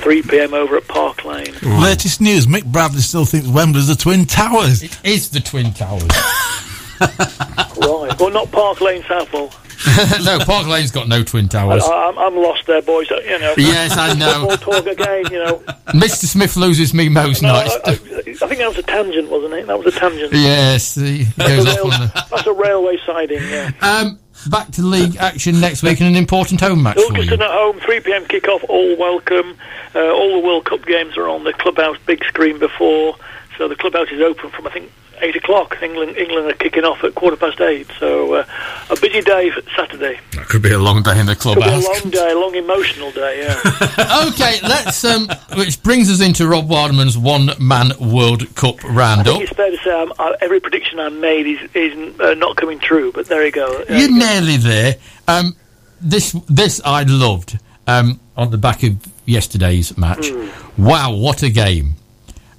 3 0.00 0.22
p.m. 0.22 0.54
over 0.54 0.76
at 0.76 0.88
Park 0.88 1.24
Lane. 1.24 1.54
Latest 1.62 2.22
news: 2.22 2.46
Mick 2.46 2.64
Bradley 2.64 3.00
still 3.00 3.26
thinks 3.26 3.46
Wembley's 3.46 3.88
the 3.88 3.94
Twin 3.94 4.24
Towers. 4.24 4.82
It 4.82 4.98
is 5.04 5.30
the 5.30 5.40
Twin 5.40 5.74
Towers. 5.74 6.02
right, 7.00 8.18
well, 8.18 8.30
not 8.30 8.50
Park 8.50 8.80
Lane, 8.80 9.02
Southwell. 9.06 9.52
no, 10.24 10.38
Park 10.40 10.66
Lane's 10.66 10.90
got 10.90 11.08
no 11.08 11.22
Twin 11.22 11.48
Towers. 11.48 11.82
I, 11.84 12.08
am 12.08 12.18
I'm 12.18 12.36
lost 12.36 12.66
there, 12.66 12.82
boys. 12.82 13.08
You 13.10 13.38
know. 13.38 13.54
Yes, 13.56 13.96
I 13.96 14.12
know. 14.14 14.48
Football 14.50 14.74
talk 14.74 14.86
again, 14.86 15.24
you 15.30 15.38
know. 15.38 15.56
Mr. 15.88 16.24
Smith 16.26 16.56
loses 16.56 16.92
me 16.92 17.08
most 17.08 17.42
No, 17.42 17.52
nights. 17.52 17.76
I, 17.84 17.90
I, 17.90 17.92
I 17.92 17.96
think 17.96 18.58
that 18.58 18.68
was 18.68 18.78
a 18.78 18.82
tangent, 18.82 19.30
wasn't 19.30 19.54
it? 19.54 19.66
That 19.66 19.78
was 19.82 19.94
a 19.94 19.98
tangent. 19.98 20.32
yes, 20.32 20.94
That's 20.94 21.38
a, 21.38 21.64
rail, 21.64 21.88
that's 21.88 22.46
a 22.46 22.52
railway 22.52 22.98
siding, 23.06 23.42
yeah. 23.48 23.70
Um, 23.80 24.18
back 24.50 24.70
to 24.72 24.82
league 24.82 25.16
action 25.16 25.60
next 25.60 25.82
week 25.82 26.00
and 26.00 26.08
an 26.08 26.16
important 26.16 26.60
home 26.60 26.82
match. 26.82 26.96
Ilkeston 26.96 27.40
at 27.40 27.50
home, 27.50 27.78
3 27.80 28.00
p.m. 28.00 28.26
kick-off, 28.26 28.64
all 28.68 28.96
welcome. 28.98 29.56
Uh, 29.94 30.12
all 30.12 30.40
the 30.40 30.46
World 30.46 30.64
Cup 30.66 30.84
games 30.84 31.16
are 31.16 31.28
on 31.28 31.44
the 31.44 31.52
clubhouse 31.54 31.96
big 32.06 32.24
screen 32.24 32.58
before, 32.58 33.16
so 33.56 33.68
the 33.68 33.76
clubhouse 33.76 34.08
is 34.10 34.20
open 34.20 34.50
from, 34.50 34.66
I 34.66 34.70
think, 34.70 34.92
8 35.22 35.36
o'clock. 35.36 35.78
England 35.82 36.16
England 36.16 36.50
are 36.50 36.54
kicking 36.54 36.84
off 36.84 37.02
at 37.04 37.14
quarter 37.14 37.36
past 37.36 37.60
8, 37.60 37.86
so 37.98 38.34
uh, 38.34 38.44
a 38.90 38.96
busy 39.00 39.20
day 39.20 39.50
for 39.50 39.62
Saturday. 39.76 40.18
That 40.32 40.46
could 40.48 40.62
be 40.62 40.72
a 40.72 40.78
long 40.78 41.02
day 41.02 41.18
in 41.18 41.26
the 41.26 41.36
Could 41.36 41.56
be 41.58 41.62
a 41.64 41.78
long 41.78 42.10
day, 42.10 42.30
a 42.32 42.38
long 42.38 42.54
emotional 42.54 43.10
day, 43.12 43.42
yeah. 43.42 44.26
okay, 44.28 44.58
let's. 44.62 45.04
Um, 45.04 45.28
which 45.56 45.82
brings 45.82 46.10
us 46.10 46.20
into 46.20 46.46
Rob 46.48 46.68
Wardman's 46.68 47.16
one-man 47.18 47.92
World 48.00 48.54
Cup 48.54 48.84
I 48.84 48.88
roundup. 48.88 49.26
think 49.26 49.42
it's 49.44 49.52
fair 49.56 49.70
to 49.70 49.76
say 49.78 49.90
um, 49.90 50.12
uh, 50.18 50.32
every 50.40 50.60
prediction 50.60 50.98
I 51.00 51.08
made 51.08 51.46
is, 51.46 51.70
is 51.74 52.20
uh, 52.20 52.34
not 52.34 52.56
coming 52.56 52.78
true, 52.78 53.12
but 53.12 53.26
there 53.26 53.44
you 53.44 53.52
go. 53.52 53.84
There 53.84 53.98
You're 53.98 54.08
you 54.10 54.20
go. 54.20 54.26
nearly 54.26 54.56
there. 54.56 54.96
Um, 55.28 55.56
this 56.00 56.32
this 56.48 56.80
I 56.84 57.02
loved 57.02 57.58
um, 57.86 58.20
on 58.36 58.50
the 58.50 58.58
back 58.58 58.82
of 58.82 58.96
yesterday's 59.26 59.96
match. 59.98 60.30
Wow, 60.78 61.14
what 61.16 61.42
a 61.42 61.50
game! 61.50 61.94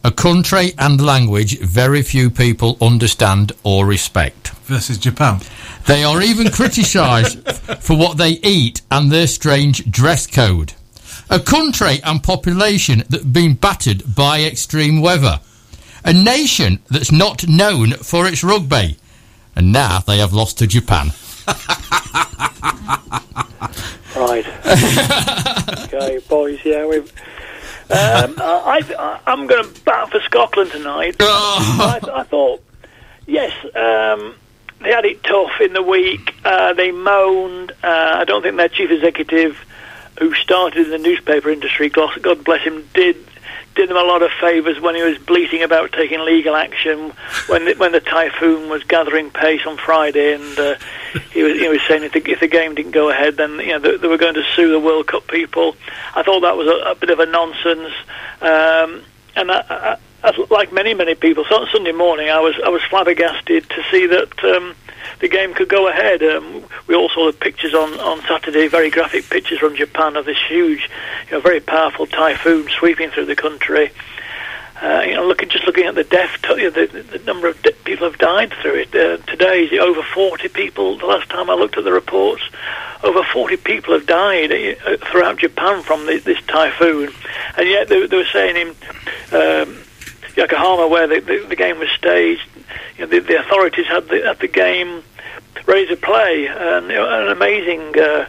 A 0.04 0.12
country 0.12 0.74
and 0.78 1.00
language 1.00 1.60
very 1.60 2.02
few 2.02 2.30
people 2.30 2.78
understand 2.82 3.52
or 3.64 3.86
respect. 3.86 4.50
Versus 4.66 4.98
Japan. 4.98 5.40
They 5.88 6.04
are 6.04 6.22
even 6.22 6.50
criticised 6.50 7.48
for 7.82 7.96
what 7.96 8.18
they 8.18 8.32
eat 8.44 8.82
and 8.90 9.12
their 9.12 9.28
strange 9.28 9.90
dress 9.92 10.26
code. 10.26 10.74
A 11.30 11.40
country 11.40 12.00
and 12.04 12.24
population 12.24 13.04
that 13.10 13.22
have 13.22 13.34
been 13.34 13.54
battered 13.54 14.16
by 14.16 14.42
extreme 14.42 15.02
weather. 15.02 15.40
A 16.04 16.14
nation 16.14 16.80
that's 16.90 17.12
not 17.12 17.48
known 17.48 17.92
for 17.94 18.26
its 18.28 18.44
rugby. 18.44 18.98
And 19.56 19.72
now 19.72 20.00
they 20.00 20.18
have 20.18 20.34
lost 20.34 20.58
to 20.60 20.68
Japan. 20.68 21.12
Right. 24.16 24.46
okay, 25.86 26.20
boys. 26.28 26.60
Yeah, 26.64 26.86
we've. 26.86 27.12
Um, 27.92 28.36
I, 28.38 28.82
I, 28.98 29.20
I'm 29.28 29.48
going 29.48 29.66
to 29.66 29.82
bat 29.82 30.12
for 30.12 30.22
Scotland 30.22 30.72
tonight. 30.72 31.18
I, 31.20 32.00
I 32.14 32.24
thought, 32.24 32.64
yes, 33.28 33.52
um, 33.76 34.36
they 34.80 34.92
had 34.92 35.06
it 35.06 35.24
tough 35.24 35.60
in 35.60 35.74
the 35.74 35.84
week. 35.84 36.34
Uh, 36.46 36.74
they 36.74 36.92
moaned. 36.92 37.72
Uh, 37.84 38.14
I 38.16 38.24
don't 38.24 38.42
think 38.42 38.56
their 38.56 38.70
chief 38.70 38.92
executive, 38.92 39.58
who 40.20 40.34
started 40.36 40.86
in 40.86 40.92
the 40.92 40.98
newspaper 40.98 41.50
industry, 41.50 41.90
God 41.90 42.44
bless 42.46 42.64
him, 42.64 42.88
did 42.94 43.18
did 43.76 43.90
them 43.90 43.98
a 43.98 44.04
lot 44.04 44.22
of 44.22 44.32
favours 44.40 44.80
when 44.80 44.96
he 44.96 45.02
was 45.02 45.18
bleating 45.18 45.64
about 45.64 45.92
taking 45.92 46.20
legal 46.20 46.56
action 46.56 47.12
when 47.48 47.66
the, 47.66 47.74
when 47.76 47.92
the 47.92 48.00
typhoon 48.00 48.70
was 48.70 48.84
gathering 48.84 49.30
pace 49.30 49.66
on 49.66 49.78
Friday, 49.78 50.34
and 50.34 50.60
uh, 50.60 50.76
he 51.32 51.44
was 51.44 51.58
he 51.58 51.68
was 51.68 51.80
saying 51.88 52.04
if 52.04 52.12
the, 52.12 52.32
if 52.32 52.40
the 52.40 52.48
game 52.48 52.76
didn't 52.76 52.92
go 52.92 53.10
ahead, 53.10 53.38
then 53.38 53.60
you 53.60 53.68
know 53.68 53.80
they, 53.80 53.98
they 53.98 54.08
were 54.08 54.18
going 54.18 54.34
to 54.34 54.44
sue 54.56 54.72
the 54.72 54.80
World 54.80 55.08
Cup 55.08 55.28
people. 55.28 55.76
I 56.16 56.24
thought 56.24 56.42
that 56.42 56.58
was 56.58 56.68
a, 56.68 56.92
a 56.92 56.96
bit 56.96 57.10
of 57.10 57.20
a 57.20 57.26
nonsense, 57.26 57.94
um, 58.42 59.04
and 59.36 59.52
I, 59.52 59.64
I, 59.70 59.98
I, 60.24 60.46
like 60.50 60.74
many 60.74 60.94
many 60.94 61.16
people, 61.16 61.46
so 61.48 61.62
on 61.62 61.68
Sunday 61.72 61.94
morning 61.94 62.30
I 62.30 62.40
was 62.40 62.56
I 62.64 62.70
was 62.70 62.82
flabbergasted 62.84 63.70
to 63.70 63.84
see 63.90 64.06
that. 64.08 64.44
Um, 64.44 64.76
the 65.22 65.30
game 65.30 65.54
could 65.54 65.70
go 65.70 65.88
ahead. 65.88 66.22
Um, 66.24 66.64
we 66.88 66.96
all 66.96 67.10
saw 67.10 67.32
the 67.32 67.38
pictures 67.38 67.74
on, 67.74 68.00
on 68.00 68.22
Saturday, 68.22 68.68
very 68.68 68.90
graphic 68.90 69.30
pictures 69.30 69.60
from 69.60 69.76
Japan 69.76 70.18
of 70.18 70.26
this 70.26 70.38
huge, 70.50 70.90
you 71.28 71.34
know, 71.34 71.40
very 71.40 71.60
powerful 71.60 72.08
typhoon 72.08 72.68
sweeping 72.70 73.12
through 73.12 73.28
the 73.28 73.36
country. 73.36 73.92
Uh, 74.82 75.04
you 75.06 75.14
know, 75.14 75.28
looking 75.28 75.48
just 75.48 75.66
looking 75.68 75.86
at 75.86 75.94
the 75.94 76.04
death, 76.04 76.42
t- 76.42 76.68
the, 76.68 76.88
the 76.88 77.20
number 77.20 77.48
of 77.48 77.62
de- 77.62 77.72
people 77.84 78.10
have 78.10 78.18
died 78.18 78.52
through 78.64 78.74
it. 78.74 78.96
Uh, 78.96 79.18
today 79.28 79.66
is 79.66 79.72
it 79.72 79.80
over 79.80 80.02
40 80.02 80.48
people. 80.48 80.98
The 80.98 81.06
last 81.06 81.30
time 81.30 81.52
I 81.52 81.54
looked 81.54 81.78
at 81.78 81.84
the 81.84 81.92
reports, 81.92 82.42
over 83.04 83.22
40 83.24 83.58
people 83.58 83.94
have 83.94 84.08
died 84.08 84.52
uh, 84.52 84.98
throughout 85.12 85.38
Japan 85.38 85.84
from 85.84 86.08
the, 86.08 86.18
this 86.18 86.42
typhoon, 86.48 87.14
and 87.58 87.68
yet 87.68 87.90
they, 87.90 88.08
they 88.08 88.18
were 88.18 88.26
saying 88.26 88.56
in 88.56 88.70
um, 89.40 89.84
Yokohama, 90.36 90.88
where 90.88 91.06
the, 91.06 91.20
the, 91.20 91.46
the 91.50 91.56
game 91.56 91.78
was 91.78 91.90
staged, 91.96 92.42
you 92.98 93.06
know, 93.06 93.12
the, 93.12 93.20
the 93.20 93.40
authorities 93.40 93.86
had 93.86 94.08
the, 94.08 94.22
had 94.26 94.40
the 94.40 94.48
game 94.48 95.04
ready 95.66 95.88
to 95.88 95.96
play, 95.98 96.48
and 96.48 96.92
an 96.92 97.28
amazing. 97.30 97.98
Uh, 98.00 98.28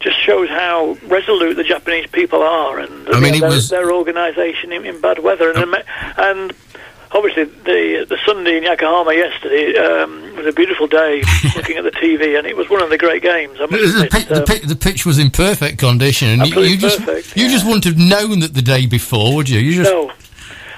just 0.00 0.16
shows 0.20 0.48
how 0.48 0.96
resolute 1.08 1.54
the 1.54 1.64
Japanese 1.64 2.06
people 2.10 2.40
are, 2.40 2.78
and 2.78 3.08
I 3.08 3.18
mean, 3.18 3.34
you 3.34 3.40
know, 3.40 3.46
it 3.46 3.50
their, 3.50 3.50
was- 3.50 3.68
their 3.68 3.92
organisation 3.92 4.70
in, 4.70 4.86
in 4.86 5.00
bad 5.00 5.18
weather, 5.18 5.50
and, 5.50 5.58
ama- 5.58 5.82
and 6.16 6.52
obviously 7.10 7.44
the 7.44 8.06
the 8.08 8.16
Sunday 8.24 8.58
in 8.58 8.62
Yokohama 8.62 9.12
yesterday 9.12 9.76
um, 9.76 10.36
was 10.36 10.46
a 10.46 10.52
beautiful 10.52 10.86
day. 10.86 11.22
looking 11.56 11.78
at 11.78 11.82
the 11.82 11.90
TV, 11.90 12.38
and 12.38 12.46
it 12.46 12.56
was 12.56 12.70
one 12.70 12.80
of 12.80 12.90
the 12.90 12.96
great 12.98 13.22
games. 13.24 13.58
The, 13.58 13.64
admit, 13.64 14.10
pi- 14.12 14.20
the, 14.22 14.60
um, 14.62 14.68
the 14.68 14.76
pitch 14.76 15.04
was 15.04 15.18
in 15.18 15.30
perfect 15.30 15.78
condition, 15.78 16.28
and 16.28 16.38
you, 16.42 16.46
Absolutely 16.46 16.70
you 16.70 16.76
just 16.78 16.98
perfect, 17.00 17.36
you 17.36 17.46
yeah. 17.46 17.50
just 17.52 17.66
wouldn't 17.66 17.84
have 17.84 17.98
known 17.98 18.38
that 18.38 18.54
the 18.54 18.62
day 18.62 18.86
before, 18.86 19.34
would 19.34 19.48
you? 19.48 19.58
You 19.58 19.82
just 19.82 19.90
No. 19.90 20.12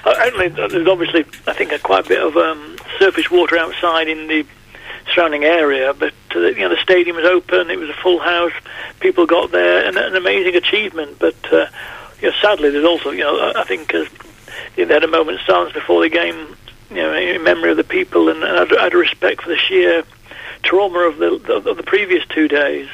Uh, 0.03 0.15
only 0.33 0.47
there's 0.47 0.87
obviously, 0.87 1.23
I 1.45 1.53
think, 1.53 1.71
a 1.71 1.77
quite 1.77 2.07
a 2.07 2.09
bit 2.09 2.23
of 2.23 2.35
um, 2.37 2.75
surface 2.97 3.29
water 3.29 3.55
outside 3.55 4.07
in 4.07 4.25
the 4.25 4.43
surrounding 5.13 5.43
area, 5.43 5.93
but 5.93 6.13
uh, 6.35 6.39
you 6.39 6.59
know 6.59 6.69
the 6.69 6.81
stadium 6.81 7.15
was 7.15 7.25
open. 7.25 7.69
It 7.69 7.79
was 7.79 7.89
a 7.89 7.93
full 7.93 8.19
house. 8.19 8.53
People 8.99 9.25
got 9.25 9.51
there, 9.51 9.85
and 9.85 9.97
an 9.97 10.15
amazing 10.15 10.55
achievement. 10.55 11.17
But 11.19 11.35
uh, 11.51 11.67
you 12.21 12.29
know, 12.29 12.35
sadly, 12.41 12.69
there's 12.69 12.85
also, 12.85 13.11
you 13.11 13.23
know, 13.23 13.53
I 13.55 13.63
think 13.63 13.93
uh, 13.93 14.05
they 14.75 14.85
had 14.85 15.03
a 15.03 15.07
moment's 15.07 15.45
silence 15.45 15.73
before 15.73 16.01
the 16.01 16.09
game, 16.09 16.55
you 16.89 16.97
know, 16.97 17.13
in 17.13 17.43
memory 17.43 17.71
of 17.71 17.77
the 17.77 17.83
people, 17.83 18.29
and, 18.29 18.43
and 18.43 18.57
I'd, 18.57 18.77
I'd 18.77 18.93
respect 18.93 19.41
for 19.41 19.49
the 19.49 19.57
sheer 19.57 20.03
trauma 20.63 20.99
of 20.99 21.17
the 21.17 21.53
of 21.69 21.77
the 21.77 21.83
previous 21.83 22.25
two 22.27 22.47
days. 22.47 22.87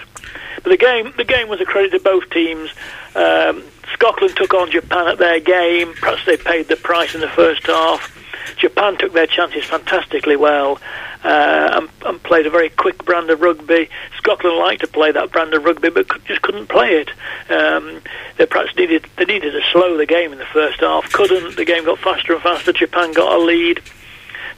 But 0.64 0.70
the 0.72 0.78
game, 0.78 1.14
the 1.18 1.24
game 1.24 1.50
was 1.50 1.62
a 1.62 1.66
credit 1.66 1.92
to 1.92 2.00
both 2.00 2.30
teams. 2.30 2.70
Um, 3.16 3.64
Scotland 3.94 4.36
took 4.36 4.54
on 4.54 4.72
Japan 4.72 5.08
at 5.08 5.18
their 5.18 5.40
game. 5.40 5.94
Perhaps 5.94 6.26
they 6.26 6.38
paid 6.38 6.68
the 6.68 6.76
price 6.76 7.16
in 7.16 7.22
the 7.22 7.30
first 7.30 7.66
half. 7.66 8.14
Japan 8.58 8.98
took 8.98 9.14
their 9.14 9.28
chances 9.28 9.66
fantastically 9.66 10.36
well 10.36 10.80
and, 11.30 11.90
and 12.06 12.24
played 12.24 12.46
a 12.46 12.50
very 12.50 12.70
quick 12.70 13.04
brand 13.06 13.30
of 13.30 13.42
rugby. 13.42 13.90
Scotland 14.18 14.58
liked 14.58 14.82
to 14.82 14.88
play 14.88 15.12
that 15.12 15.32
brand 15.32 15.54
of 15.54 15.64
rugby, 15.64 15.90
but 15.90 16.08
could, 16.08 16.26
just 16.26 16.42
couldn't 16.42 16.68
play 16.68 17.02
it. 17.02 17.10
Um, 17.52 18.02
they 18.38 18.46
perhaps 18.46 18.76
needed 18.76 19.06
they 19.18 19.26
needed 19.26 19.52
to 19.52 19.62
slow 19.72 19.98
the 19.98 20.06
game 20.06 20.32
in 20.32 20.38
the 20.38 20.46
first 20.46 20.80
half. 20.80 21.12
Couldn't. 21.12 21.56
The 21.56 21.66
game 21.66 21.86
got 21.86 22.00
faster 22.00 22.34
and 22.34 22.42
faster. 22.42 22.72
Japan 22.74 23.14
got 23.14 23.34
a 23.34 23.40
lead. 23.40 23.82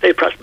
They 0.02 0.14
perhaps 0.14 0.38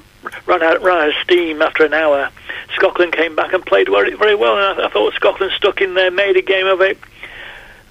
ran 0.46 0.62
out, 0.62 0.82
ran 0.82 0.98
out 0.98 1.08
of 1.08 1.14
steam 1.22 1.62
after 1.62 1.84
an 1.84 1.94
hour. 1.94 2.30
Scotland 2.74 3.12
came 3.12 3.36
back 3.36 3.52
and 3.52 3.64
played 3.64 3.88
very, 3.88 4.14
very 4.14 4.34
well, 4.34 4.56
and 4.58 4.80
I, 4.80 4.86
I 4.86 4.90
thought 4.90 5.14
Scotland 5.14 5.52
stuck 5.56 5.80
in 5.80 5.94
there, 5.94 6.10
made 6.10 6.36
a 6.36 6.42
game 6.42 6.66
of 6.66 6.80
it, 6.80 6.98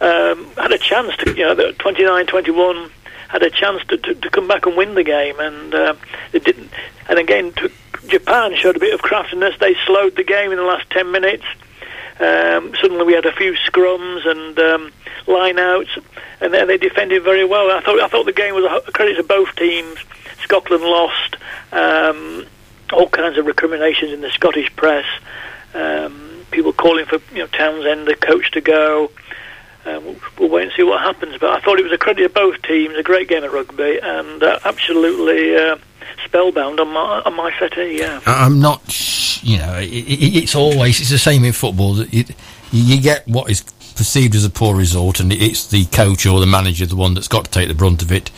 um, 0.02 0.46
had 0.56 0.72
a 0.72 0.78
chance 0.78 1.16
to, 1.18 1.32
you 1.32 1.44
know, 1.44 1.56
29-21, 1.56 2.92
had 3.30 3.44
a 3.44 3.50
chance 3.50 3.84
to, 3.86 3.98
to, 3.98 4.16
to 4.16 4.30
come 4.30 4.48
back 4.48 4.66
and 4.66 4.76
win 4.76 4.96
the 4.96 5.04
game, 5.04 5.40
and 5.40 5.74
uh, 5.74 5.96
it 6.34 6.44
didn't. 6.44 6.72
And 7.10 7.20
again, 7.20 7.54
to, 7.54 7.72
Japan 8.08 8.56
showed 8.56 8.78
a 8.78 8.80
bit 8.80 8.94
of 8.94 9.02
craftiness. 9.02 9.56
They 9.60 9.76
slowed 9.86 10.16
the 10.16 10.24
game 10.24 10.52
in 10.52 10.58
the 10.58 10.64
last 10.64 10.90
10 10.92 11.12
minutes. 11.12 11.46
Um, 12.20 12.74
suddenly 12.82 13.04
we 13.04 13.14
had 13.14 13.26
a 13.26 13.34
few 13.34 13.54
scrums 13.54 14.26
and 14.26 14.58
um, 14.58 14.92
line-outs, 15.28 15.98
and 16.40 16.54
then 16.54 16.68
they 16.68 16.78
defended 16.78 17.24
very 17.24 17.44
well. 17.44 17.72
I 17.72 17.82
thought 17.82 18.00
I 18.00 18.08
thought 18.08 18.26
the 18.26 18.32
game 18.32 18.56
was 18.56 18.64
a 18.88 18.92
credit 18.92 19.16
to 19.16 19.24
both 19.24 19.54
teams. 19.56 19.98
Scotland 20.42 20.84
lost. 20.84 21.36
Um, 21.74 22.46
all 22.94 23.10
kinds 23.10 23.38
of 23.38 23.46
recriminations 23.46 24.14
in 24.14 24.22
the 24.22 24.30
Scottish 24.30 24.74
press. 24.76 25.06
Um, 25.74 26.46
people 26.52 26.72
calling 26.72 27.06
for 27.06 27.20
you 27.32 27.40
know 27.40 27.48
Townsend, 27.48 28.08
the 28.08 28.16
coach, 28.16 28.52
to 28.52 28.62
go. 28.62 29.12
we'll, 29.86 30.16
we'll 30.40 30.50
wait 30.50 30.64
and 30.64 30.72
see 30.78 30.84
what 30.84 31.02
happens. 31.02 31.38
But 31.38 31.50
I 31.50 31.60
thought 31.60 31.80
it 31.80 31.84
was 31.84 31.92
a 31.92 31.98
credit 31.98 32.24
to 32.24 32.30
both 32.30 32.62
teams, 32.62 32.96
a 32.96 33.04
great 33.04 33.28
game 33.28 33.44
of 33.44 33.52
rugby, 33.52 34.00
and 34.02 34.42
uh, 34.42 34.60
absolutely 34.64 35.58
uh, 35.58 35.78
spellbound 36.26 36.80
on 36.80 36.90
my 36.90 37.22
on 37.26 37.36
my 37.36 37.52
settee. 37.60 38.02
Eh, 38.02 38.02
yeah, 38.02 38.20
I- 38.26 38.46
I'm 38.46 38.60
not, 38.60 38.90
sh- 38.90 39.44
you 39.44 39.58
know, 39.58 39.76
it, 39.78 39.86
it, 39.90 40.36
it's 40.44 40.56
always, 40.56 41.00
it's 41.00 41.10
the 41.10 41.18
same 41.18 41.44
in 41.46 41.54
football. 41.54 41.94
that 41.96 42.14
You, 42.14 42.26
you 42.72 43.02
get 43.02 43.28
what 43.28 43.50
is 43.50 43.62
perceived 43.96 44.36
as 44.36 44.44
a 44.44 44.50
poor 44.50 44.76
result, 44.76 45.20
and 45.20 45.32
it's 45.32 45.68
the 45.68 45.86
coach 45.86 46.26
or 46.26 46.40
the 46.40 46.46
manager, 46.46 46.86
the 46.86 46.96
one 46.96 47.14
that's 47.14 47.28
got 47.28 47.46
to 47.46 47.52
take 47.52 47.68
the 47.68 47.74
brunt 47.76 48.02
of 48.02 48.12
it, 48.12 48.32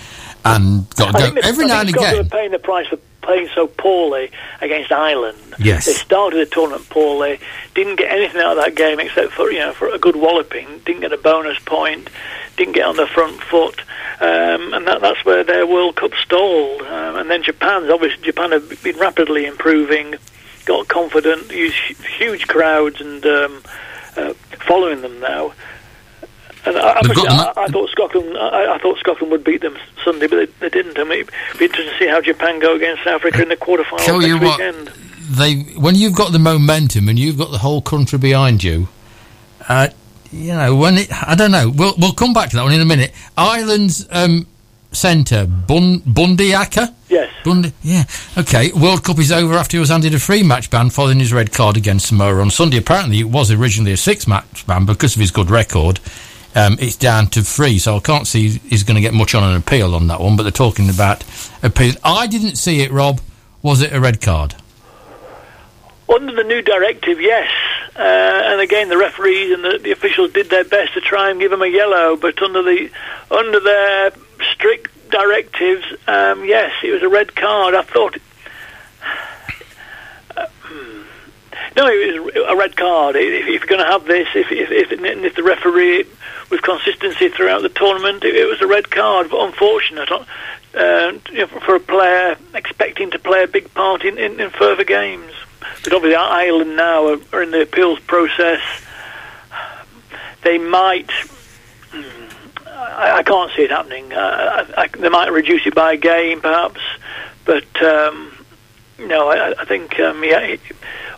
and 0.46 0.88
got 0.96 1.16
to 1.16 1.32
go 1.32 1.40
every 1.44 1.66
now 1.66 1.82
and 1.82 1.90
again. 1.90 2.30
paying 2.30 2.52
the 2.52 2.60
price 2.60 2.88
for 2.88 2.98
playing 3.28 3.50
so 3.54 3.68
poorly 3.68 4.32
against 4.62 4.90
Ireland. 4.90 5.38
Yes. 5.60 5.86
They 5.86 5.92
started 5.92 6.38
the 6.38 6.50
tournament 6.50 6.90
poorly, 6.90 7.40
didn't 7.76 7.98
get 7.98 8.10
anything 8.10 8.40
out 8.40 8.58
of 8.58 8.64
that 8.64 8.76
game 8.76 9.02
except 9.02 9.34
for 9.34 9.52
you 9.52 9.60
know 9.60 9.74
for 9.74 9.90
a 9.90 10.00
good 10.00 10.16
walloping, 10.16 10.66
didn't 10.86 11.02
get 11.02 11.12
a 11.12 11.18
bonus 11.18 11.60
point, 11.60 12.10
didn't 12.56 12.74
get 12.74 12.86
on 12.86 12.96
the 12.96 13.06
front 13.06 13.44
foot, 13.44 13.82
um, 14.22 14.74
and 14.74 14.88
that, 14.88 15.02
that's 15.02 15.26
where 15.26 15.44
their 15.44 15.68
World 15.68 15.98
Cup 15.98 16.14
stalled. 16.16 16.82
Um, 16.84 17.18
and 17.18 17.30
then 17.30 17.44
Japan's 17.44 17.90
obviously 17.90 18.24
Japan 18.24 18.54
have 18.54 18.82
been 18.82 18.98
rapidly 18.98 19.46
improving, 19.46 20.16
got 20.64 20.88
confident, 20.88 21.52
used 21.52 21.76
huge 22.18 22.48
crowds 22.48 23.02
and 23.02 23.26
um, 23.26 23.62
uh, 24.16 24.34
following 24.66 25.02
them 25.02 25.20
now. 25.20 25.54
And 26.68 26.78
I, 26.78 26.98
I, 26.98 27.02
got 27.14 27.58
I, 27.58 27.64
I 27.64 27.68
thought 27.68 27.90
Scotland. 27.90 28.38
I, 28.38 28.76
I 28.76 28.78
thought 28.80 28.98
Scotland 29.00 29.32
would 29.32 29.44
beat 29.44 29.62
them 29.62 29.78
Sunday, 30.04 30.28
but 30.28 30.38
they, 30.38 30.46
they 30.60 30.70
didn't. 30.70 31.00
I 31.00 31.04
mean, 31.04 31.22
it'd 31.22 31.60
be 31.60 31.66
interesting 31.66 31.94
to 31.94 32.00
see 32.00 32.08
how 32.08 32.20
Japan 32.22 32.60
go 32.60 32.76
against 32.76 33.04
South 33.04 33.22
Africa 33.22 33.44
in 33.44 33.50
the 33.50 33.56
quarterfinals 33.56 34.06
Tell 34.06 34.20
next 34.20 34.28
you 34.28 34.40
what, 34.40 34.60
weekend. 34.60 34.88
they 35.30 35.56
when 35.80 35.96
you've 35.96 36.16
got 36.16 36.32
the 36.32 36.40
momentum 36.40 37.08
and 37.10 37.18
you've 37.18 37.38
got 37.38 37.52
the 37.52 37.60
whole 37.60 37.82
country 37.82 38.20
behind 38.20 38.64
you, 38.64 38.90
uh, 39.70 39.88
you 40.32 40.54
know 40.54 40.76
when 40.76 40.98
it. 40.98 41.12
I 41.12 41.36
don't 41.36 41.52
know. 41.52 41.72
We'll 41.74 41.94
we'll 41.98 42.14
come 42.14 42.34
back 42.34 42.50
to 42.50 42.58
that 42.58 42.64
one 42.64 42.74
in 42.74 42.82
a 42.82 42.86
minute. 42.86 43.14
Ireland's 43.38 44.06
um, 44.12 44.46
centre 44.92 45.46
Bun, 45.46 46.00
Bundee 46.00 46.54
Aki. 46.54 46.82
Yes. 47.10 47.32
Bundee, 47.46 47.72
yeah. 47.84 48.04
Okay. 48.38 48.72
World 48.74 49.04
Cup 49.04 49.20
is 49.20 49.32
over 49.32 49.54
after 49.56 49.78
he 49.78 49.80
was 49.80 49.90
handed 49.90 50.14
a 50.14 50.20
free 50.20 50.44
match 50.44 50.70
ban 50.70 50.90
following 50.90 51.20
his 51.20 51.32
red 51.32 51.54
card 51.54 51.78
against 51.78 52.08
Samoa 52.08 52.42
on 52.42 52.50
Sunday. 52.50 52.78
Apparently, 52.78 53.20
it 53.20 53.30
was 53.30 53.52
originally 53.52 53.94
a 53.94 53.98
six 53.98 54.28
match 54.28 54.66
ban 54.68 54.86
because 54.86 55.16
of 55.16 55.22
his 55.22 55.32
good 55.32 55.50
record. 55.50 56.00
Um, 56.56 56.78
it's 56.80 56.96
down 56.96 57.28
to 57.28 57.44
three, 57.44 57.78
so 57.78 57.98
I 57.98 58.00
can't 58.00 58.26
see 58.26 58.50
he's 58.50 58.84
going 58.84 58.96
to 58.96 59.02
get 59.02 59.14
much 59.14 59.36
on 59.36 59.44
an 59.44 59.56
appeal 59.56 59.94
on 59.94 60.08
that 60.08 60.20
one. 60.20 60.36
But 60.36 60.44
they're 60.44 60.52
talking 60.52 60.90
about 60.90 61.24
appeal. 61.62 61.94
I 62.04 62.28
didn't 62.28 62.56
see 62.56 62.82
it, 62.82 62.92
Rob. 62.92 63.22
Was 63.62 63.82
it 63.82 63.94
a 63.94 64.00
red 64.00 64.22
card? 64.22 64.56
Under 66.10 66.34
the 66.34 66.44
new 66.44 66.62
directive, 66.62 67.20
yes. 67.20 67.52
Uh, 67.96 68.02
and 68.46 68.62
again, 68.62 68.90
the 68.90 68.98
referees 68.98 69.52
and 69.52 69.64
the, 69.64 69.80
the 69.80 69.92
officials 69.92 70.32
did 70.32 70.50
their 70.50 70.64
best 70.64 70.94
to 70.94 71.02
try 71.02 71.32
and 71.32 71.40
give 71.40 71.52
him 71.52 71.62
a 71.62 71.68
yellow, 71.68 72.16
but 72.16 72.42
under 72.42 72.62
the 72.62 72.90
under 73.32 73.60
their 73.60 74.12
strict 74.54 75.10
directives, 75.10 75.84
um, 76.08 76.46
yes, 76.46 76.72
it 76.84 76.92
was 76.92 77.02
a 77.02 77.10
red 77.10 77.36
card. 77.36 77.74
I 77.74 77.82
thought. 77.82 78.18
Uh, 80.36 80.46
hmm. 80.62 81.02
no, 81.76 81.88
it 81.88 82.24
was 82.24 82.36
a 82.48 82.56
red 82.56 82.78
card. 82.78 83.16
If, 83.16 83.48
if 83.48 83.48
you're 83.48 83.68
going 83.68 83.84
to 83.84 83.92
have 83.92 84.06
this, 84.06 84.28
if 84.36 84.52
if, 84.52 84.70
if 84.70 85.02
if 85.02 85.36
the 85.36 85.44
referee 85.44 86.06
with 86.50 86.62
consistency 86.62 87.30
throughout 87.30 87.62
the 87.62 87.70
tournament, 87.70 88.24
it, 88.24 88.36
it 88.36 88.46
was 88.46 88.62
a 88.62 88.68
red 88.68 88.90
card. 88.90 89.30
But 89.30 89.46
unfortunate 89.46 90.10
uh, 90.78 91.14
you 91.32 91.40
know, 91.40 91.48
for 91.48 91.76
a 91.76 91.80
player 91.80 92.38
expecting 92.54 93.12
to 93.12 93.20
play 93.20 93.44
a 93.44 93.48
big 93.48 93.74
part 93.74 94.04
in, 94.04 94.18
in, 94.18 94.40
in 94.40 94.50
further 94.52 94.84
games. 94.84 95.32
But 95.84 95.94
obviously, 95.94 96.16
Ireland 96.16 96.76
now 96.76 97.08
are, 97.08 97.20
are 97.34 97.44
in 97.44 97.52
the 97.52 97.62
appeals 97.62 98.00
process. 98.00 98.62
They 100.44 100.58
might. 100.58 101.10
I, 102.66 103.18
I 103.18 103.24
can't 103.24 103.52
see 103.56 103.64
it 103.64 103.72
happening. 103.72 104.14
Uh, 104.14 104.66
I, 104.78 104.84
I, 104.84 104.88
they 104.88 105.10
might 105.10 105.32
reduce 105.32 105.66
it 105.66 105.74
by 105.74 105.94
a 105.94 105.98
game, 105.98 106.42
perhaps. 106.42 106.82
But 107.46 107.82
um, 107.82 108.37
no, 109.00 109.30
I, 109.30 109.54
I 109.60 109.66
think 109.66 110.00
um, 110.00 110.24
yeah, 110.24 110.40
it, 110.40 110.60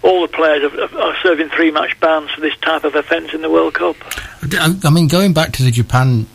all 0.02 0.22
the 0.22 0.28
players 0.28 0.72
are, 0.72 0.98
are 1.00 1.16
serving 1.24 1.50
three-match 1.50 2.00
bans 2.00 2.30
for 2.32 2.42
this 2.42 2.56
type 2.58 2.84
of 2.84 2.96
offence 2.96 3.34
in 3.34 3.42
the 3.42 3.50
World 3.50 3.74
Cup. 3.74 3.96
I 4.54 4.76
I 4.84 4.90
mean, 4.90 5.08
going 5.08 5.34
back 5.34 5.52
to 5.54 5.64
the 5.64 5.72
Japan 5.72 6.28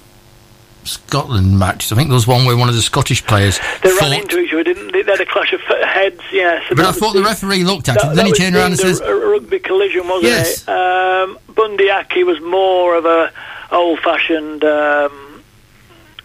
Scotland 0.85 1.59
match, 1.59 1.91
I 1.93 1.97
think 1.97 2.09
there 2.09 2.15
was 2.15 2.27
one 2.27 2.45
where 2.45 2.57
one 2.57 2.69
of 2.69 2.75
the 2.75 2.83
Scottish 2.83 3.25
players 3.27 3.59
They 3.83 3.91
fought. 3.91 4.11
ran 4.11 4.21
into 4.21 4.39
each 4.39 4.53
other, 4.53 4.65
didn't 4.65 4.93
they? 4.93 5.03
They 5.03 5.13
had 5.13 5.21
a 5.21 5.27
clash 5.27 5.53
of 5.55 5.61
heads, 5.63 6.21
yes. 6.31 6.63
but 6.69 6.81
I 6.81 6.93
thought 6.93 7.15
the 7.15 7.23
referee 7.23 7.65
looked 7.65 7.89
at 7.89 7.97
it, 7.97 8.15
then 8.15 8.27
he 8.27 8.33
turned 8.33 8.55
around 8.55 8.73
and 8.73 8.79
says, 8.79 9.01
a, 9.01 9.05
a 9.07 9.31
rugby 9.33 9.59
collision, 9.61 10.07
wasn't 10.09 10.25
Yes. 10.25 10.63
it? 10.63 10.69
Um, 10.69 11.39
Bundee 11.55 11.89
Aki 11.91 12.25
was 12.25 12.41
more 12.43 12.97
of 12.97 13.07
a 13.07 13.33
old-fashioned, 13.71 14.63
um, 14.65 15.43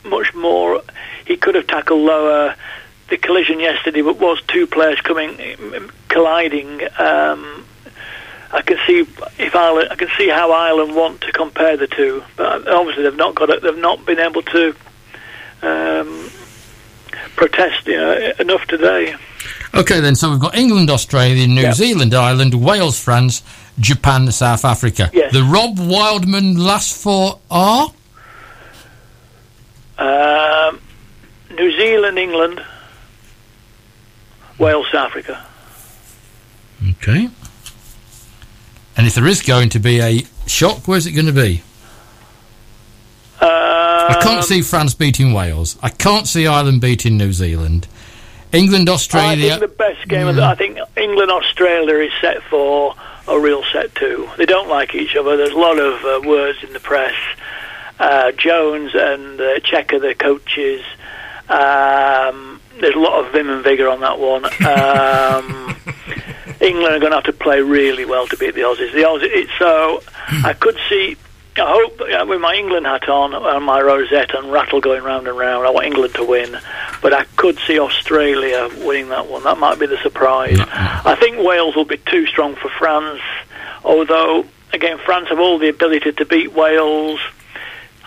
much 0.03 0.33
more. 0.35 0.81
He 1.25 1.37
could 1.37 1.55
have 1.55 1.67
tackled 1.67 2.01
lower. 2.01 2.55
The 3.09 3.17
collision 3.17 3.59
yesterday 3.59 4.01
but 4.01 4.19
was 4.19 4.41
two 4.47 4.67
players 4.67 5.01
coming 5.01 5.35
colliding. 6.09 6.81
Um, 6.99 7.65
I 8.51 8.61
can 8.61 8.77
see 8.87 9.05
if 9.37 9.55
Ireland, 9.55 9.89
I 9.91 9.95
can 9.95 10.09
see 10.17 10.27
how 10.29 10.51
Ireland 10.51 10.95
want 10.95 11.21
to 11.21 11.31
compare 11.31 11.77
the 11.77 11.87
two, 11.87 12.23
but 12.35 12.67
obviously 12.67 13.03
they've 13.03 13.15
not 13.15 13.35
got 13.35 13.49
it. 13.49 13.61
They've 13.61 13.77
not 13.77 14.05
been 14.05 14.19
able 14.19 14.41
to 14.43 14.75
um, 15.61 16.29
protest 17.35 17.85
you 17.87 17.97
know, 17.97 18.31
enough 18.39 18.65
today. 18.67 19.15
Okay, 19.75 19.99
then, 19.99 20.15
so 20.15 20.31
we've 20.31 20.39
got 20.39 20.55
England, 20.55 20.89
Australia, 20.89 21.45
New 21.47 21.61
Yeah. 21.61 21.73
Zealand, 21.73 22.13
Ireland, 22.13 22.55
Wales, 22.55 22.99
France, 22.99 23.43
Japan, 23.79 24.31
South 24.31 24.65
Africa. 24.65 25.11
Yes. 25.13 25.31
The 25.31 25.43
Rob 25.43 25.77
Wildman 25.79 26.57
last 26.57 27.01
four 27.01 27.39
are? 27.51 27.89
Um, 29.99 30.79
New 31.55 31.71
Zealand, 31.77 32.17
England, 32.17 32.63
Wales, 34.59 34.87
Africa. 34.93 35.43
Okay. 36.91 37.29
And 38.97 39.07
if 39.07 39.15
there 39.15 39.27
is 39.27 39.41
going 39.41 39.69
to 39.69 39.79
be 39.79 39.99
a 40.01 40.23
shock, 40.45 40.87
where's 40.87 41.05
it 41.05 41.11
going 41.11 41.25
to 41.27 41.31
be? 41.31 41.63
I 43.41 44.15
Um, 44.15 44.21
can't 44.21 44.43
see 44.43 44.61
France 44.61 44.93
beating 44.93 45.33
Wales. 45.33 45.77
I 45.81 45.89
can't 45.89 46.27
see 46.27 46.45
Ireland 46.47 46.81
beating 46.81 47.17
New 47.17 47.31
Zealand. 47.31 47.87
England, 48.51 48.89
I 48.89 48.93
Australia. 48.93 49.49
think 49.57 49.61
the 49.61 49.67
best 49.67 50.07
game 50.07 50.27
of 50.27 50.35
the, 50.35 50.43
I 50.43 50.55
think 50.55 50.79
England 50.97 51.31
Australia 51.31 51.95
is 51.97 52.11
set 52.19 52.41
for 52.43 52.95
a 53.27 53.39
real 53.39 53.63
set 53.71 53.93
two. 53.95 54.27
They 54.37 54.45
don't 54.47 54.67
like 54.67 54.95
each 54.95 55.15
other. 55.15 55.37
There's 55.37 55.51
a 55.51 55.57
lot 55.57 55.77
of 55.79 56.03
uh, 56.03 56.27
words 56.27 56.63
in 56.63 56.73
the 56.73 56.79
press. 56.79 57.13
Uh, 57.99 58.31
Jones 58.31 58.91
and 58.95 59.39
uh, 59.39 59.59
Cheika, 59.59 60.01
the 60.01 60.15
coaches. 60.15 60.81
Um, 61.47 62.58
there's 62.81 62.95
a 62.95 62.99
lot 62.99 63.25
of 63.25 63.31
vim 63.31 63.49
and 63.49 63.63
vigour 63.63 63.89
on 63.89 64.01
that 64.01 64.19
one. 64.19 64.45
Um, 64.45 65.75
England 66.61 66.95
are 66.95 66.99
going 66.99 67.11
to 67.11 67.17
have 67.17 67.23
to 67.25 67.33
play 67.33 67.61
really 67.61 68.05
well 68.05 68.27
to 68.27 68.37
beat 68.37 68.55
the 68.55 68.61
Aussies. 68.61 68.93
The 68.93 69.03
Aussies. 69.03 69.49
So 69.57 70.01
I 70.45 70.53
could 70.53 70.77
see. 70.89 71.17
I 71.57 71.73
hope 71.73 71.99
yeah, 72.07 72.23
with 72.23 72.39
my 72.39 72.55
England 72.55 72.85
hat 72.85 73.09
on 73.09 73.33
and 73.33 73.65
my 73.65 73.81
rosette 73.81 74.33
and 74.33 74.51
rattle 74.51 74.79
going 74.79 75.03
round 75.03 75.27
and 75.27 75.37
round. 75.37 75.65
I 75.67 75.71
want 75.71 75.87
England 75.87 76.13
to 76.15 76.23
win, 76.23 76.57
but 77.01 77.13
I 77.13 77.25
could 77.35 77.57
see 77.67 77.79
Australia 77.79 78.69
winning 78.85 79.09
that 79.09 79.27
one. 79.27 79.43
That 79.43 79.57
might 79.57 79.77
be 79.77 79.85
the 79.85 79.97
surprise. 79.97 80.57
I 80.59 81.17
think 81.19 81.37
Wales 81.37 81.75
will 81.75 81.85
be 81.85 81.97
too 81.97 82.27
strong 82.27 82.55
for 82.55 82.69
France. 82.69 83.19
Although 83.83 84.45
again, 84.73 84.99
France 84.99 85.29
have 85.29 85.39
all 85.39 85.57
the 85.57 85.69
ability 85.69 86.11
to 86.13 86.25
beat 86.25 86.53
Wales. 86.53 87.19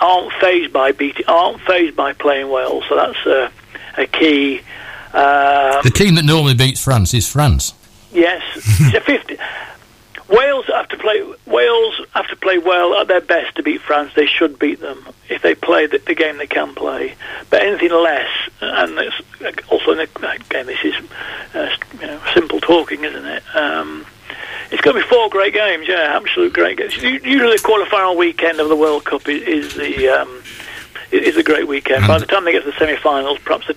Aren't 0.00 0.32
fazed 0.40 0.72
by 0.72 0.92
beating. 0.92 1.26
Aren't 1.26 1.60
fazed 1.62 1.94
by 1.94 2.12
playing 2.12 2.50
Wales. 2.50 2.84
So 2.88 2.96
that's 2.96 3.26
a, 3.26 3.52
a 3.96 4.06
key. 4.06 4.60
Um, 5.12 5.82
the 5.82 5.92
team 5.94 6.14
that 6.14 6.24
normally 6.24 6.54
beats 6.54 6.82
France 6.82 7.12
is 7.14 7.28
France. 7.30 7.74
Yes, 8.12 8.42
it's 8.56 8.94
a 8.94 9.00
fifty. 9.00 9.38
Wales 10.28 10.64
have 10.68 10.88
to 10.88 10.96
play. 10.96 11.22
Wales 11.46 12.00
have 12.14 12.26
to 12.28 12.36
play 12.36 12.56
well 12.56 12.94
at 12.98 13.08
their 13.08 13.20
best 13.20 13.56
to 13.56 13.62
beat 13.62 13.82
France. 13.82 14.12
They 14.14 14.26
should 14.26 14.58
beat 14.58 14.80
them 14.80 15.06
if 15.28 15.42
they 15.42 15.54
play 15.54 15.86
the, 15.86 15.98
the 15.98 16.14
game 16.14 16.38
they 16.38 16.46
can 16.46 16.74
play. 16.74 17.14
But 17.50 17.62
anything 17.62 17.90
less, 17.90 18.30
and 18.60 18.98
it's 18.98 19.68
also 19.68 19.92
again, 19.92 20.66
this 20.66 20.78
is 20.84 20.94
uh, 21.54 21.68
you 22.00 22.06
know, 22.06 22.20
simple 22.32 22.60
talking, 22.60 23.04
isn't 23.04 23.26
it? 23.26 23.42
Um, 23.54 24.06
it's 24.70 24.80
going 24.80 24.96
to 24.96 25.02
be 25.02 25.08
four 25.08 25.28
great 25.28 25.52
games. 25.52 25.86
Yeah, 25.86 26.16
absolute 26.16 26.54
great 26.54 26.78
games. 26.78 26.96
Usually, 26.96 27.56
the 27.56 27.62
quarter-final 27.62 28.16
weekend 28.16 28.58
of 28.58 28.70
the 28.70 28.76
World 28.76 29.04
Cup 29.04 29.28
is, 29.28 29.42
is 29.42 29.74
the 29.74 30.08
um, 30.08 30.41
is 31.22 31.36
a 31.36 31.42
great 31.42 31.66
weekend. 31.68 32.06
By 32.06 32.18
the 32.18 32.26
time 32.26 32.44
they 32.44 32.52
get 32.52 32.64
to 32.64 32.70
the 32.70 32.76
semi-finals, 32.78 33.38
perhaps 33.44 33.66
the, 33.68 33.76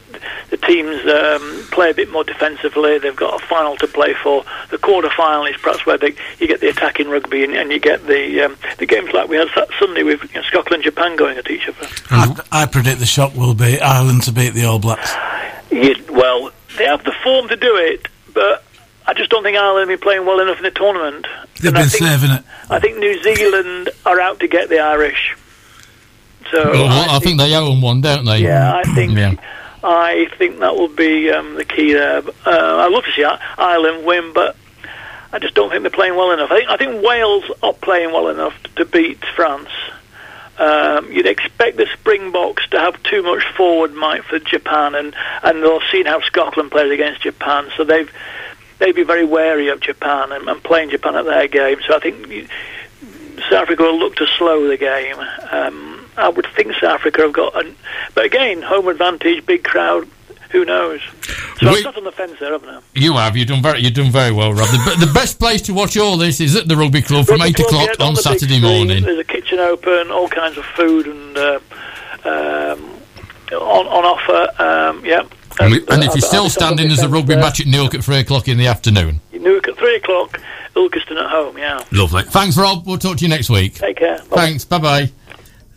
the 0.50 0.58
teams 0.58 1.06
um, 1.06 1.68
play 1.72 1.90
a 1.92 1.94
bit 1.94 2.10
more 2.12 2.24
defensively. 2.24 2.98
They've 3.00 3.16
got 3.16 3.42
a 3.42 3.46
final 3.48 3.76
to 3.78 3.88
play 3.88 4.14
for. 4.22 4.44
The 4.72 4.78
quarter-final 4.78 5.46
is 5.46 5.56
perhaps 5.58 5.86
where 5.86 5.98
they, 5.98 6.16
you 6.40 6.48
get 6.48 6.60
the 6.62 6.70
attacking 6.70 7.10
rugby 7.10 7.44
and, 7.44 7.54
and 7.54 7.72
you 7.72 7.80
get 7.80 8.06
the 8.08 8.42
um, 8.42 8.58
the 8.78 8.86
games 8.86 9.12
like 9.14 9.28
we 9.30 9.38
had 9.38 9.48
Sunday 9.80 10.04
with 10.04 10.22
you 10.24 10.42
know, 10.42 10.42
Scotland, 10.48 10.84
Japan 10.84 11.16
going 11.16 11.38
at 11.38 11.50
each 11.50 11.68
other. 11.68 11.88
I, 12.10 12.42
I 12.52 12.66
predict 12.66 13.00
the 13.00 13.06
shock 13.06 13.34
will 13.36 13.54
be 13.54 13.80
Ireland 13.80 14.24
to 14.24 14.32
beat 14.32 14.54
the 14.54 14.66
All 14.66 14.80
Blacks. 14.80 15.14
You, 15.72 15.96
well, 16.10 16.52
they 16.78 16.86
have 16.86 17.04
the 17.04 17.14
form 17.24 17.48
to 17.50 17.56
do 17.56 17.76
it, 17.78 18.08
but 18.34 18.64
I 19.08 19.14
just 19.14 19.30
don't 19.30 19.44
think 19.44 19.58
Ireland 19.58 19.90
have 19.90 20.00
been 20.00 20.04
playing 20.04 20.26
well 20.26 20.40
enough 20.40 20.58
in 20.58 20.64
the 20.64 20.72
tournament. 20.72 21.28
They've 21.62 21.70
And 21.70 21.78
I 21.78 21.82
been 21.82 21.90
think- 21.90 22.04
saving 22.06 22.32
it. 22.32 22.44
I 22.70 22.80
think 22.80 22.98
New 22.98 23.22
Zealand 23.24 23.90
are 24.06 24.20
out 24.20 24.40
to 24.40 24.48
get 24.48 24.70
the 24.70 24.80
Irish. 24.80 25.36
So 26.52 26.72
well, 26.72 26.88
I, 26.88 27.16
I 27.16 27.20
think, 27.20 27.40
they 27.40 27.56
own 27.56 27.82
one, 27.82 28.02
don't 28.02 28.26
they? 28.26 28.40
Yeah, 28.40 28.76
I 28.76 28.84
think. 28.94 29.18
Yeah. 29.18 29.36
I 29.84 30.28
think 30.38 30.60
that 30.60 30.76
will 30.76 30.88
be 30.88 31.30
um, 31.30 31.56
the 31.56 31.66
key 31.66 31.94
there. 31.94 32.18
Uh, 32.46 32.78
I'd 32.78 32.92
love 32.92 33.06
to 33.06 33.12
see 33.12 33.24
Ireland 33.24 34.06
win, 34.06 34.34
but 34.34 34.56
I 35.32 35.40
just 35.40 35.54
don't 35.54 35.70
think 35.70 35.84
they're 35.84 35.92
playing 35.92 36.16
well 36.16 36.32
enough. 36.32 36.52
I 36.52 36.58
think, 36.58 36.70
I 36.70 36.78
think 36.78 37.06
Wales 37.06 37.44
are 37.62 37.74
playing 37.74 38.12
well 38.12 38.30
enough 38.30 38.56
to 38.78 38.86
beat 38.86 39.24
France. 39.36 39.70
Um, 40.58 41.12
you'd 41.12 41.28
expect 41.28 41.78
the 41.78 41.88
Springboks 42.00 42.68
to 42.70 42.80
have 42.80 43.02
too 43.04 43.22
much 43.22 43.44
forward 43.56 43.94
might 43.94 44.24
for 44.24 44.40
Japan, 44.40 44.96
and 44.96 45.14
and 45.44 45.62
they'll 45.62 45.82
seen 45.92 46.06
how 46.06 46.22
Scotland 46.22 46.72
plays 46.72 46.92
against 46.92 47.22
Japan, 47.22 47.70
so 47.76 47.84
they've 47.84 48.10
they'd 48.80 48.96
be 48.96 49.04
very 49.04 49.26
wary 49.26 49.68
of 49.68 49.82
Japan 49.82 50.32
and, 50.32 50.48
and 50.48 50.64
playing 50.64 50.92
Japan 50.92 51.16
at 51.16 51.26
their 51.26 51.48
game. 51.48 51.80
So 51.86 51.96
I 51.96 52.00
think 52.00 52.50
South 53.50 53.64
Africa 53.64 53.84
will 53.84 54.00
look 54.00 54.16
to 54.16 54.28
slow 54.38 54.68
the 54.68 54.78
game. 54.78 55.18
Um, 55.52 55.95
I 56.18 56.30
would 56.30 56.48
think 56.56 56.74
South 56.74 57.00
Africa 57.00 57.22
have 57.24 57.34
got, 57.34 57.56
an, 57.66 57.76
but 58.14 58.26
again, 58.26 58.62
home 58.62 58.88
advantage, 58.88 59.46
big 59.46 59.64
crowd. 59.64 60.08
Who 60.52 60.64
knows? 60.64 61.02
So 61.58 61.70
we, 61.70 61.78
I've 61.78 61.84
sat 61.84 61.98
on 61.98 62.06
the 62.06 62.12
fence 62.14 62.40
there, 62.40 62.54
haven't 62.54 62.70
I? 62.70 62.80
You 62.94 63.14
have. 63.14 63.36
You've 63.36 63.48
done 63.48 63.62
very. 63.62 63.82
You've 63.82 63.94
done 63.94 64.12
very 64.12 64.32
well, 64.32 64.54
Rob. 64.54 64.70
The, 64.70 65.06
the 65.06 65.12
best 65.12 65.38
place 65.38 65.62
to 65.64 65.74
watch 65.74 65.98
all 65.98 66.16
this 66.16 66.40
is 66.40 66.56
at 66.56 66.68
the 66.68 66.78
rugby 66.78 67.02
club 67.02 67.28
rugby 67.28 67.42
from 67.42 67.42
eight 67.42 67.56
club, 67.56 67.68
o'clock 67.68 67.90
yeah, 68.00 68.06
on, 68.06 68.12
on 68.12 68.16
Saturday 68.16 68.62
morning. 68.62 69.04
There's 69.04 69.20
a 69.20 69.24
kitchen 69.26 69.60
open, 69.60 70.12
all 70.12 70.30
kinds 70.30 70.58
of 70.58 70.64
food 70.64 71.08
and 71.08 71.38
uh, 71.38 71.60
um, 72.24 72.90
on, 73.52 73.88
on 73.88 74.06
offer. 74.06 74.62
Um, 74.62 75.06
yeah. 75.06 75.24
And, 75.60 75.74
and 75.90 76.04
if 76.04 76.14
you're 76.14 76.22
still 76.22 76.50
standing, 76.50 76.88
there's 76.88 77.02
a 77.02 77.10
rugby 77.10 77.36
match 77.36 77.60
at 77.60 77.68
Newark 77.68 77.94
at 77.96 78.04
three 78.04 78.20
o'clock 78.20 78.48
in 78.48 78.58
the 78.58 78.68
afternoon. 78.68 79.22
Newark 79.34 79.68
at 79.68 79.78
three 79.78 79.96
o'clock, 79.96 80.40
Ilkeston 80.76 81.18
at 81.22 81.30
home. 81.30 81.58
Yeah. 81.58 81.84
Lovely. 81.92 82.24
Thanks, 82.24 82.58
Rob. 82.58 82.86
We'll 82.88 82.98
talk 82.98 83.18
to 83.18 83.24
you 83.24 83.30
next 83.30 83.50
week. 83.50 83.76
Take 83.76 83.98
care. 83.98 84.20
Bye. 84.30 84.36
Thanks. 84.38 84.66
Bye 84.66 84.80
bye. 84.80 85.12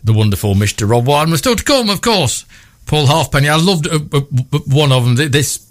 The 0.03 0.13
wonderful 0.13 0.55
Mr. 0.55 0.89
Rob 0.89 1.07
was 1.07 1.39
still 1.39 1.55
to 1.55 1.63
come, 1.63 1.89
of 1.89 2.01
course. 2.01 2.45
Paul 2.85 3.05
Halfpenny. 3.05 3.49
I 3.49 3.57
loved 3.57 3.87
uh, 3.87 3.99
uh, 4.11 4.21
one 4.65 4.91
of 4.91 5.05
them. 5.05 5.31
This 5.31 5.69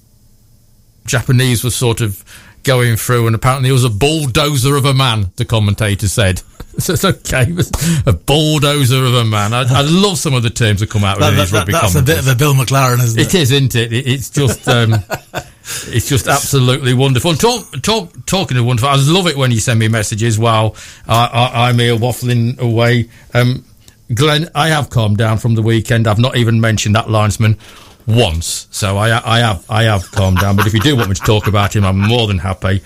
Japanese 1.07 1.65
was 1.65 1.75
sort 1.75 2.01
of 2.01 2.25
going 2.63 2.97
through, 2.97 3.27
and 3.27 3.35
apparently 3.35 3.69
he 3.69 3.73
was 3.73 3.85
a 3.85 3.91
bulldozer 3.91 4.77
of 4.77 4.85
a 4.85 4.95
man. 4.95 5.33
The 5.37 5.45
commentator 5.45 6.07
said. 6.07 6.39
so 6.79 6.93
it's 6.93 7.05
okay. 7.05 7.47
a 8.07 8.13
bulldozer 8.13 9.05
of 9.05 9.15
a 9.15 9.25
man. 9.25 9.53
I, 9.53 9.63
I, 9.63 9.81
love 9.83 10.19
some 10.19 10.35
of 10.35 10.45
the 10.45 10.51
terms 10.51 10.81
that 10.81 10.91
come 10.91 11.03
out 11.03 11.19
with 11.19 11.37
these 11.37 11.53
rugby 11.53 11.73
That's 11.73 11.97
a 11.97 12.03
bit 12.03 12.21
of 12.21 12.29
a 12.29 12.37
Bill 12.37 12.55
McLaren, 12.55 13.03
isn't 13.03 13.19
it? 13.19 13.35
It 13.35 13.41
is, 13.41 13.51
isn't 13.51 13.75
it? 13.75 13.93
It's 13.93 14.31
just, 14.31 14.69
um, 14.69 14.95
it's 15.89 16.09
just 16.09 16.29
absolutely 16.29 16.95
wonderful. 16.95 17.33
And 17.33 17.41
talk, 17.41 17.83
talk, 17.83 18.27
talking 18.27 18.57
of 18.59 18.65
wonderful, 18.65 18.91
I 18.91 18.97
love 18.97 19.27
it 19.27 19.37
when 19.37 19.51
you 19.51 19.59
send 19.59 19.81
me 19.81 19.89
messages 19.89 20.39
while 20.39 20.77
I, 21.09 21.71
am 21.71 21.79
here 21.81 21.97
waffling 21.97 22.61
away. 22.61 23.09
Um, 23.35 23.65
Glenn, 24.15 24.49
I 24.55 24.69
have 24.69 24.91
calmed 24.91 25.19
down 25.19 25.39
from 25.39 25.55
the 25.55 25.63
weekend. 25.63 26.07
I've 26.07 26.19
not 26.19 26.37
even 26.37 26.61
mentioned 26.61 26.95
that 26.95 27.11
linesman 27.11 27.59
once, 28.07 28.67
so 28.71 28.97
I, 28.97 29.37
I 29.37 29.41
have 29.41 29.71
I 29.71 29.83
have 29.83 30.11
calmed 30.11 30.39
down. 30.39 30.57
But 30.57 30.67
if 30.67 30.73
you 30.73 30.81
do 30.81 30.97
want 30.97 31.11
me 31.11 31.15
to 31.15 31.23
talk 31.23 31.47
about 31.47 31.77
him, 31.77 31.85
I'm 31.85 31.99
more 31.99 32.27
than 32.27 32.39
happy. 32.39 32.83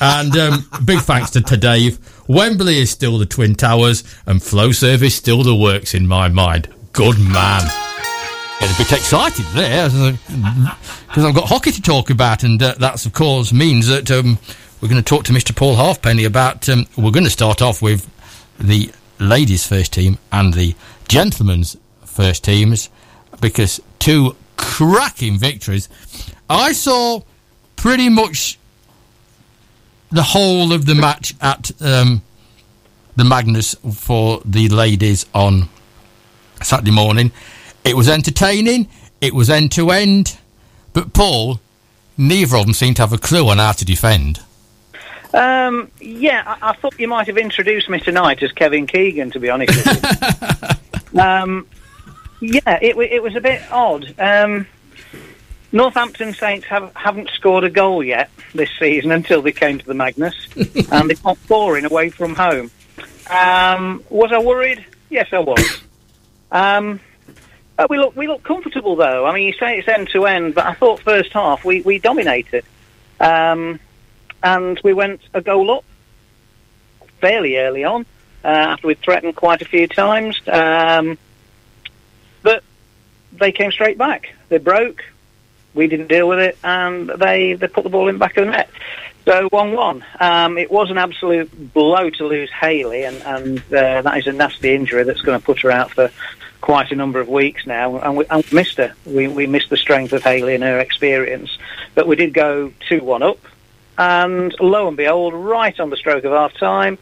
And 0.00 0.36
um, 0.36 0.68
big 0.84 1.00
thanks 1.00 1.30
to, 1.30 1.40
to 1.40 1.56
Dave. 1.56 1.98
Wembley 2.28 2.78
is 2.78 2.90
still 2.90 3.16
the 3.16 3.24
Twin 3.24 3.54
Towers, 3.54 4.04
and 4.26 4.40
Flowserve 4.40 5.10
still 5.10 5.42
the 5.42 5.56
works 5.56 5.94
in 5.94 6.06
my 6.06 6.28
mind. 6.28 6.68
Good 6.92 7.18
man. 7.18 7.62
Get 8.60 8.74
a 8.74 8.76
bit 8.76 8.92
excited 8.92 9.46
there 9.54 9.88
because 9.88 11.24
I've 11.24 11.34
got 11.34 11.48
hockey 11.48 11.70
to 11.70 11.80
talk 11.80 12.10
about, 12.10 12.42
and 12.42 12.62
uh, 12.62 12.74
that's 12.78 13.06
of 13.06 13.14
course 13.14 13.52
means 13.52 13.86
that 13.86 14.10
um, 14.10 14.38
we're 14.82 14.88
going 14.88 15.02
to 15.02 15.08
talk 15.08 15.24
to 15.24 15.32
Mr. 15.32 15.56
Paul 15.56 15.76
Halfpenny 15.76 16.24
about. 16.24 16.68
Um, 16.68 16.86
we're 16.96 17.12
going 17.12 17.24
to 17.24 17.30
start 17.30 17.62
off 17.62 17.80
with 17.80 18.06
the 18.58 18.90
ladies' 19.18 19.66
first 19.66 19.92
team 19.92 20.18
and 20.32 20.54
the 20.54 20.74
gentlemen's 21.08 21.76
first 22.04 22.44
teams 22.44 22.90
because 23.40 23.80
two 23.98 24.36
cracking 24.56 25.38
victories. 25.38 25.88
I 26.50 26.72
saw 26.72 27.22
pretty 27.76 28.08
much 28.08 28.58
the 30.10 30.22
whole 30.22 30.72
of 30.72 30.86
the 30.86 30.94
match 30.94 31.34
at 31.40 31.70
um, 31.80 32.22
the 33.16 33.24
Magnus 33.24 33.74
for 33.94 34.40
the 34.44 34.68
ladies 34.68 35.26
on 35.34 35.68
Saturday 36.62 36.90
morning. 36.90 37.32
It 37.84 37.96
was 37.96 38.08
entertaining, 38.08 38.88
it 39.20 39.34
was 39.34 39.50
end 39.50 39.72
to 39.72 39.90
end, 39.90 40.38
but 40.92 41.12
Paul, 41.12 41.60
neither 42.16 42.56
of 42.56 42.66
them 42.66 42.74
seemed 42.74 42.96
to 42.96 43.02
have 43.02 43.12
a 43.12 43.18
clue 43.18 43.48
on 43.48 43.58
how 43.58 43.72
to 43.72 43.84
defend. 43.84 44.40
Um, 45.34 45.90
yeah, 46.00 46.42
I, 46.46 46.70
I, 46.70 46.76
thought 46.76 46.98
you 46.98 47.08
might 47.08 47.26
have 47.26 47.36
introduced 47.36 47.88
me 47.88 48.00
tonight 48.00 48.42
as 48.42 48.50
Kevin 48.52 48.86
Keegan, 48.86 49.30
to 49.32 49.40
be 49.40 49.50
honest 49.50 49.76
with 49.76 51.12
you. 51.12 51.20
um, 51.20 51.66
yeah, 52.40 52.78
it, 52.80 52.96
it, 52.96 53.22
was 53.22 53.36
a 53.36 53.40
bit 53.40 53.60
odd. 53.70 54.14
Um, 54.18 54.66
Northampton 55.70 56.32
Saints 56.32 56.66
have, 56.68 56.92
haven't 56.94 57.28
scored 57.30 57.64
a 57.64 57.70
goal 57.70 58.02
yet 58.02 58.30
this 58.54 58.70
season 58.78 59.12
until 59.12 59.42
they 59.42 59.52
came 59.52 59.78
to 59.78 59.84
the 59.84 59.94
Magnus, 59.94 60.34
and 60.90 61.10
they've 61.10 61.22
got 61.22 61.36
four 61.36 61.76
in 61.76 61.84
away 61.84 62.08
from 62.08 62.34
home. 62.34 62.70
Um, 63.30 64.02
was 64.08 64.32
I 64.32 64.38
worried? 64.38 64.84
Yes, 65.10 65.28
I 65.32 65.40
was. 65.40 65.82
Um, 66.50 67.00
we 67.90 67.98
look 67.98 68.16
we 68.16 68.26
look 68.26 68.42
comfortable 68.42 68.96
though. 68.96 69.26
I 69.26 69.34
mean, 69.34 69.46
you 69.46 69.52
say 69.52 69.78
it's 69.78 69.86
end 69.86 70.08
to 70.10 70.26
end, 70.26 70.54
but 70.54 70.64
I 70.66 70.74
thought 70.74 71.00
first 71.00 71.32
half 71.32 71.64
we 71.64 71.82
we 71.82 71.98
dominated. 71.98 72.64
Um, 73.20 73.78
and 74.42 74.80
we 74.84 74.92
went 74.92 75.20
a 75.34 75.40
goal 75.40 75.70
up 75.70 75.84
fairly 77.20 77.56
early 77.56 77.84
on 77.84 78.06
uh, 78.44 78.48
after 78.48 78.86
we'd 78.86 79.00
threatened 79.00 79.36
quite 79.36 79.62
a 79.62 79.64
few 79.64 79.86
times. 79.86 80.40
Um, 80.46 81.18
but 82.42 82.62
they 83.32 83.52
came 83.52 83.72
straight 83.72 83.98
back. 83.98 84.34
They 84.48 84.58
broke. 84.58 85.04
We 85.74 85.86
didn't 85.86 86.08
deal 86.08 86.28
with 86.28 86.38
it, 86.38 86.58
and 86.64 87.08
they, 87.08 87.54
they 87.54 87.68
put 87.68 87.84
the 87.84 87.90
ball 87.90 88.08
in 88.08 88.14
the 88.16 88.18
back 88.18 88.36
of 88.36 88.46
the 88.46 88.52
net. 88.52 88.70
So 89.24 89.48
1 89.50 89.72
1. 89.72 90.04
Um, 90.20 90.56
it 90.56 90.70
was 90.70 90.90
an 90.90 90.96
absolute 90.96 91.74
blow 91.74 92.08
to 92.08 92.26
lose 92.26 92.50
Haley, 92.50 93.04
and, 93.04 93.16
and 93.22 93.58
uh, 93.74 94.00
that 94.02 94.16
is 94.16 94.26
a 94.26 94.32
nasty 94.32 94.74
injury 94.74 95.04
that's 95.04 95.20
going 95.20 95.38
to 95.38 95.44
put 95.44 95.60
her 95.60 95.70
out 95.70 95.90
for 95.90 96.10
quite 96.62 96.90
a 96.90 96.96
number 96.96 97.20
of 97.20 97.28
weeks 97.28 97.66
now. 97.66 97.98
And 97.98 98.16
we, 98.16 98.24
and 98.30 98.42
we 98.42 98.56
missed 98.56 98.78
her. 98.78 98.94
We, 99.04 99.28
we 99.28 99.46
missed 99.46 99.68
the 99.68 99.76
strength 99.76 100.14
of 100.14 100.22
Haley 100.22 100.54
and 100.54 100.64
her 100.64 100.78
experience. 100.78 101.56
But 101.94 102.06
we 102.06 102.16
did 102.16 102.32
go 102.32 102.72
2 102.88 103.04
1 103.04 103.22
up. 103.22 103.38
And 103.98 104.54
lo 104.60 104.86
and 104.86 104.96
behold, 104.96 105.34
right 105.34 105.78
on 105.78 105.90
the 105.90 105.96
stroke 105.96 106.24
of 106.24 106.32
half 106.32 106.54
time, 106.54 106.96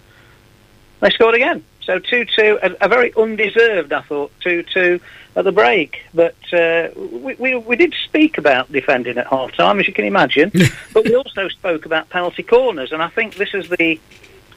they 1.00 1.10
scored 1.10 1.34
again. 1.34 1.62
So 1.82 1.98
2 2.00 2.24
2, 2.24 2.58
a, 2.62 2.76
a, 2.80 2.88
very 2.88 3.14
undeserved, 3.14 3.92
I 3.92 4.00
thought, 4.00 4.32
2 4.40 4.64
2 4.64 5.00
at 5.36 5.44
the 5.44 5.52
break. 5.52 6.00
But 6.14 6.34
uh, 6.52 6.88
we, 6.96 7.34
we, 7.34 7.54
we, 7.54 7.76
did 7.76 7.94
speak 8.04 8.38
about 8.38 8.72
defending 8.72 9.18
at 9.18 9.26
half 9.28 9.52
time, 9.52 9.78
as 9.78 9.86
you 9.86 9.92
can 9.92 10.06
imagine. 10.06 10.50
but 10.94 11.04
we 11.04 11.14
also 11.14 11.48
spoke 11.48 11.86
about 11.86 12.08
penalty 12.08 12.42
corners. 12.42 12.90
And 12.90 13.02
I 13.02 13.08
think 13.08 13.36
this 13.36 13.54
is 13.54 13.68
the 13.68 14.00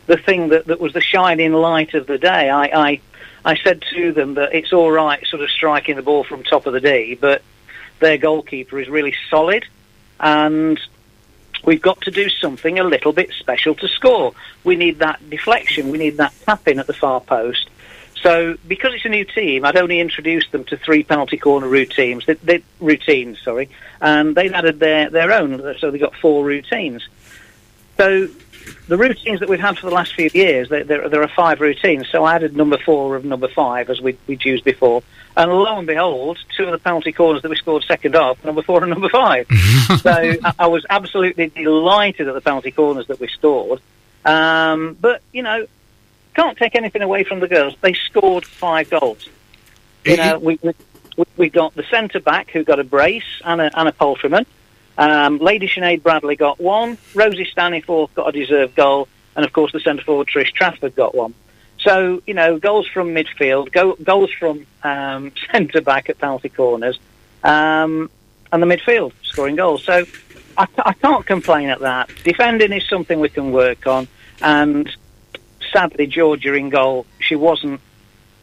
the 0.07 0.17
thing 0.17 0.49
that, 0.49 0.65
that 0.65 0.79
was 0.79 0.93
the 0.93 1.01
shining 1.01 1.53
light 1.53 1.93
of 1.93 2.07
the 2.07 2.17
day. 2.17 2.49
I, 2.49 2.63
I, 2.63 3.01
I 3.45 3.55
said 3.57 3.83
to 3.93 4.11
them 4.11 4.33
that 4.33 4.55
it's 4.55 4.73
all 4.73 4.89
right 4.89 5.23
sort 5.27 5.43
of 5.43 5.51
striking 5.51 5.97
the 5.97 6.01
ball 6.01 6.23
from 6.23 6.43
top 6.43 6.65
of 6.65 6.73
the 6.73 6.81
D, 6.81 7.13
but 7.13 7.43
their 7.99 8.17
goalkeeper 8.17 8.79
is 8.79 8.89
really 8.89 9.13
solid. 9.29 9.65
And 10.19 10.79
We've 11.65 11.81
got 11.81 12.01
to 12.01 12.11
do 12.11 12.29
something 12.29 12.79
a 12.79 12.83
little 12.83 13.13
bit 13.13 13.31
special 13.39 13.75
to 13.75 13.87
score. 13.87 14.33
We 14.63 14.75
need 14.75 14.99
that 14.99 15.29
deflection. 15.29 15.89
We 15.89 15.97
need 15.97 16.17
that 16.17 16.33
tapping 16.45 16.79
at 16.79 16.87
the 16.87 16.93
far 16.93 17.21
post. 17.21 17.69
So, 18.21 18.57
because 18.67 18.93
it's 18.93 19.05
a 19.05 19.09
new 19.09 19.23
team, 19.23 19.63
I'd 19.63 19.77
only 19.77 19.99
introduced 19.99 20.51
them 20.51 20.65
to 20.65 20.77
three 20.77 21.03
penalty 21.03 21.37
corner 21.37 21.67
routines. 21.67 22.25
They, 22.25 22.33
they, 22.33 22.63
routines, 22.79 23.39
sorry, 23.41 23.69
and 24.01 24.35
they've 24.35 24.51
added 24.51 24.79
their 24.79 25.09
their 25.09 25.31
own. 25.31 25.75
So 25.79 25.89
they've 25.89 26.01
got 26.01 26.15
four 26.15 26.43
routines. 26.43 27.07
So, 27.97 28.27
the 28.87 28.97
routines 28.97 29.39
that 29.39 29.49
we've 29.49 29.59
had 29.59 29.77
for 29.77 29.89
the 29.89 29.95
last 29.95 30.15
few 30.15 30.29
years, 30.33 30.69
there, 30.69 30.83
there, 30.83 31.09
there 31.09 31.21
are 31.21 31.27
five 31.27 31.61
routines. 31.61 32.07
So 32.09 32.23
I 32.23 32.35
added 32.35 32.55
number 32.55 32.77
four 32.77 33.15
of 33.15 33.25
number 33.25 33.47
five 33.47 33.89
as 33.89 34.01
we 34.01 34.17
we'd 34.27 34.43
used 34.43 34.63
before. 34.63 35.03
And 35.37 35.51
lo 35.51 35.77
and 35.77 35.87
behold, 35.87 36.37
two 36.55 36.65
of 36.65 36.71
the 36.71 36.77
penalty 36.79 37.11
corners 37.11 37.41
that 37.43 37.49
we 37.49 37.55
scored 37.55 37.83
second 37.83 38.15
half, 38.15 38.43
number 38.43 38.61
four 38.61 38.83
and 38.83 38.89
number 38.89 39.09
five. 39.09 39.47
so 40.01 40.11
I, 40.11 40.53
I, 40.59 40.67
was 40.67 40.85
absolutely 40.89 41.47
delighted 41.47 42.27
at 42.27 42.33
the 42.33 42.41
penalty 42.41 42.71
corners 42.71 43.07
that 43.07 43.19
we 43.19 43.27
scored. 43.27 43.79
Um, 44.25 44.97
but, 44.99 45.21
you 45.31 45.43
know, 45.43 45.65
can't 46.33 46.57
take 46.57 46.75
anything 46.75 47.01
away 47.01 47.23
from 47.23 47.39
the 47.39 47.47
girls. 47.47 47.75
They 47.81 47.93
scored 47.93 48.45
five 48.45 48.89
goals. 48.89 49.29
You 50.03 50.17
know, 50.17 50.39
we, 50.39 50.59
we, 50.61 51.25
we 51.37 51.49
got 51.49 51.75
the 51.75 51.83
centre 51.83 52.19
back 52.19 52.51
who 52.51 52.63
got 52.63 52.79
a 52.79 52.83
brace, 52.83 53.41
and 53.43 53.61
a, 53.61 53.79
and 53.79 53.87
a 53.87 53.91
Poultryman. 53.91 54.45
Um, 54.99 55.37
Lady 55.37 55.67
Sinead 55.67 56.03
Bradley 56.03 56.35
got 56.35 56.59
one. 56.59 56.97
Rosie 57.15 57.45
Staniforth 57.45 58.13
got 58.13 58.27
a 58.27 58.31
deserved 58.31 58.75
goal. 58.75 59.07
And, 59.35 59.45
of 59.45 59.53
course, 59.53 59.71
the 59.71 59.79
centre 59.79 60.03
forward 60.03 60.27
Trish 60.27 60.51
Trafford 60.51 60.93
got 60.95 61.15
one. 61.15 61.33
So, 61.79 62.21
you 62.27 62.33
know, 62.33 62.59
goals 62.59 62.87
from 62.87 63.15
midfield, 63.15 63.71
go, 63.71 63.95
goals 63.95 64.31
from 64.37 64.67
um, 64.83 65.31
centre 65.51 65.79
back 65.79 66.09
at 66.09 66.19
penalty 66.19 66.49
corners, 66.49 66.99
um, 67.43 68.11
and 68.51 68.61
the 68.61 68.67
midfield 68.67 69.13
scoring 69.23 69.55
goals. 69.55 69.85
So 69.85 70.05
I, 70.57 70.67
I 70.77 70.93
can't 70.93 71.25
complain 71.25 71.69
at 71.69 71.79
that. 71.79 72.09
Defending 72.23 72.73
is 72.73 72.87
something 72.89 73.21
we 73.21 73.29
can 73.29 73.53
work 73.53 73.87
on, 73.87 74.09
and 74.41 74.89
sadly, 75.71 76.05
Georgia 76.07 76.53
in 76.53 76.69
goal, 76.69 77.05
she 77.19 77.37
wasn't 77.37 77.79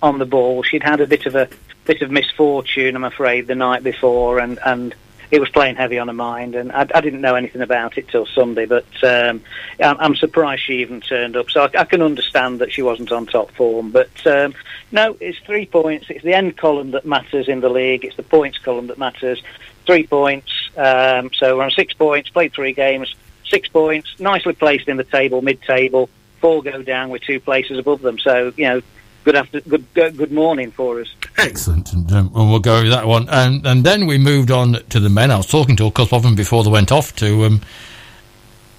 on 0.03 0.19
the 0.19 0.25
ball. 0.25 0.63
She'd 0.63 0.83
had 0.83 1.03
a 1.03 1.07
bit 1.07 1.27
of 1.27 1.35
a 1.35 1.51
bit 1.85 2.01
of 2.01 2.11
misfortune, 2.11 2.97
I'm 2.97 3.05
afraid, 3.05 3.47
the 3.47 3.55
night 3.55 3.85
before, 3.85 4.39
and 4.39 4.59
and 4.65 4.95
it 5.31 5.41
was 5.41 5.49
playing 5.49 5.77
heavy 5.77 5.99
on 5.99 6.09
her 6.09 6.15
mind. 6.15 6.55
And 6.55 6.73
I, 6.73 6.87
I 6.95 7.01
didn't 7.01 7.21
know 7.21 7.35
anything 7.35 7.63
about 7.63 7.99
it 7.99 8.09
till 8.09 8.27
Sunday, 8.27 8.67
but 8.67 8.87
um, 9.03 9.43
I'm, 9.81 9.97
I'm 9.99 10.17
surprised 10.17 10.63
she 10.63 10.81
even 10.81 11.01
turned 11.01 11.37
up. 11.37 11.51
So 11.51 11.63
I, 11.63 11.81
I 11.81 11.85
can 11.85 12.03
understand 12.03 12.61
that 12.61 12.73
she 12.73 12.83
wasn't 12.83 13.13
on 13.13 13.27
top 13.27 13.51
form. 13.53 13.91
But 13.91 14.27
um, 14.27 14.55
no, 14.93 15.17
it's 15.21 15.39
three 15.41 15.67
points. 15.67 16.07
It's 16.09 16.25
the 16.25 16.35
end 16.35 16.57
column 16.57 16.93
that 16.93 17.05
matters 17.05 17.49
in 17.49 17.61
the 17.61 17.69
league. 17.69 18.05
It's 18.05 18.17
the 18.17 18.23
points 18.23 18.59
column 18.59 18.87
that 18.89 18.99
matters. 18.99 19.43
Three 19.85 20.07
points. 20.07 20.53
Um, 20.77 21.31
so 21.35 21.57
we're 21.57 21.65
on 21.65 21.71
six 21.71 21.95
points. 21.95 22.31
Played 22.31 22.53
three 22.53 22.73
games. 22.73 23.15
Six 23.49 23.69
points. 23.69 24.19
Nicely 24.19 24.55
placed 24.55 24.89
in 24.89 24.97
the 24.97 25.05
table, 25.05 25.43
mid-table. 25.43 26.09
Four 26.41 26.63
go 26.63 26.83
down 26.83 27.11
with 27.11 27.23
two 27.23 27.41
places 27.41 27.79
above 27.79 28.03
them. 28.03 28.19
So 28.19 28.53
you 28.57 28.65
know 28.65 28.83
good 29.27 29.35
after 29.35 29.61
good 29.63 29.85
good 29.93 30.31
morning 30.31 30.71
for 30.71 31.01
us. 31.01 31.09
Excellent, 31.37 31.93
and, 31.93 32.11
um, 32.13 32.33
we'll 32.33 32.61
go 32.61 32.83
with 32.83 32.93
that 32.93 33.07
one. 33.07 33.29
And 33.29 33.67
and 33.67 33.85
then 33.85 34.07
we 34.07 34.19
moved 34.19 34.53
on 34.53 34.75
to 34.89 35.01
the 35.01 35.11
men. 35.11 35.33
I 35.33 35.37
was 35.37 35.49
talking 35.49 35.75
to 35.77 35.87
a 35.87 35.91
couple 35.91 36.17
of 36.17 36.23
them 36.23 36.37
before 36.37 36.63
they 36.63 36.71
went 36.71 36.93
off 36.93 37.15
to 37.17 37.45
um, 37.45 37.61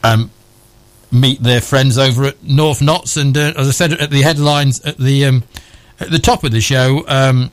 um, 0.04 0.32
meet 1.12 1.44
their 1.44 1.60
friends 1.60 1.98
over 1.98 2.24
at 2.24 2.42
North 2.42 2.82
Notts. 2.82 3.18
And 3.18 3.38
uh, 3.38 3.54
as 3.58 3.68
I 3.68 3.72
said 3.72 3.94
at 3.94 4.10
the 4.10 4.22
headlines 4.22 4.80
at 4.86 4.98
the 4.98 5.26
um, 5.26 5.44
at 6.00 6.12
the 6.12 6.20
top 6.20 6.46
of 6.46 6.52
the 6.52 6.62
show, 6.62 7.04
um, 7.10 7.52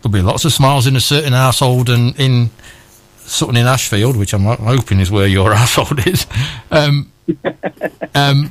there'll 0.00 0.14
be 0.14 0.22
lots 0.22 0.46
of 0.46 0.52
smiles 0.52 0.86
in 0.86 0.96
a 0.96 1.00
certain 1.00 1.34
household 1.34 1.90
and 1.90 2.18
in 2.18 2.48
Sutton 3.18 3.56
in 3.56 3.66
Ashfield, 3.66 4.16
which 4.16 4.32
I'm 4.32 4.44
hoping 4.44 4.98
is 4.98 5.10
where 5.10 5.26
your 5.26 5.54
household 5.54 6.06
is. 6.06 6.26
Um, 6.70 7.12
um, 8.14 8.50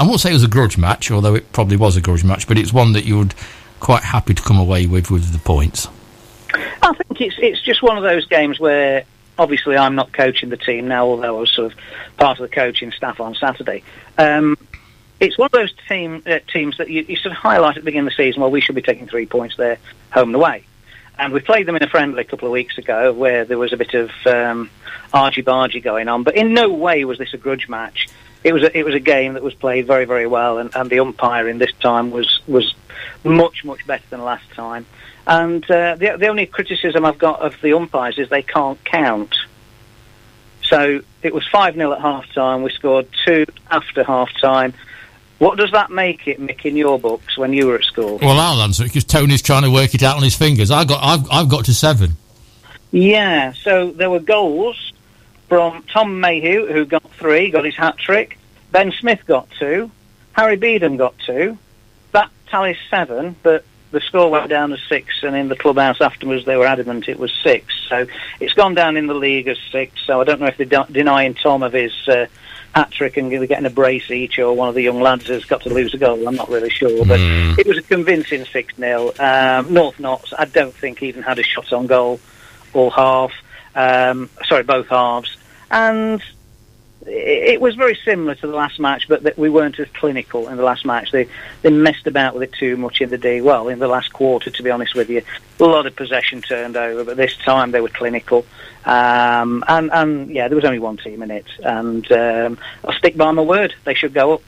I 0.00 0.06
won't 0.06 0.20
say 0.20 0.30
it 0.30 0.34
was 0.34 0.44
a 0.44 0.48
grudge 0.48 0.78
match, 0.78 1.10
although 1.10 1.34
it 1.34 1.52
probably 1.52 1.76
was 1.76 1.96
a 1.96 2.00
grudge 2.00 2.24
match, 2.24 2.46
but 2.46 2.56
it's 2.56 2.72
one 2.72 2.92
that 2.92 3.04
you 3.04 3.18
would 3.18 3.34
quite 3.80 4.02
happy 4.02 4.34
to 4.34 4.42
come 4.42 4.58
away 4.58 4.86
with 4.86 5.10
with 5.10 5.32
the 5.32 5.38
points. 5.38 5.88
I 6.82 6.92
think 6.94 7.20
it's 7.20 7.36
it's 7.38 7.62
just 7.62 7.82
one 7.82 7.96
of 7.96 8.04
those 8.04 8.26
games 8.26 8.60
where 8.60 9.04
obviously 9.38 9.76
I'm 9.76 9.94
not 9.94 10.12
coaching 10.12 10.50
the 10.50 10.56
team 10.56 10.88
now, 10.88 11.06
although 11.06 11.36
I 11.36 11.40
was 11.40 11.52
sort 11.52 11.72
of 11.72 11.78
part 12.16 12.38
of 12.38 12.48
the 12.48 12.54
coaching 12.54 12.92
staff 12.92 13.20
on 13.20 13.34
Saturday. 13.34 13.82
Um, 14.16 14.56
it's 15.20 15.36
one 15.36 15.46
of 15.46 15.52
those 15.52 15.72
team 15.88 16.22
uh, 16.26 16.38
teams 16.52 16.78
that 16.78 16.88
you, 16.88 17.04
you, 17.08 17.16
sort 17.16 17.32
of 17.32 17.38
highlight 17.38 17.76
at 17.76 17.82
the 17.82 17.84
beginning 17.84 18.06
of 18.06 18.12
the 18.12 18.22
season. 18.22 18.40
Well, 18.40 18.50
we 18.50 18.60
should 18.60 18.76
be 18.76 18.82
taking 18.82 19.08
three 19.08 19.26
points 19.26 19.56
there, 19.56 19.78
home 20.12 20.28
and 20.28 20.36
away. 20.36 20.64
And 21.18 21.32
we 21.32 21.40
played 21.40 21.66
them 21.66 21.74
in 21.74 21.82
a 21.82 21.88
friendly 21.88 22.20
a 22.20 22.24
couple 22.24 22.46
of 22.46 22.52
weeks 22.52 22.78
ago, 22.78 23.12
where 23.12 23.44
there 23.44 23.58
was 23.58 23.72
a 23.72 23.76
bit 23.76 23.94
of 23.94 24.10
um, 24.26 24.70
argy 25.12 25.42
bargy 25.42 25.82
going 25.82 26.06
on. 26.06 26.22
But 26.22 26.36
in 26.36 26.54
no 26.54 26.70
way 26.70 27.04
was 27.04 27.18
this 27.18 27.34
a 27.34 27.36
grudge 27.36 27.68
match 27.68 28.08
it 28.44 28.52
was 28.52 28.62
a, 28.62 28.78
it 28.78 28.84
was 28.84 28.94
a 28.94 29.00
game 29.00 29.34
that 29.34 29.42
was 29.42 29.54
played 29.54 29.86
very 29.86 30.04
very 30.04 30.26
well, 30.26 30.58
and, 30.58 30.74
and 30.74 30.90
the 30.90 31.00
umpiring 31.00 31.58
this 31.58 31.72
time 31.80 32.10
was 32.10 32.40
was 32.46 32.74
much 33.24 33.64
much 33.64 33.86
better 33.86 34.04
than 34.10 34.22
last 34.22 34.48
time. 34.52 34.86
And 35.26 35.62
uh, 35.70 35.96
the 35.96 36.16
the 36.18 36.28
only 36.28 36.46
criticism 36.46 37.04
I've 37.04 37.18
got 37.18 37.40
of 37.40 37.60
the 37.60 37.74
umpires 37.74 38.18
is 38.18 38.28
they 38.28 38.42
can't 38.42 38.82
count. 38.84 39.34
So 40.62 41.00
it 41.22 41.34
was 41.34 41.46
five 41.48 41.74
0 41.74 41.92
at 41.92 42.00
half 42.00 42.30
time. 42.32 42.62
We 42.62 42.70
scored 42.70 43.08
two 43.26 43.46
after 43.70 44.04
half 44.04 44.30
time. 44.40 44.74
What 45.38 45.56
does 45.56 45.70
that 45.70 45.90
make 45.90 46.26
it, 46.26 46.40
Mick, 46.40 46.64
in 46.64 46.76
your 46.76 46.98
books 46.98 47.38
when 47.38 47.52
you 47.52 47.66
were 47.68 47.76
at 47.76 47.84
school? 47.84 48.18
Well, 48.20 48.38
I'll 48.38 48.60
answer 48.60 48.82
it 48.82 48.88
because 48.88 49.04
Tony's 49.04 49.40
trying 49.40 49.62
to 49.62 49.70
work 49.70 49.94
it 49.94 50.02
out 50.02 50.16
on 50.16 50.22
his 50.22 50.34
fingers. 50.34 50.70
I 50.70 50.84
got 50.84 51.02
I've 51.02 51.30
I've 51.30 51.48
got 51.48 51.64
to 51.66 51.74
seven. 51.74 52.16
Yeah, 52.90 53.52
so 53.52 53.90
there 53.90 54.10
were 54.10 54.20
goals 54.20 54.92
from 55.48 55.82
Tom 55.84 56.20
Mayhew, 56.20 56.66
who 56.66 56.84
got 56.84 57.10
three, 57.12 57.50
got 57.50 57.64
his 57.64 57.76
hat 57.76 57.96
trick. 57.96 58.38
Ben 58.70 58.92
Smith 58.92 59.20
got 59.26 59.48
two. 59.58 59.90
Harry 60.32 60.56
Beedham 60.56 60.98
got 60.98 61.14
two. 61.18 61.58
That 62.12 62.30
tallies 62.50 62.76
seven, 62.90 63.34
but 63.42 63.64
the 63.90 64.00
score 64.00 64.30
went 64.30 64.48
down 64.50 64.70
to 64.70 64.76
six, 64.76 65.22
and 65.22 65.34
in 65.34 65.48
the 65.48 65.56
clubhouse 65.56 66.00
afterwards 66.00 66.44
they 66.44 66.56
were 66.56 66.66
adamant 66.66 67.08
it 67.08 67.18
was 67.18 67.32
six. 67.42 67.74
So 67.88 68.06
it's 68.38 68.52
gone 68.52 68.74
down 68.74 68.96
in 68.96 69.06
the 69.06 69.14
league 69.14 69.48
as 69.48 69.58
six. 69.72 70.00
So 70.06 70.20
I 70.20 70.24
don't 70.24 70.40
know 70.40 70.46
if 70.46 70.58
they're 70.58 70.84
denying 70.90 71.34
Tom 71.34 71.62
of 71.62 71.72
his 71.72 71.92
uh, 72.06 72.26
hat 72.74 72.90
trick 72.90 73.16
and 73.16 73.30
getting 73.30 73.64
a 73.64 73.70
brace 73.70 74.10
each, 74.10 74.38
or 74.38 74.52
one 74.52 74.68
of 74.68 74.74
the 74.74 74.82
young 74.82 75.00
lads 75.00 75.28
has 75.28 75.46
got 75.46 75.62
to 75.62 75.70
lose 75.70 75.94
a 75.94 75.98
goal. 75.98 76.28
I'm 76.28 76.36
not 76.36 76.50
really 76.50 76.70
sure, 76.70 77.06
but 77.06 77.18
mm. 77.18 77.58
it 77.58 77.66
was 77.66 77.78
a 77.78 77.82
convincing 77.82 78.44
six 78.44 78.76
0 78.76 79.12
um, 79.18 79.72
North 79.72 79.98
Notts, 79.98 80.34
I 80.38 80.44
don't 80.44 80.74
think 80.74 81.02
even 81.02 81.22
had 81.22 81.38
a 81.38 81.42
shot 81.42 81.72
on 81.72 81.86
goal 81.86 82.20
all 82.74 82.90
half. 82.90 83.32
Um, 83.74 84.28
sorry, 84.46 84.64
both 84.64 84.88
halves 84.88 85.37
and 85.70 86.22
it 87.06 87.60
was 87.60 87.74
very 87.74 87.96
similar 88.04 88.34
to 88.34 88.46
the 88.46 88.54
last 88.54 88.78
match, 88.80 89.08
but 89.08 89.38
we 89.38 89.48
weren't 89.48 89.78
as 89.78 89.88
clinical 89.94 90.48
in 90.48 90.56
the 90.56 90.62
last 90.62 90.84
match. 90.84 91.10
They 91.10 91.28
they 91.62 91.70
messed 91.70 92.06
about 92.06 92.34
with 92.34 92.42
it 92.42 92.52
too 92.52 92.76
much 92.76 93.00
in 93.00 93.10
the 93.10 93.18
day. 93.18 93.40
Well, 93.40 93.68
in 93.68 93.78
the 93.78 93.88
last 93.88 94.12
quarter, 94.12 94.50
to 94.50 94.62
be 94.62 94.70
honest 94.70 94.94
with 94.94 95.08
you, 95.08 95.22
a 95.60 95.64
lot 95.64 95.86
of 95.86 95.94
possession 95.96 96.42
turned 96.42 96.76
over, 96.76 97.04
but 97.04 97.16
this 97.16 97.36
time 97.36 97.70
they 97.70 97.80
were 97.80 97.88
clinical. 97.88 98.44
Um, 98.84 99.64
and 99.68 99.90
and 99.92 100.30
yeah, 100.30 100.48
there 100.48 100.56
was 100.56 100.64
only 100.64 100.78
one 100.78 100.96
team 100.96 101.22
in 101.22 101.30
it, 101.30 101.46
and 101.62 102.10
um, 102.12 102.58
I'll 102.84 102.94
stick 102.94 103.16
by 103.16 103.30
my 103.30 103.42
word. 103.42 103.74
They 103.84 103.94
should 103.94 104.14
go 104.14 104.34
up. 104.34 104.42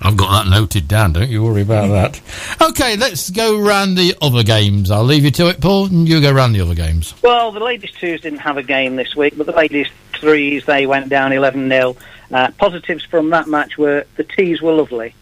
I've 0.00 0.16
got 0.16 0.44
that 0.44 0.50
noted 0.50 0.88
down. 0.88 1.12
Don't 1.12 1.30
you 1.30 1.42
worry 1.42 1.62
about 1.62 1.88
that. 1.88 2.20
Okay, 2.60 2.96
let's 2.96 3.30
go 3.30 3.58
round 3.58 3.96
the 3.96 4.16
other 4.22 4.42
games. 4.42 4.90
I'll 4.90 5.04
leave 5.04 5.24
you 5.24 5.30
to 5.32 5.48
it, 5.48 5.60
Paul, 5.60 5.86
and 5.86 6.08
you 6.08 6.20
go 6.20 6.32
round 6.32 6.54
the 6.54 6.60
other 6.60 6.74
games. 6.74 7.14
Well, 7.22 7.52
the 7.52 7.60
ladies 7.60 7.90
twos 7.92 8.22
didn't 8.22 8.38
have 8.38 8.56
a 8.56 8.62
game 8.62 8.96
this 8.96 9.14
week, 9.14 9.36
but 9.36 9.46
the 9.46 9.52
ladies 9.52 9.88
threes 10.14 10.64
they 10.64 10.86
went 10.86 11.08
down 11.08 11.32
eleven 11.32 11.68
0 11.68 11.96
uh, 12.32 12.50
Positives 12.52 13.04
from 13.04 13.30
that 13.30 13.48
match 13.48 13.76
were 13.76 14.06
the 14.16 14.24
teas 14.24 14.62
were 14.62 14.72
lovely. 14.72 15.14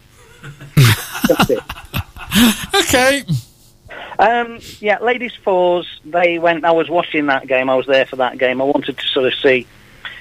okay. 2.75 3.23
Um, 4.19 4.59
yeah, 4.79 4.99
ladies 4.99 5.33
fours. 5.43 5.87
They 6.05 6.39
went. 6.39 6.65
I 6.65 6.71
was 6.71 6.89
watching 6.89 7.27
that 7.27 7.47
game. 7.47 7.69
I 7.69 7.75
was 7.75 7.87
there 7.87 8.05
for 8.05 8.17
that 8.17 8.37
game. 8.37 8.61
I 8.61 8.65
wanted 8.65 8.97
to 8.97 9.07
sort 9.07 9.25
of 9.25 9.33
see 9.35 9.67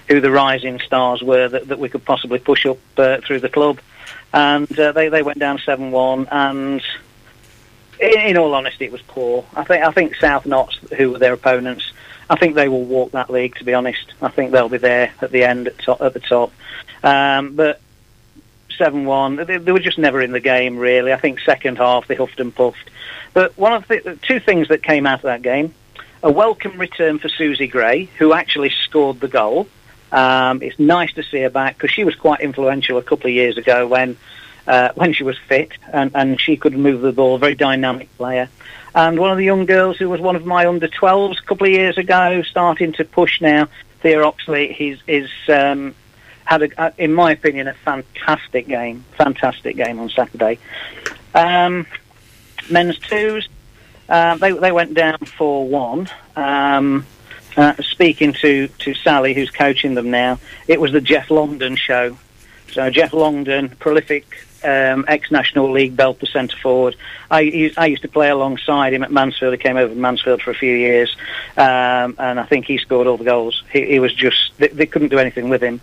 who 0.08 0.20
the 0.20 0.30
rising 0.30 0.80
stars 0.80 1.22
were 1.22 1.48
that, 1.48 1.68
that 1.68 1.78
we 1.78 1.88
could 1.88 2.04
possibly 2.04 2.38
push 2.38 2.66
up 2.66 2.78
uh, 2.98 3.18
through 3.20 3.40
the 3.40 3.48
club 3.48 3.78
and 4.32 4.78
uh, 4.78 4.92
they 4.92 5.08
they 5.08 5.22
went 5.22 5.38
down 5.38 5.58
seven 5.58 5.90
one. 5.90 6.26
And 6.30 6.82
in, 8.00 8.20
in, 8.20 8.36
all 8.36 8.54
honesty, 8.54 8.84
it 8.84 8.92
was 8.92 9.02
poor. 9.02 9.44
I 9.54 9.64
think 9.64 9.84
I 9.84 9.90
think 9.92 10.16
South 10.16 10.46
Notts, 10.46 10.78
who 10.96 11.12
were 11.12 11.18
their 11.18 11.32
opponents, 11.32 11.92
I 12.28 12.36
think 12.36 12.54
they 12.54 12.68
will 12.68 12.84
walk 12.84 13.12
that 13.12 13.30
league. 13.30 13.56
To 13.56 13.64
be 13.64 13.74
honest, 13.74 14.12
I 14.20 14.28
think 14.28 14.52
they'll 14.52 14.68
be 14.68 14.78
there 14.78 15.12
at 15.20 15.30
the 15.30 15.44
end 15.44 15.68
at, 15.68 15.78
top, 15.78 16.00
at 16.00 16.14
the 16.14 16.20
top. 16.20 16.52
Um, 17.02 17.54
but 17.54 17.80
seven 18.76 19.04
one, 19.04 19.36
they, 19.36 19.58
they, 19.58 19.72
were 19.72 19.80
just 19.80 19.98
never 19.98 20.20
in 20.20 20.32
the 20.32 20.40
game 20.40 20.78
really. 20.78 21.12
I 21.12 21.18
think 21.18 21.40
second 21.40 21.78
half 21.78 22.06
they 22.08 22.14
huffed 22.14 22.40
and 22.40 22.54
puffed. 22.54 22.90
But 23.34 23.56
one 23.56 23.72
of 23.72 23.86
the 23.88 24.18
two 24.22 24.40
things 24.40 24.68
that 24.68 24.82
came 24.82 25.06
out 25.06 25.20
of 25.20 25.22
that 25.22 25.42
game. 25.42 25.74
A 26.24 26.30
welcome 26.30 26.78
return 26.78 27.18
for 27.18 27.28
Susie 27.28 27.66
Gray, 27.66 28.04
who 28.04 28.32
actually 28.32 28.70
scored 28.70 29.18
the 29.18 29.26
goal. 29.26 29.66
Um, 30.12 30.62
it's 30.62 30.78
nice 30.78 31.12
to 31.14 31.22
see 31.22 31.40
her 31.40 31.50
back 31.50 31.76
because 31.76 31.90
she 31.90 32.04
was 32.04 32.14
quite 32.14 32.40
influential 32.40 32.98
a 32.98 33.02
couple 33.02 33.28
of 33.28 33.32
years 33.32 33.56
ago 33.56 33.86
when 33.86 34.16
uh, 34.66 34.90
when 34.94 35.12
she 35.12 35.24
was 35.24 35.38
fit 35.48 35.72
and, 35.92 36.10
and 36.14 36.40
she 36.40 36.56
could 36.56 36.76
move 36.76 37.00
the 37.00 37.12
ball. 37.12 37.38
Very 37.38 37.54
dynamic 37.54 38.14
player. 38.16 38.48
And 38.94 39.18
one 39.18 39.30
of 39.30 39.38
the 39.38 39.44
young 39.44 39.64
girls 39.64 39.96
who 39.96 40.08
was 40.10 40.20
one 40.20 40.36
of 40.36 40.44
my 40.44 40.66
under 40.66 40.86
12s 40.86 41.38
a 41.38 41.42
couple 41.42 41.66
of 41.66 41.72
years 41.72 41.96
ago, 41.96 42.42
starting 42.42 42.92
to 42.92 43.04
push 43.04 43.40
now, 43.40 43.68
Thea 44.02 44.22
Oxley, 44.22 44.72
he's, 44.72 44.98
um, 45.48 45.94
had, 46.44 46.62
a, 46.62 46.92
in 46.98 47.14
my 47.14 47.32
opinion, 47.32 47.68
a 47.68 47.74
fantastic 47.74 48.68
game. 48.68 49.04
Fantastic 49.16 49.76
game 49.76 49.98
on 49.98 50.10
Saturday. 50.10 50.58
Um, 51.34 51.86
men's 52.70 52.98
twos, 52.98 53.48
uh, 54.10 54.36
they, 54.36 54.52
they 54.52 54.72
went 54.72 54.92
down 54.92 55.18
4 55.18 55.68
1. 55.68 56.08
Um, 56.36 57.06
uh, 57.56 57.74
speaking 57.82 58.32
to, 58.34 58.68
to 58.68 58.94
Sally, 58.94 59.34
who's 59.34 59.50
coaching 59.50 59.94
them 59.94 60.10
now, 60.10 60.38
it 60.68 60.80
was 60.80 60.92
the 60.92 61.00
Jeff 61.00 61.30
Longdon 61.30 61.76
show. 61.76 62.16
So 62.72 62.88
Jeff 62.90 63.12
Longdon, 63.12 63.70
prolific 63.70 64.46
um, 64.64 65.04
ex-National 65.08 65.70
League 65.70 65.96
Belper 65.96 66.26
centre 66.28 66.56
forward. 66.56 66.96
I, 67.30 67.72
I 67.76 67.86
used 67.86 68.02
to 68.02 68.08
play 68.08 68.30
alongside 68.30 68.94
him 68.94 69.02
at 69.02 69.10
Mansfield. 69.10 69.52
He 69.52 69.58
came 69.58 69.76
over 69.76 69.92
to 69.92 70.00
Mansfield 70.00 70.42
for 70.42 70.50
a 70.50 70.54
few 70.54 70.74
years, 70.74 71.14
um, 71.56 72.16
and 72.18 72.40
I 72.40 72.44
think 72.44 72.66
he 72.66 72.78
scored 72.78 73.06
all 73.06 73.16
the 73.16 73.24
goals. 73.24 73.62
He, 73.72 73.86
he 73.86 73.98
was 73.98 74.14
just 74.14 74.52
they, 74.58 74.68
they, 74.68 74.86
couldn't 74.86 75.08
do 75.08 75.18
anything 75.18 75.48
with 75.48 75.62
him. 75.62 75.80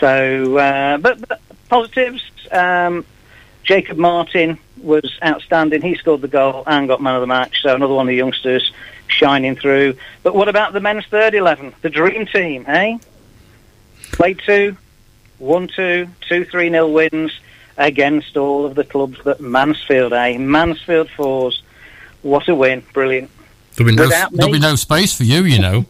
So, 0.00 0.56
uh, 0.56 0.98
but, 0.98 1.26
but, 1.26 1.40
positives. 1.68 2.22
Um, 2.50 3.04
Jacob 3.66 3.98
Martin 3.98 4.58
was 4.80 5.18
outstanding. 5.24 5.82
He 5.82 5.96
scored 5.96 6.20
the 6.20 6.28
goal 6.28 6.62
and 6.66 6.86
got 6.88 7.02
man 7.02 7.16
of 7.16 7.20
the 7.20 7.26
match. 7.26 7.62
So 7.62 7.74
another 7.74 7.92
one 7.92 8.06
of 8.06 8.08
the 8.08 8.16
youngsters 8.16 8.72
shining 9.08 9.56
through. 9.56 9.96
But 10.22 10.34
what 10.34 10.48
about 10.48 10.72
the 10.72 10.80
men's 10.80 11.04
third 11.06 11.34
eleven, 11.34 11.74
the 11.82 11.90
dream 11.90 12.26
team? 12.26 12.64
Eh? 12.68 12.98
Played 14.12 14.40
two, 14.46 14.76
one 15.38 15.68
two, 15.68 16.08
two 16.28 16.44
three 16.44 16.70
nil 16.70 16.92
wins 16.92 17.32
against 17.76 18.36
all 18.36 18.64
of 18.64 18.76
the 18.76 18.84
clubs 18.84 19.18
that 19.24 19.40
Mansfield. 19.40 20.12
Eh? 20.12 20.38
Mansfield 20.38 21.10
fours. 21.10 21.62
What 22.22 22.48
a 22.48 22.54
win! 22.54 22.84
Brilliant. 22.92 23.30
There'll 23.74 23.90
be 23.90 23.96
no, 23.96 24.08
there'll 24.32 24.52
be 24.52 24.58
no 24.58 24.76
space 24.76 25.14
for 25.14 25.24
you, 25.24 25.44
you 25.44 25.58
know. 25.58 25.86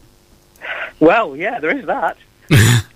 well, 0.99 1.35
yeah, 1.35 1.59
there 1.59 1.77
is 1.77 1.85
that. 1.85 2.17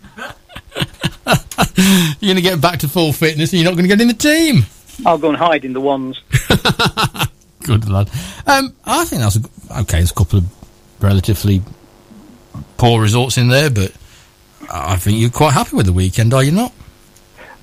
you're 2.20 2.34
going 2.34 2.36
to 2.36 2.42
get 2.42 2.62
back 2.62 2.80
to 2.80 2.88
full 2.88 3.14
fitness 3.14 3.52
and 3.52 3.62
you're 3.62 3.70
not 3.70 3.76
going 3.76 3.88
to 3.88 3.96
get 3.96 4.02
in 4.02 4.08
the 4.08 4.14
team. 4.14 4.66
I'll 5.06 5.18
go 5.18 5.30
and 5.30 5.38
hide 5.38 5.66
in 5.66 5.74
the 5.74 5.82
ones. 5.82 6.22
Good 7.64 7.90
lad. 7.90 8.10
Um, 8.48 8.76
I 8.86 9.06
think 9.06 9.22
that's 9.22 9.38
a, 9.38 9.80
okay. 9.82 9.98
There's 9.98 10.12
a 10.12 10.16
couple 10.16 10.40
of 10.40 10.46
relatively 11.02 11.62
poor 12.78 13.02
results 13.02 13.38
in 13.38 13.50
there, 13.50 13.70
but 13.70 13.94
I 14.72 14.96
think 14.98 15.20
you're 15.20 15.30
quite 15.30 15.54
happy 15.54 15.76
with 15.76 15.86
the 15.86 15.94
weekend, 15.94 16.34
are 16.34 16.44
you 16.44 16.52
not? 16.52 16.74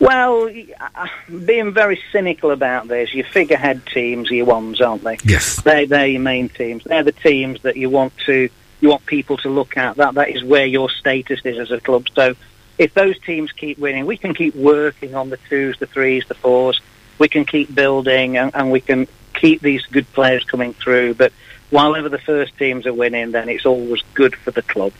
Well, 0.00 0.48
uh, 0.94 1.06
being 1.44 1.72
very 1.72 2.00
cynical 2.12 2.52
about 2.52 2.86
this, 2.86 3.12
your 3.12 3.26
figurehead 3.26 3.84
teams 3.86 4.30
are 4.30 4.34
your 4.34 4.46
ones, 4.46 4.80
aren't 4.80 5.02
they? 5.02 5.18
Yes. 5.24 5.60
They're, 5.62 5.86
they're 5.86 6.06
your 6.06 6.20
main 6.20 6.48
teams. 6.48 6.84
They're 6.84 7.02
the 7.02 7.12
teams 7.12 7.62
that 7.62 7.76
you 7.76 7.90
want 7.90 8.12
to 8.26 8.48
you 8.80 8.88
want 8.88 9.04
people 9.06 9.36
to 9.38 9.48
look 9.48 9.76
at. 9.76 9.96
That 9.96 10.14
that 10.14 10.28
is 10.30 10.44
where 10.44 10.66
your 10.66 10.88
status 10.90 11.40
is 11.44 11.58
as 11.58 11.70
a 11.70 11.80
club. 11.80 12.06
So 12.14 12.36
if 12.78 12.94
those 12.94 13.18
teams 13.20 13.52
keep 13.52 13.78
winning, 13.78 14.06
we 14.06 14.16
can 14.16 14.34
keep 14.34 14.54
working 14.54 15.14
on 15.14 15.30
the 15.30 15.36
twos, 15.48 15.78
the 15.78 15.86
threes, 15.86 16.24
the 16.28 16.34
fours. 16.34 16.80
We 17.18 17.28
can 17.28 17.44
keep 17.44 17.74
building 17.74 18.36
and, 18.36 18.54
and 18.54 18.70
we 18.70 18.80
can 18.80 19.08
keep 19.34 19.60
these 19.60 19.84
good 19.86 20.10
players 20.12 20.44
coming 20.44 20.72
through. 20.74 21.14
But 21.14 21.32
while 21.70 21.96
ever 21.96 22.08
the 22.08 22.18
first 22.18 22.56
teams 22.56 22.86
are 22.86 22.92
winning, 22.94 23.32
then 23.32 23.48
it's 23.48 23.66
always 23.66 24.02
good 24.14 24.34
for 24.36 24.52
the 24.52 24.62
club. 24.62 24.92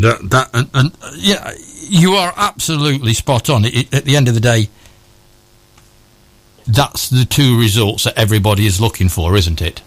That 0.00 0.30
that 0.30 0.50
and, 0.52 0.68
and 0.74 0.92
uh, 1.00 1.12
yeah, 1.16 1.52
you 1.80 2.12
are 2.14 2.32
absolutely 2.36 3.14
spot 3.14 3.48
on. 3.48 3.64
It, 3.64 3.74
it- 3.74 3.94
at 3.94 4.04
the 4.04 4.16
end 4.16 4.28
of 4.28 4.34
the 4.34 4.40
day, 4.40 4.68
that's 6.66 7.08
the 7.08 7.24
two 7.24 7.58
results 7.58 8.04
that 8.04 8.18
everybody 8.18 8.66
is 8.66 8.80
looking 8.80 9.08
for, 9.08 9.36
isn't 9.36 9.62
it? 9.62 9.82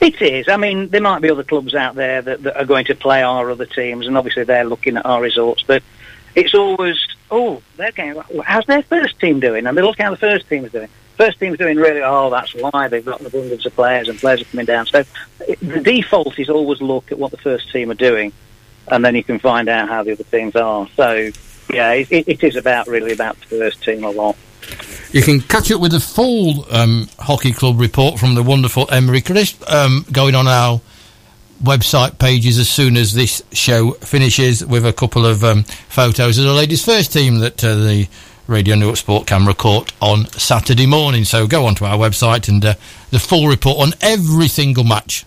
It 0.00 0.20
is. 0.22 0.48
I 0.48 0.56
mean, 0.56 0.88
there 0.88 1.00
might 1.00 1.20
be 1.20 1.30
other 1.30 1.44
clubs 1.44 1.74
out 1.74 1.94
there 1.94 2.22
that, 2.22 2.42
that 2.42 2.56
are 2.56 2.64
going 2.64 2.86
to 2.86 2.94
play 2.94 3.22
our 3.22 3.50
other 3.50 3.66
teams, 3.66 4.06
and 4.06 4.16
obviously 4.16 4.44
they're 4.44 4.64
looking 4.64 4.96
at 4.96 5.04
our 5.06 5.20
results. 5.20 5.62
But 5.62 5.82
it's 6.34 6.54
always, 6.54 6.96
oh, 7.30 7.62
they're. 7.76 7.92
How's 8.44 8.66
their 8.66 8.82
first 8.82 9.18
team 9.20 9.40
doing? 9.40 9.66
And 9.66 9.76
they 9.76 9.82
look 9.82 9.98
how 9.98 10.10
the 10.10 10.16
first 10.16 10.48
team 10.48 10.64
is 10.64 10.72
doing. 10.72 10.88
First 11.16 11.38
team's 11.38 11.58
doing 11.58 11.76
really. 11.76 12.02
Oh, 12.02 12.30
that's 12.30 12.54
why 12.54 12.88
they've 12.88 13.04
got 13.04 13.20
an 13.20 13.26
abundance 13.26 13.66
of 13.66 13.74
players, 13.74 14.08
and 14.08 14.18
players 14.18 14.42
are 14.42 14.46
coming 14.46 14.66
down. 14.66 14.86
So 14.86 15.04
it, 15.46 15.60
the 15.60 15.80
default 15.80 16.38
is 16.38 16.48
always 16.48 16.80
look 16.80 17.12
at 17.12 17.18
what 17.18 17.30
the 17.30 17.36
first 17.36 17.70
team 17.72 17.90
are 17.90 17.94
doing, 17.94 18.32
and 18.88 19.04
then 19.04 19.14
you 19.14 19.24
can 19.24 19.38
find 19.38 19.68
out 19.68 19.88
how 19.88 20.02
the 20.02 20.12
other 20.12 20.24
teams 20.24 20.56
are. 20.56 20.88
So 20.96 21.30
yeah, 21.72 21.92
it, 21.92 22.10
it, 22.10 22.42
is 22.42 22.56
about 22.56 22.86
really 22.86 23.12
about 23.12 23.38
the 23.40 23.46
first 23.46 23.82
team 23.82 24.04
a 24.04 24.10
lot. 24.10 24.36
You 25.12 25.22
can 25.22 25.40
catch 25.40 25.70
up 25.72 25.80
with 25.80 25.92
the 25.92 26.00
full 26.00 26.64
um, 26.72 27.08
hockey 27.18 27.52
club 27.52 27.80
report 27.80 28.18
from 28.20 28.34
the 28.34 28.42
wonderful 28.42 28.88
Emery 28.90 29.20
Crisp 29.20 29.62
um, 29.68 30.06
going 30.12 30.34
on 30.34 30.46
our 30.46 30.80
website 31.62 32.18
pages 32.18 32.58
as 32.58 32.68
soon 32.68 32.96
as 32.96 33.12
this 33.12 33.42
show 33.52 33.92
finishes 33.92 34.64
with 34.64 34.86
a 34.86 34.92
couple 34.92 35.26
of 35.26 35.44
um, 35.44 35.64
photos 35.88 36.38
of 36.38 36.44
the 36.44 36.52
ladies' 36.52 36.84
first 36.84 37.12
team 37.12 37.38
that 37.38 37.62
uh, 37.62 37.74
the 37.74 38.08
Radio 38.46 38.74
Newark 38.74 38.96
Sport 38.96 39.26
camera 39.26 39.54
caught 39.54 39.92
on 40.00 40.26
Saturday 40.30 40.86
morning. 40.86 41.24
So 41.24 41.46
go 41.46 41.66
onto 41.66 41.84
our 41.84 41.96
website 41.96 42.48
and 42.48 42.64
uh, 42.64 42.74
the 43.10 43.18
full 43.18 43.46
report 43.46 43.78
on 43.78 43.92
every 44.00 44.48
single 44.48 44.84
match 44.84 45.24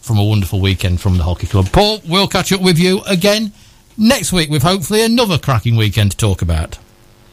from 0.00 0.18
a 0.18 0.24
wonderful 0.24 0.60
weekend 0.60 1.00
from 1.00 1.18
the 1.18 1.24
hockey 1.24 1.46
club. 1.46 1.70
Paul, 1.72 2.00
we'll 2.08 2.28
catch 2.28 2.52
up 2.52 2.60
with 2.62 2.78
you 2.78 3.02
again 3.06 3.52
next 3.98 4.32
week 4.32 4.50
with 4.50 4.62
hopefully 4.62 5.02
another 5.02 5.38
cracking 5.38 5.76
weekend 5.76 6.12
to 6.12 6.16
talk 6.16 6.42
about. 6.42 6.78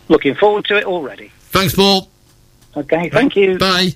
Looking 0.09 0.35
forward 0.35 0.65
to 0.65 0.77
it 0.77 0.85
already. 0.85 1.31
Thanks, 1.49 1.73
Paul. 1.75 2.09
Okay, 2.75 3.09
thank 3.09 3.35
you. 3.35 3.57
Bye. 3.57 3.93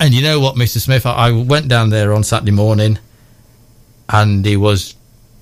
And 0.00 0.14
you 0.14 0.22
know 0.22 0.40
what, 0.40 0.54
Mr. 0.54 0.78
Smith? 0.78 1.04
I, 1.04 1.28
I 1.28 1.32
went 1.32 1.68
down 1.68 1.90
there 1.90 2.12
on 2.14 2.22
Saturday 2.22 2.52
morning 2.52 2.98
and 4.08 4.44
he 4.44 4.56
was 4.56 4.94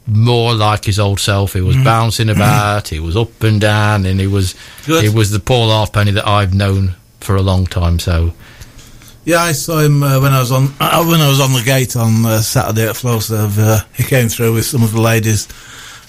more 0.06 0.54
like 0.54 0.84
his 0.84 0.98
old 0.98 1.20
self. 1.20 1.52
He 1.52 1.60
was 1.60 1.76
bouncing 1.76 2.28
about, 2.28 2.88
he 2.88 3.00
was 3.00 3.16
up 3.16 3.42
and 3.42 3.60
down, 3.60 4.06
and 4.06 4.20
he 4.20 4.26
was 4.26 4.54
Good. 4.86 5.02
he 5.02 5.08
was 5.08 5.30
the 5.30 5.40
Paul 5.40 5.70
Halfpenny 5.70 6.12
that 6.12 6.26
I've 6.26 6.54
known 6.54 6.94
for 7.20 7.36
a 7.36 7.42
long 7.42 7.66
time. 7.66 7.98
So 7.98 8.32
Yeah, 9.24 9.40
I 9.42 9.52
saw 9.52 9.78
him 9.78 10.02
uh, 10.02 10.20
when 10.20 10.32
I 10.32 10.38
was 10.40 10.52
on 10.52 10.72
uh, 10.80 11.04
when 11.08 11.20
I 11.20 11.28
was 11.28 11.40
on 11.40 11.52
the 11.52 11.62
gate 11.64 11.96
on 11.96 12.24
uh, 12.24 12.38
Saturday 12.40 12.88
at 12.88 12.94
Flowserve. 12.94 13.58
Uh, 13.58 13.80
he 13.94 14.04
came 14.04 14.28
through 14.28 14.54
with 14.54 14.66
some 14.66 14.82
of 14.82 14.92
the 14.92 15.00
ladies 15.00 15.48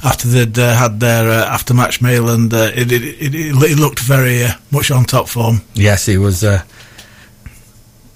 after 0.03 0.28
they'd 0.28 0.58
uh, 0.60 0.76
had 0.76 0.99
their 0.99 1.30
uh, 1.30 1.45
after 1.45 1.74
match 1.74 2.01
meal, 2.01 2.30
and 2.30 2.53
uh, 2.53 2.72
it, 2.76 2.91
it, 2.91 3.03
it, 3.03 3.34
it 3.34 3.80
looked 3.80 3.99
very 3.99 4.43
uh, 4.43 4.51
much 4.72 4.91
on 4.91 5.05
top 5.05 5.28
form. 5.28 5.62
yes, 5.74 6.05
he 6.05 6.18
was. 6.18 6.43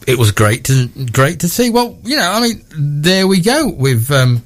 It 0.07 0.17
was 0.17 0.31
great 0.31 0.65
to 0.65 0.87
great 1.11 1.41
to 1.41 1.49
see. 1.49 1.69
Well, 1.69 1.97
you 2.03 2.15
know, 2.15 2.31
I 2.31 2.41
mean, 2.41 2.63
there 2.75 3.27
we 3.27 3.39
go. 3.39 3.69
We've 3.69 4.09
um, 4.11 4.43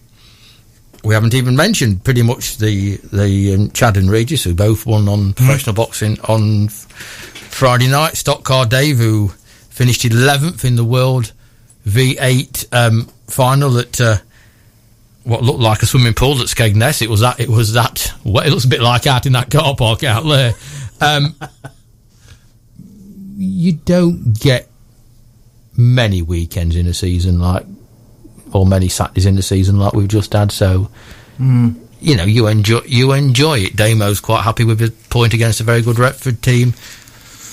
we 1.03 1.13
haven't 1.13 1.33
even 1.33 1.55
mentioned 1.55 2.03
pretty 2.03 2.23
much 2.23 2.57
the 2.57 2.97
the 3.11 3.53
um, 3.53 3.71
Chad 3.71 3.97
and 3.97 4.09
Regis 4.09 4.43
who 4.43 4.53
both 4.53 4.85
won 4.85 5.07
on 5.07 5.33
professional 5.33 5.75
boxing 5.75 6.19
on 6.21 6.67
Friday 6.67 7.87
night. 7.87 8.15
Stock 8.15 8.43
Car 8.43 8.65
Dave 8.65 8.97
who 8.97 9.29
finished 9.69 10.03
eleventh 10.03 10.65
in 10.65 10.75
the 10.75 10.85
world 10.85 11.31
V8 11.87 12.65
um, 12.73 13.05
final 13.27 13.77
at 13.77 14.01
uh, 14.01 14.17
what 15.23 15.43
looked 15.43 15.59
like 15.59 15.81
a 15.83 15.85
swimming 15.85 16.13
pool 16.13 16.41
at 16.41 16.47
Skegness. 16.47 17.01
It 17.01 17.09
was 17.09 17.21
that. 17.21 17.39
It 17.39 17.49
was 17.49 17.73
that. 17.73 18.11
Well, 18.23 18.45
it 18.45 18.49
looks 18.49 18.65
a 18.65 18.69
bit 18.69 18.81
like 18.81 19.07
out 19.07 19.25
in 19.25 19.33
that 19.33 19.51
car 19.51 19.75
park 19.75 20.03
out 20.03 20.23
there. 20.23 20.53
Um, 20.99 21.35
you 23.37 23.73
don't 23.73 24.33
get 24.39 24.67
many 25.77 26.21
weekends 26.21 26.75
in 26.75 26.87
a 26.87 26.93
season 26.93 27.39
like, 27.39 27.65
or 28.51 28.65
many 28.65 28.87
Saturdays 28.89 29.25
in 29.25 29.35
the 29.35 29.41
season 29.41 29.77
like 29.77 29.93
we've 29.93 30.07
just 30.07 30.33
had. 30.33 30.51
So, 30.51 30.89
you 31.39 32.15
know, 32.15 32.23
you 32.23 32.47
enjoy 32.47 32.81
you 32.85 33.11
enjoy 33.13 33.59
it. 33.59 33.75
Damo's 33.75 34.19
quite 34.19 34.43
happy 34.43 34.63
with 34.63 34.79
his 34.79 34.91
point 35.09 35.33
against 35.33 35.59
a 35.59 35.63
very 35.63 35.81
good 35.81 35.97
Retford 35.99 36.41
team. 36.41 36.73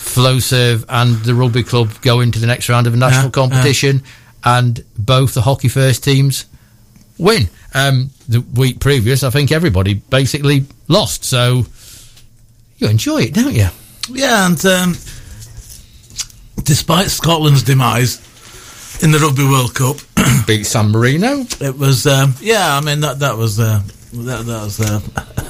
Flowserve 0.02 0.84
and 0.88 1.16
the 1.24 1.34
rugby 1.34 1.62
club 1.62 1.90
go 2.02 2.20
into 2.20 2.38
the 2.38 2.46
next 2.46 2.68
round 2.68 2.86
of 2.86 2.94
a 2.94 2.96
national 2.96 3.26
Yeah, 3.26 3.30
competition, 3.30 4.02
and 4.44 4.84
both 4.98 5.34
the 5.34 5.42
hockey 5.42 5.68
first 5.68 6.04
teams 6.04 6.44
win. 7.18 7.48
Um, 7.74 8.10
the 8.28 8.40
week 8.40 8.80
previous, 8.80 9.22
I 9.22 9.30
think 9.30 9.52
everybody 9.52 9.94
basically 9.94 10.66
lost. 10.88 11.24
So 11.24 11.64
you 12.76 12.88
enjoy 12.88 13.22
it, 13.22 13.34
don't 13.34 13.54
you? 13.54 13.68
Yeah, 14.10 14.46
and 14.46 14.66
um, 14.66 14.96
despite 16.62 17.08
Scotland's 17.08 17.62
demise 17.62 18.20
in 19.02 19.10
the 19.10 19.18
Rugby 19.18 19.44
World 19.44 19.74
Cup, 19.74 19.96
Beat 20.46 20.64
San 20.64 20.90
Marino. 20.90 21.44
it 21.60 21.76
was 21.76 22.06
um, 22.06 22.34
yeah. 22.40 22.76
I 22.76 22.80
mean 22.80 23.00
that 23.00 23.20
that 23.20 23.36
was 23.36 23.58
uh, 23.58 23.80
that, 24.12 24.46
that 24.46 24.62
was 24.62 24.80
uh, 24.80 25.00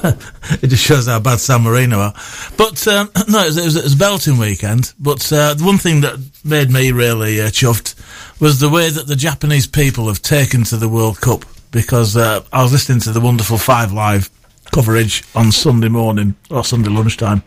it 0.61 0.67
just 0.67 0.83
shows 0.83 1.07
how 1.07 1.19
bad 1.19 1.39
San 1.39 1.61
Marino 1.61 1.99
are. 1.99 2.13
But 2.57 2.87
um, 2.87 3.09
no, 3.27 3.43
it 3.43 3.47
was, 3.47 3.57
it 3.57 3.65
was, 3.65 3.75
it 3.75 3.83
was 3.83 3.93
a 3.93 3.97
belting 3.97 4.37
weekend. 4.37 4.93
But 4.99 5.31
uh, 5.31 5.53
the 5.53 5.63
one 5.63 5.77
thing 5.77 6.01
that 6.01 6.19
made 6.43 6.69
me 6.69 6.91
really 6.91 7.41
uh, 7.41 7.47
chuffed 7.47 7.95
was 8.39 8.59
the 8.59 8.69
way 8.69 8.89
that 8.89 9.07
the 9.07 9.15
Japanese 9.15 9.67
people 9.67 10.07
have 10.07 10.21
taken 10.21 10.63
to 10.65 10.77
the 10.77 10.89
World 10.89 11.21
Cup. 11.21 11.45
Because 11.71 12.15
uh, 12.15 12.43
I 12.53 12.61
was 12.61 12.71
listening 12.71 12.99
to 13.01 13.11
the 13.11 13.19
wonderful 13.19 13.57
Five 13.57 13.91
Live 13.91 14.29
coverage 14.71 15.23
on 15.35 15.51
Sunday 15.51 15.89
morning 15.89 16.35
or 16.49 16.63
Sunday 16.63 16.89
lunchtime, 16.89 17.43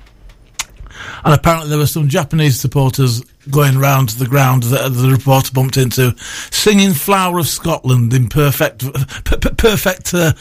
and 1.25 1.35
apparently 1.35 1.69
there 1.69 1.79
were 1.79 1.87
some 1.87 2.09
Japanese 2.09 2.59
supporters 2.61 3.23
going 3.51 3.79
round 3.79 4.11
the 4.11 4.27
ground 4.27 4.65
that 4.65 4.89
the 4.93 5.11
reporter 5.11 5.53
bumped 5.53 5.77
into, 5.77 6.15
singing 6.51 6.93
"Flower 6.93 7.39
of 7.39 7.49
Scotland" 7.49 8.13
in 8.13 8.29
perfect, 8.29 8.81
p- 9.25 9.37
p- 9.37 9.51
perfect, 9.57 10.15
uh, 10.15 10.33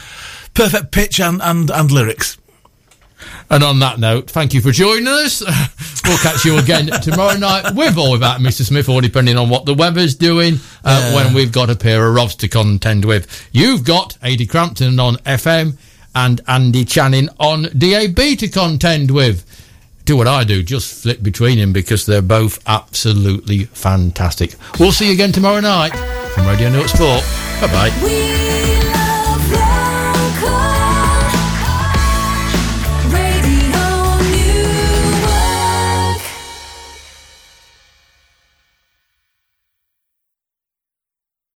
perfect 0.54 0.90
pitch 0.92 1.20
and, 1.20 1.40
and, 1.42 1.70
and 1.70 1.90
lyrics. 1.90 2.38
And 3.48 3.62
on 3.62 3.78
that 3.80 3.98
note, 3.98 4.30
thank 4.30 4.54
you 4.54 4.60
for 4.60 4.72
joining 4.72 5.08
us. 5.08 5.42
We'll 6.06 6.18
catch 6.18 6.44
you 6.44 6.56
again 6.58 6.86
tomorrow 7.02 7.36
night 7.36 7.74
with 7.74 7.98
or 7.98 8.12
without 8.12 8.38
Mr. 8.38 8.62
Smith, 8.62 8.88
or 8.88 9.00
depending 9.00 9.36
on 9.36 9.48
what 9.48 9.64
the 9.64 9.74
weather's 9.74 10.14
doing, 10.14 10.60
uh, 10.84 11.12
when 11.12 11.34
we've 11.34 11.50
got 11.50 11.68
a 11.68 11.74
pair 11.74 12.06
of 12.06 12.14
Robs 12.14 12.36
to 12.36 12.48
contend 12.48 13.04
with. 13.04 13.48
You've 13.50 13.84
got 13.84 14.16
Adi 14.22 14.46
Crampton 14.46 15.00
on 15.00 15.16
FM 15.16 15.76
and 16.14 16.40
Andy 16.46 16.84
Channing 16.84 17.28
on 17.40 17.62
DAB 17.76 18.38
to 18.38 18.48
contend 18.48 19.10
with. 19.10 19.44
Do 20.06 20.16
what 20.16 20.28
I 20.28 20.44
do, 20.44 20.62
just 20.62 21.02
flip 21.02 21.20
between 21.20 21.58
them 21.58 21.72
because 21.72 22.06
they're 22.06 22.22
both 22.22 22.60
absolutely 22.66 23.64
fantastic. 23.64 24.54
We'll 24.78 24.92
see 24.92 25.08
you 25.08 25.12
again 25.12 25.32
tomorrow 25.32 25.60
night 25.60 25.90
from 26.32 26.46
Radio 26.46 26.70
Newark 26.70 26.88
Sport. 26.88 27.24
Bye 27.60 27.90
bye. 27.90 28.35